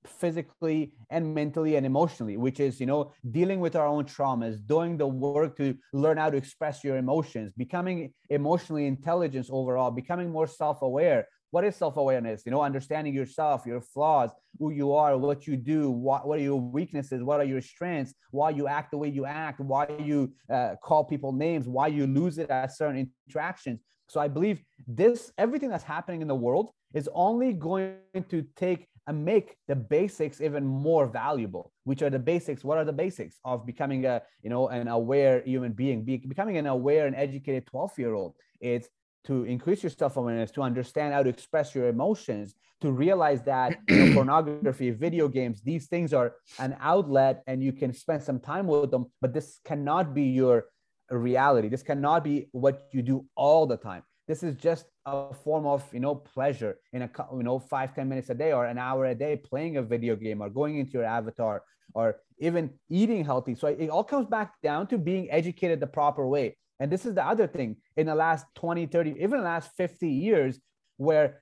physically 0.05 0.93
and 1.09 1.33
mentally 1.33 1.77
and 1.77 1.85
emotionally 1.85 2.35
which 2.35 2.59
is 2.59 2.79
you 2.79 2.85
know 2.85 3.13
dealing 3.31 3.59
with 3.61 3.75
our 3.75 3.87
own 3.87 4.03
traumas 4.03 4.57
doing 4.65 4.97
the 4.97 5.07
work 5.07 5.55
to 5.55 5.77
learn 5.93 6.17
how 6.17 6.29
to 6.29 6.35
express 6.35 6.83
your 6.83 6.97
emotions 6.97 7.53
becoming 7.53 8.11
emotionally 8.29 8.85
intelligent 8.85 9.47
overall 9.49 9.91
becoming 9.91 10.29
more 10.29 10.47
self-aware 10.47 11.25
what 11.53 11.63
is 11.63 11.75
self-awareness? 11.75 12.41
You 12.47 12.51
know 12.51 12.63
understanding 12.63 13.13
yourself 13.13 13.67
your 13.67 13.79
flaws 13.79 14.31
who 14.57 14.71
you 14.71 14.91
are 14.93 15.15
what 15.15 15.45
you 15.45 15.55
do 15.55 15.91
what, 15.91 16.27
what 16.27 16.39
are 16.39 16.41
your 16.41 16.59
weaknesses 16.59 17.21
what 17.21 17.39
are 17.39 17.49
your 17.53 17.61
strengths 17.61 18.15
why 18.31 18.49
you 18.49 18.67
act 18.67 18.89
the 18.89 18.97
way 18.97 19.09
you 19.09 19.25
act 19.25 19.59
why 19.59 19.87
you 19.99 20.33
uh, 20.51 20.75
call 20.83 21.03
people 21.03 21.31
names 21.31 21.67
why 21.67 21.87
you 21.87 22.07
lose 22.07 22.39
it 22.39 22.49
at 22.49 22.75
certain 22.75 23.11
interactions. 23.27 23.79
So 24.07 24.19
i 24.19 24.27
believe 24.27 24.63
this 24.87 25.31
everything 25.37 25.69
that's 25.69 25.83
happening 25.83 26.21
in 26.23 26.27
the 26.27 26.41
world 26.47 26.71
is 26.95 27.07
only 27.13 27.53
going 27.53 27.97
to 28.29 28.39
take 28.55 28.87
and 29.05 29.23
make 29.23 29.55
the 29.67 29.75
basics 29.75 30.41
even 30.41 30.65
more 30.65 31.05
valuable 31.05 31.71
which 31.83 32.01
are 32.01 32.09
the 32.09 32.25
basics. 32.33 32.63
What 32.63 32.77
are 32.79 32.85
the 32.85 32.99
basics 33.05 33.35
of 33.45 33.65
becoming 33.65 34.05
a 34.05 34.23
you 34.41 34.49
know 34.49 34.69
an 34.69 34.87
aware 34.87 35.43
human 35.45 35.73
being 35.73 36.03
Be, 36.03 36.17
becoming 36.17 36.57
an 36.57 36.65
aware 36.65 37.05
and 37.05 37.15
educated 37.15 37.67
12 37.67 37.99
year 37.99 38.13
old 38.15 38.33
it's 38.59 38.87
to 39.25 39.43
increase 39.43 39.83
your 39.83 39.89
self-awareness 39.89 40.51
to 40.51 40.61
understand 40.61 41.13
how 41.13 41.23
to 41.23 41.29
express 41.29 41.73
your 41.73 41.87
emotions 41.87 42.55
to 42.81 42.91
realize 42.91 43.41
that 43.43 43.77
you 43.89 44.05
know, 44.05 44.13
pornography 44.13 44.89
video 44.91 45.27
games 45.27 45.61
these 45.61 45.87
things 45.87 46.13
are 46.13 46.33
an 46.59 46.75
outlet 46.79 47.43
and 47.47 47.63
you 47.63 47.71
can 47.71 47.93
spend 47.93 48.21
some 48.21 48.39
time 48.39 48.67
with 48.67 48.91
them 48.91 49.05
but 49.21 49.33
this 49.33 49.59
cannot 49.63 50.13
be 50.13 50.23
your 50.23 50.65
reality. 51.09 51.69
This 51.69 51.83
cannot 51.83 52.23
be 52.23 52.47
what 52.51 52.87
you 52.91 53.01
do 53.01 53.25
all 53.35 53.65
the 53.65 53.77
time. 53.77 54.03
This 54.27 54.43
is 54.43 54.55
just 54.55 54.85
a 55.05 55.33
form 55.33 55.65
of 55.65 55.83
you 55.93 55.99
know 55.99 56.15
pleasure 56.15 56.77
in 56.93 57.01
a 57.01 57.09
you 57.33 57.43
know 57.43 57.59
five 57.59 57.93
ten 57.93 58.07
minutes 58.07 58.29
a 58.29 58.33
day 58.33 58.53
or 58.53 58.65
an 58.65 58.77
hour 58.77 59.05
a 59.05 59.15
day 59.15 59.35
playing 59.35 59.77
a 59.77 59.81
video 59.81 60.15
game 60.15 60.41
or 60.41 60.49
going 60.49 60.77
into 60.77 60.93
your 60.93 61.03
avatar 61.03 61.61
or 61.93 62.15
even 62.39 62.71
eating 62.89 63.25
healthy. 63.25 63.55
So 63.55 63.67
it 63.67 63.89
all 63.89 64.03
comes 64.03 64.27
back 64.27 64.53
down 64.63 64.87
to 64.87 64.97
being 64.97 65.29
educated 65.29 65.79
the 65.79 65.87
proper 65.87 66.25
way 66.25 66.57
and 66.83 66.91
this 66.91 67.05
is 67.05 67.15
the 67.15 67.25
other 67.25 67.47
thing. 67.47 67.77
In 67.95 68.07
the 68.07 68.15
last 68.15 68.45
20 68.55 68.87
30 68.87 69.11
even 69.11 69.31
the 69.31 69.37
last 69.37 69.71
50 69.77 70.09
years 70.09 70.59
where 70.97 71.41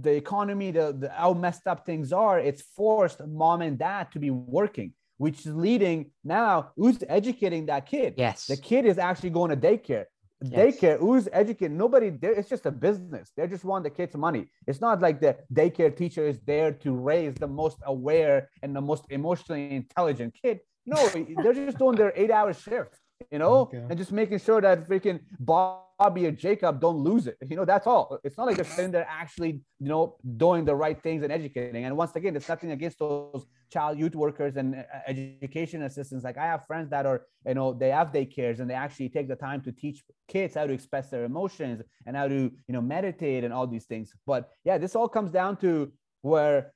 the 0.00 0.12
economy 0.12 0.70
the, 0.70 0.96
the 0.96 1.10
how 1.10 1.32
messed 1.34 1.66
up 1.66 1.84
things 1.84 2.12
are 2.12 2.38
it's 2.38 2.62
forced 2.62 3.20
mom 3.26 3.60
and 3.60 3.78
dad 3.78 4.10
to 4.12 4.18
be 4.18 4.30
working 4.30 4.94
which 5.18 5.44
is 5.44 5.54
leading 5.54 6.12
now 6.24 6.70
who's 6.76 7.02
educating 7.08 7.66
that 7.66 7.84
kid? 7.84 8.14
Yes. 8.16 8.46
the 8.46 8.56
kid 8.56 8.86
is 8.86 8.96
actually 8.96 9.30
going 9.30 9.50
to 9.50 9.56
daycare. 9.56 10.04
Yes. 10.40 10.52
daycare 10.60 10.98
who's 11.00 11.28
educating? 11.32 11.76
Nobody 11.76 12.10
there 12.10 12.32
it's 12.32 12.48
just 12.48 12.64
a 12.64 12.70
business. 12.70 13.32
They 13.36 13.48
just 13.48 13.64
want 13.64 13.82
the 13.82 13.90
kids 13.90 14.14
money. 14.14 14.46
It's 14.68 14.80
not 14.80 15.02
like 15.02 15.20
the 15.20 15.36
daycare 15.52 15.94
teacher 15.94 16.24
is 16.32 16.38
there 16.46 16.70
to 16.84 16.92
raise 16.92 17.34
the 17.34 17.48
most 17.48 17.78
aware 17.84 18.48
and 18.62 18.74
the 18.74 18.80
most 18.80 19.04
emotionally 19.10 19.74
intelligent 19.74 20.32
kid. 20.40 20.60
No 20.86 21.08
they're 21.42 21.54
just 21.54 21.78
doing 21.78 21.96
their 21.96 22.12
eight 22.14 22.30
hour 22.30 22.52
shift 22.54 22.99
you 23.30 23.38
know 23.38 23.54
Okay. 23.66 23.82
and 23.88 23.98
just 23.98 24.12
making 24.12 24.38
sure 24.38 24.60
that 24.60 24.88
freaking 24.88 25.20
bobby 25.38 26.26
or 26.26 26.30
jacob 26.30 26.80
don't 26.80 26.96
lose 26.96 27.26
it. 27.26 27.36
You 27.50 27.56
know 27.56 27.64
that's 27.66 27.86
all. 27.86 28.18
It's 28.24 28.36
not 28.38 28.46
like 28.46 28.56
they're 28.56 28.64
sitting 28.64 28.90
there 28.90 29.06
actually 29.08 29.52
you 29.78 29.88
know 29.92 30.16
doing 30.36 30.64
the 30.64 30.74
right 30.74 30.98
things 31.02 31.22
and 31.22 31.30
educating. 31.32 31.84
And 31.84 31.96
once 31.96 32.16
again 32.16 32.34
it's 32.36 32.48
nothing 32.48 32.70
against 32.72 32.98
those 32.98 33.44
child 33.70 33.98
youth 33.98 34.14
workers 34.14 34.56
and 34.56 34.74
uh, 34.76 34.82
education 35.06 35.82
assistants. 35.82 36.24
Like 36.24 36.38
i 36.38 36.46
have 36.46 36.66
friends 36.66 36.88
that 36.90 37.04
are 37.06 37.26
you 37.46 37.54
know 37.54 37.72
they 37.74 37.90
have 37.90 38.08
daycares 38.12 38.60
and 38.60 38.68
they 38.70 38.74
actually 38.74 39.10
take 39.10 39.28
the 39.28 39.36
time 39.36 39.60
to 39.66 39.72
teach 39.72 40.02
kids 40.28 40.54
how 40.54 40.66
to 40.66 40.72
express 40.72 41.10
their 41.10 41.24
emotions 41.24 41.82
and 42.06 42.16
how 42.16 42.28
to 42.28 42.40
you 42.68 42.72
know 42.74 42.80
meditate 42.80 43.44
and 43.44 43.52
all 43.52 43.66
these 43.66 43.84
things. 43.92 44.12
But 44.26 44.48
yeah 44.64 44.78
this 44.78 44.96
all 44.96 45.08
comes 45.08 45.30
down 45.30 45.58
to 45.58 45.92
where 46.22 46.72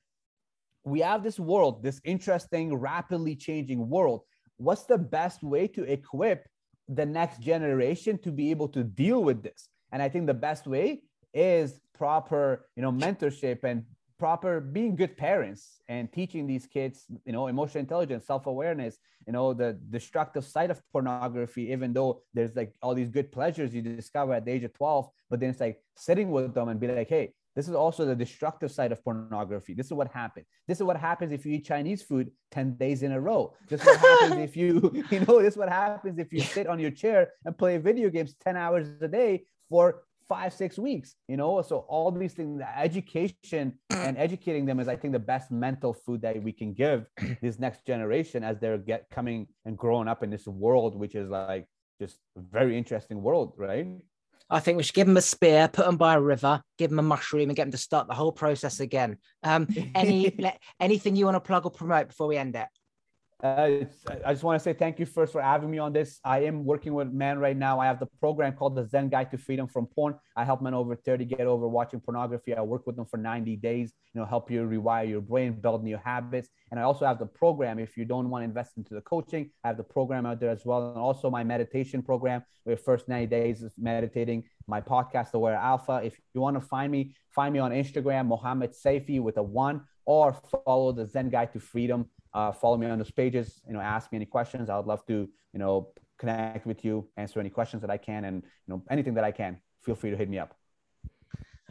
we 0.83 0.99
have 0.99 1.23
this 1.23 1.39
world 1.39 1.81
this 1.81 1.99
interesting 2.03 2.75
rapidly 2.75 3.35
changing 3.35 3.89
world 3.89 4.21
what's 4.57 4.83
the 4.83 4.97
best 4.97 5.43
way 5.43 5.67
to 5.67 5.83
equip 5.83 6.47
the 6.87 7.05
next 7.05 7.41
generation 7.41 8.17
to 8.19 8.31
be 8.31 8.51
able 8.51 8.67
to 8.69 8.83
deal 8.83 9.23
with 9.23 9.43
this? 9.43 9.69
And 9.91 10.01
i 10.01 10.09
think 10.09 10.27
the 10.27 10.33
best 10.33 10.67
way 10.67 11.03
is 11.33 11.79
proper 11.93 12.65
you 12.75 12.81
know 12.81 12.91
mentorship 12.91 13.63
and 13.63 13.83
proper 14.17 14.61
being 14.61 14.95
good 14.95 15.17
parents 15.17 15.81
and 15.89 16.11
teaching 16.11 16.47
these 16.47 16.65
kids 16.65 17.05
you 17.25 17.33
know 17.33 17.47
emotional 17.47 17.81
intelligence 17.81 18.25
self-awareness 18.25 18.97
you 19.27 19.33
know 19.33 19.53
the 19.53 19.77
destructive 19.89 20.45
side 20.45 20.71
of 20.71 20.81
pornography 20.93 21.71
even 21.71 21.91
though 21.91 22.21
there's 22.33 22.55
like 22.55 22.73
all 22.81 22.95
these 22.95 23.09
good 23.09 23.31
pleasures 23.31 23.73
you 23.73 23.81
discover 23.81 24.33
at 24.33 24.45
the 24.45 24.51
age 24.51 24.63
of 24.63 24.73
12 24.73 25.09
but 25.29 25.39
then 25.39 25.49
it's 25.49 25.59
like 25.59 25.81
sitting 25.97 26.31
with 26.31 26.53
them 26.53 26.69
and 26.69 26.79
be 26.79 26.87
like 26.87 27.09
hey 27.09 27.33
this 27.55 27.67
is 27.67 27.75
also 27.75 28.05
the 28.05 28.15
destructive 28.15 28.71
side 28.71 28.91
of 28.91 29.03
pornography. 29.03 29.73
This 29.73 29.87
is 29.87 29.93
what 29.93 30.11
happens 30.11 30.45
this 30.67 30.79
is 30.79 30.83
what 30.83 30.97
happens 30.97 31.31
if 31.31 31.45
you 31.45 31.53
eat 31.53 31.65
chinese 31.65 32.01
food 32.01 32.31
10 32.51 32.75
days 32.75 33.03
in 33.03 33.11
a 33.11 33.19
row. 33.19 33.53
This 33.69 33.81
is 33.81 33.87
what 33.87 33.99
happens 33.99 34.41
if 34.41 34.57
you 34.57 35.03
you 35.11 35.19
know 35.21 35.41
this 35.41 35.53
is 35.53 35.57
what 35.57 35.69
happens 35.69 36.19
if 36.19 36.31
you 36.33 36.41
sit 36.41 36.67
on 36.67 36.79
your 36.79 36.91
chair 36.91 37.31
and 37.45 37.57
play 37.57 37.77
video 37.77 38.09
games 38.09 38.35
10 38.43 38.57
hours 38.57 38.87
a 39.01 39.07
day 39.07 39.45
for 39.69 40.03
five 40.27 40.53
six 40.53 40.77
weeks 40.79 41.15
you 41.27 41.37
know? 41.37 41.61
So 41.61 41.79
all 41.87 42.11
these 42.11 42.33
things 42.33 42.61
education 42.75 43.73
and 43.91 44.17
educating 44.27 44.65
them 44.65 44.79
is 44.79 44.87
i 44.87 44.95
think 44.95 45.13
the 45.13 45.19
best 45.19 45.51
mental 45.51 45.93
food 45.93 46.21
that 46.21 46.41
we 46.41 46.51
can 46.51 46.73
give 46.73 47.05
this 47.41 47.59
next 47.59 47.85
generation 47.85 48.43
as 48.43 48.59
they're 48.59 48.77
get 48.77 49.09
coming 49.11 49.47
and 49.65 49.77
growing 49.77 50.07
up 50.07 50.23
in 50.23 50.29
this 50.29 50.47
world 50.47 50.95
which 50.95 51.15
is 51.15 51.29
like 51.29 51.67
just 52.01 52.17
a 52.37 52.41
very 52.41 52.77
interesting 52.77 53.21
world 53.21 53.53
right 53.57 53.87
I 54.49 54.59
think 54.59 54.77
we 54.77 54.83
should 54.83 54.95
give 54.95 55.07
them 55.07 55.17
a 55.17 55.21
spear, 55.21 55.67
put 55.67 55.85
them 55.85 55.97
by 55.97 56.13
a 56.13 56.21
river, 56.21 56.61
give 56.77 56.89
them 56.89 56.99
a 56.99 57.03
mushroom, 57.03 57.49
and 57.49 57.55
get 57.55 57.63
them 57.63 57.71
to 57.71 57.77
start 57.77 58.07
the 58.07 58.13
whole 58.13 58.31
process 58.31 58.79
again. 58.79 59.17
Um, 59.43 59.67
any 59.95 60.37
anything 60.79 61.15
you 61.15 61.25
want 61.25 61.35
to 61.35 61.41
plug 61.41 61.65
or 61.65 61.71
promote 61.71 62.09
before 62.09 62.27
we 62.27 62.37
end 62.37 62.55
it? 62.55 62.67
Uh, 63.43 63.85
I 64.25 64.31
just 64.31 64.43
want 64.43 64.57
to 64.57 64.63
say 64.63 64.71
thank 64.71 64.97
you 64.97 65.05
first 65.05 65.33
for 65.33 65.41
having 65.41 65.69
me 65.69 65.77
on 65.77 65.91
this. 65.91 66.19
I 66.23 66.39
am 66.43 66.63
working 66.63 66.93
with 66.93 67.11
men 67.11 67.37
right 67.37 67.55
now. 67.55 67.81
I 67.81 67.85
have 67.85 67.99
the 67.99 68.07
program 68.21 68.53
called 68.53 68.75
the 68.75 68.87
Zen 68.87 69.09
Guide 69.09 69.29
to 69.31 69.37
Freedom 69.37 69.67
from 69.67 69.87
Porn. 69.87 70.15
I 70.37 70.45
help 70.45 70.61
men 70.61 70.73
over 70.73 70.95
30 70.95 71.25
get 71.25 71.41
over 71.41 71.67
watching 71.67 71.99
pornography. 71.99 72.55
I 72.55 72.61
work 72.61 72.87
with 72.87 72.95
them 72.95 73.05
for 73.05 73.17
90 73.17 73.57
days, 73.57 73.91
you 74.13 74.21
know, 74.21 74.25
help 74.25 74.49
you 74.49 74.65
rewire 74.65 75.07
your 75.09 75.19
brain, 75.19 75.51
build 75.59 75.83
new 75.83 75.97
habits. 75.97 76.49
And 76.71 76.79
I 76.79 76.83
also 76.83 77.05
have 77.05 77.19
the 77.19 77.25
program 77.25 77.77
if 77.77 77.97
you 77.97 78.05
don't 78.05 78.29
want 78.29 78.41
to 78.41 78.45
invest 78.45 78.77
into 78.77 78.93
the 78.93 79.01
coaching, 79.01 79.49
I 79.65 79.67
have 79.67 79.77
the 79.77 79.83
program 79.83 80.25
out 80.25 80.39
there 80.39 80.49
as 80.49 80.65
well. 80.65 80.91
And 80.91 80.97
also 80.97 81.29
my 81.29 81.43
meditation 81.43 82.01
program, 82.01 82.41
where 82.63 82.77
first 82.77 83.09
90 83.09 83.27
days 83.27 83.61
is 83.61 83.73
meditating, 83.77 84.45
my 84.65 84.79
podcast, 84.79 85.31
The 85.31 85.37
Aware 85.37 85.55
Alpha. 85.55 86.01
If 86.03 86.17
you 86.33 86.39
want 86.39 86.55
to 86.55 86.65
find 86.65 86.89
me, 86.89 87.15
find 87.31 87.53
me 87.53 87.59
on 87.59 87.71
Instagram, 87.71 88.27
Mohammed 88.27 88.71
Saifi 88.71 89.21
with 89.21 89.37
a 89.37 89.43
one, 89.43 89.81
or 90.05 90.37
follow 90.65 90.91
the 90.91 91.05
Zen 91.05 91.29
Guide 91.29 91.51
to 91.53 91.59
Freedom 91.59 92.09
uh, 92.35 92.51
follow 92.51 92.77
me 92.77 92.85
on 92.87 92.97
those 92.99 93.09
pages. 93.09 93.61
You 93.67 93.73
know, 93.73 93.79
ask 93.79 94.11
me 94.11 94.17
any 94.17 94.25
questions. 94.25 94.69
I 94.69 94.75
would 94.77 94.85
love 94.85 95.05
to, 95.07 95.27
you 95.53 95.59
know, 95.59 95.89
connect 96.19 96.65
with 96.65 96.83
you, 96.85 97.07
answer 97.17 97.39
any 97.39 97.49
questions 97.49 97.81
that 97.81 97.89
I 97.89 97.97
can, 97.97 98.25
and 98.25 98.43
you 98.43 98.69
know, 98.73 98.83
anything 98.91 99.15
that 99.15 99.23
I 99.23 99.31
can. 99.31 99.57
Feel 99.83 99.95
free 99.95 100.11
to 100.11 100.17
hit 100.17 100.29
me 100.29 100.37
up. 100.37 100.55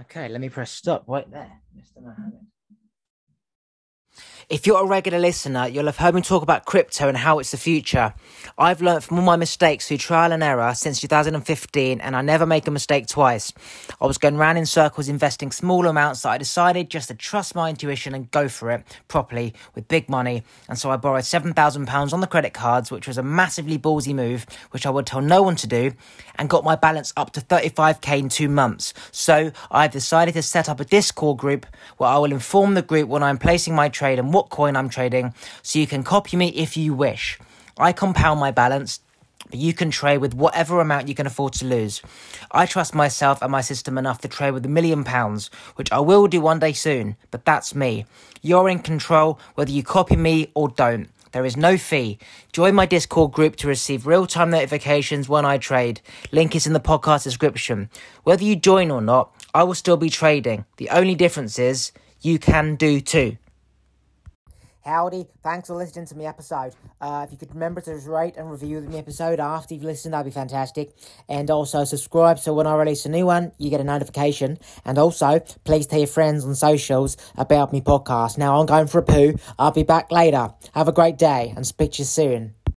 Okay, 0.01 0.29
let 0.29 0.41
me 0.41 0.49
press 0.49 0.71
stop 0.73 1.05
right 1.07 1.31
there, 1.31 1.61
Mr. 1.77 2.03
Mohammed. 2.03 2.47
If 4.51 4.67
you're 4.67 4.83
a 4.83 4.87
regular 4.87 5.19
listener, 5.19 5.67
you'll 5.67 5.87
have 5.87 5.97
heard 5.97 6.15
me 6.15 6.21
talk 6.21 6.43
about 6.43 6.67
crypto 6.67 7.09
and 7.09 7.17
how 7.17 7.39
it's 7.39 7.51
the 7.51 7.57
future. 7.57 8.13
I've 8.59 8.83
learned 8.83 9.03
from 9.03 9.19
all 9.19 9.25
my 9.25 9.37
mistakes 9.37 9.89
through 9.89 9.99
trial 9.99 10.33
and 10.33 10.43
error 10.43 10.75
since 10.75 11.01
2015, 11.01 12.01
and 12.01 12.15
I 12.15 12.21
never 12.21 12.45
make 12.45 12.67
a 12.67 12.71
mistake 12.71 13.07
twice. 13.07 13.53
I 14.01 14.07
was 14.07 14.19
going 14.19 14.37
round 14.37 14.59
in 14.59 14.67
circles 14.67 15.09
investing 15.09 15.51
small 15.51 15.87
amounts 15.87 16.23
that 16.23 16.31
I 16.31 16.39
decided 16.39 16.91
just 16.91 17.09
to 17.09 17.15
trust 17.15 17.55
my 17.55 17.71
intuition 17.71 18.15
and 18.15 18.31
go 18.31 18.49
for 18.49 18.71
it 18.71 18.85
properly 19.09 19.55
with 19.75 19.89
big 19.89 20.11
money. 20.11 20.43
And 20.69 20.79
so 20.79 20.91
I 20.91 20.99
borrowed 20.99 21.25
£7,000 21.25 22.13
on 22.13 22.21
the 22.21 22.27
credit 22.27 22.53
cards, 22.53 22.91
which 22.91 23.09
was 23.09 23.17
a 23.17 23.23
massively 23.23 23.79
ballsy 23.79 24.15
move, 24.15 24.47
which 24.73 24.85
I 24.85 24.91
would 24.91 25.07
tell 25.07 25.23
no 25.23 25.43
one 25.43 25.57
to 25.57 25.67
do, 25.67 25.93
and 26.37 26.51
got 26.51 26.65
my 26.65 26.77
balance 26.77 27.15
up 27.17 27.33
to 27.33 27.41
35k 27.41 28.19
in 28.19 28.29
two 28.29 28.51
months. 28.51 28.93
So 29.11 29.53
I've 29.71 29.93
decided 29.93 30.35
to 30.35 30.43
set 30.43 30.69
up 30.69 30.81
a 30.81 30.85
Discord 30.85 31.39
group 31.39 31.65
where 31.97 32.11
I 32.11 32.19
will 32.19 32.33
inform 32.33 32.75
the 32.75 32.83
group 32.83 33.09
when 33.09 33.23
I'm 33.23 33.39
placing 33.39 33.75
my 33.75 33.89
trade 33.89 34.04
and 34.13 34.33
what 34.33 34.51
coin 34.51 34.77
I'm 34.77 34.89
trading, 34.89 35.35
so 35.63 35.79
you 35.79 35.87
can 35.87 36.03
copy 36.03 36.37
me 36.37 36.49
if 36.49 36.77
you 36.77 36.95
wish. 36.95 37.39
I 37.79 37.93
compound 37.93 38.39
my 38.39 38.51
balance, 38.51 39.01
but 39.51 39.59
you 39.59 39.73
can 39.73 39.91
trade 39.91 40.19
with 40.19 40.35
whatever 40.35 40.81
amount 40.81 41.09
you 41.09 41.15
can 41.15 41.27
afford 41.27 41.55
to 41.55 41.65
lose. 41.65 42.03
I 42.51 42.67
trust 42.67 42.95
myself 42.95 43.43
and 43.43 43.51
my 43.51 43.61
system 43.61 43.99
enough 43.99 44.21
to 44.21 44.29
trade 44.29 44.53
with 44.53 44.65
a 44.67 44.69
million 44.69 45.05
pounds, 45.05 45.51
which 45.77 45.91
I 45.91 46.01
will 46.01 46.27
do 46.27 46.41
one 46.41 46.59
day 46.59 46.73
soon, 46.73 47.17
but 47.31 47.45
that's 47.45 47.75
me. 47.75 48.07
You're 48.43 48.69
in 48.69 48.79
control 48.79 49.39
whether 49.55 49.73
you 49.73 49.83
copy 49.83 50.17
me 50.17 50.51
or 50.55 50.69
don't. 50.69 51.09
There 51.33 51.45
is 51.45 51.57
no 51.57 51.77
fee. 51.77 52.21
Join 52.53 52.77
my 52.77 52.87
Discord 52.87 53.33
group 53.33 53.57
to 53.57 53.67
receive 53.67 54.07
real 54.07 54.25
time 54.25 54.51
notifications 54.51 55.29
when 55.29 55.45
I 55.45 55.59
trade. 55.59 56.01
Link 56.31 56.55
is 56.55 56.65
in 56.65 56.75
the 56.75 56.79
podcast 56.79 57.25
description. 57.25 57.91
Whether 58.23 58.45
you 58.45 58.55
join 58.55 58.93
or 58.93 59.01
not, 59.01 59.35
I 59.53 59.65
will 59.65 59.75
still 59.75 59.97
be 59.97 60.11
trading. 60.11 60.65
The 60.77 60.91
only 60.91 61.17
difference 61.17 61.59
is 61.59 61.91
you 62.21 62.39
can 62.39 62.77
do 62.77 63.01
too. 63.01 63.37
Howdy, 64.85 65.29
thanks 65.43 65.69
for 65.69 65.77
listening 65.77 66.05
to 66.07 66.15
my 66.15 66.25
episode. 66.25 66.75
Uh, 67.01 67.25
if 67.27 67.33
you 67.33 67.39
could 67.39 67.55
remember 67.55 67.81
to 67.81 67.95
rate 68.07 68.37
and 68.37 68.51
review 68.51 68.83
the 68.83 68.99
episode 68.99 69.41
after 69.41 69.73
you've 69.73 69.83
listened, 69.83 70.13
that'd 70.13 70.27
be 70.27 70.31
fantastic. 70.31 70.95
And 71.27 71.51
also 71.51 71.85
subscribe 71.85 72.39
so 72.39 72.53
when 72.53 72.67
I 72.67 72.75
release 72.77 73.07
a 73.07 73.09
new 73.09 73.25
one, 73.25 73.53
you 73.57 73.71
get 73.71 73.81
a 73.81 73.85
notification. 73.85 74.59
And 74.85 74.99
also, 74.99 75.41
please 75.65 75.87
tell 75.87 76.01
your 76.01 76.07
friends 76.07 76.45
on 76.45 76.55
socials 76.55 77.17
about 77.39 77.73
my 77.73 77.81
podcast. 77.81 78.37
Now 78.37 78.61
I'm 78.61 78.67
going 78.67 78.87
for 78.87 78.99
a 78.99 79.03
poo. 79.03 79.37
I'll 79.59 79.71
be 79.71 79.85
back 79.85 80.13
later. 80.13 80.53
Have 80.75 80.89
a 80.89 80.93
great 80.93 81.17
day 81.17 81.55
and 81.57 81.67
speak 81.67 81.93
to 81.93 81.99
you 82.01 82.05
soon. 82.05 82.55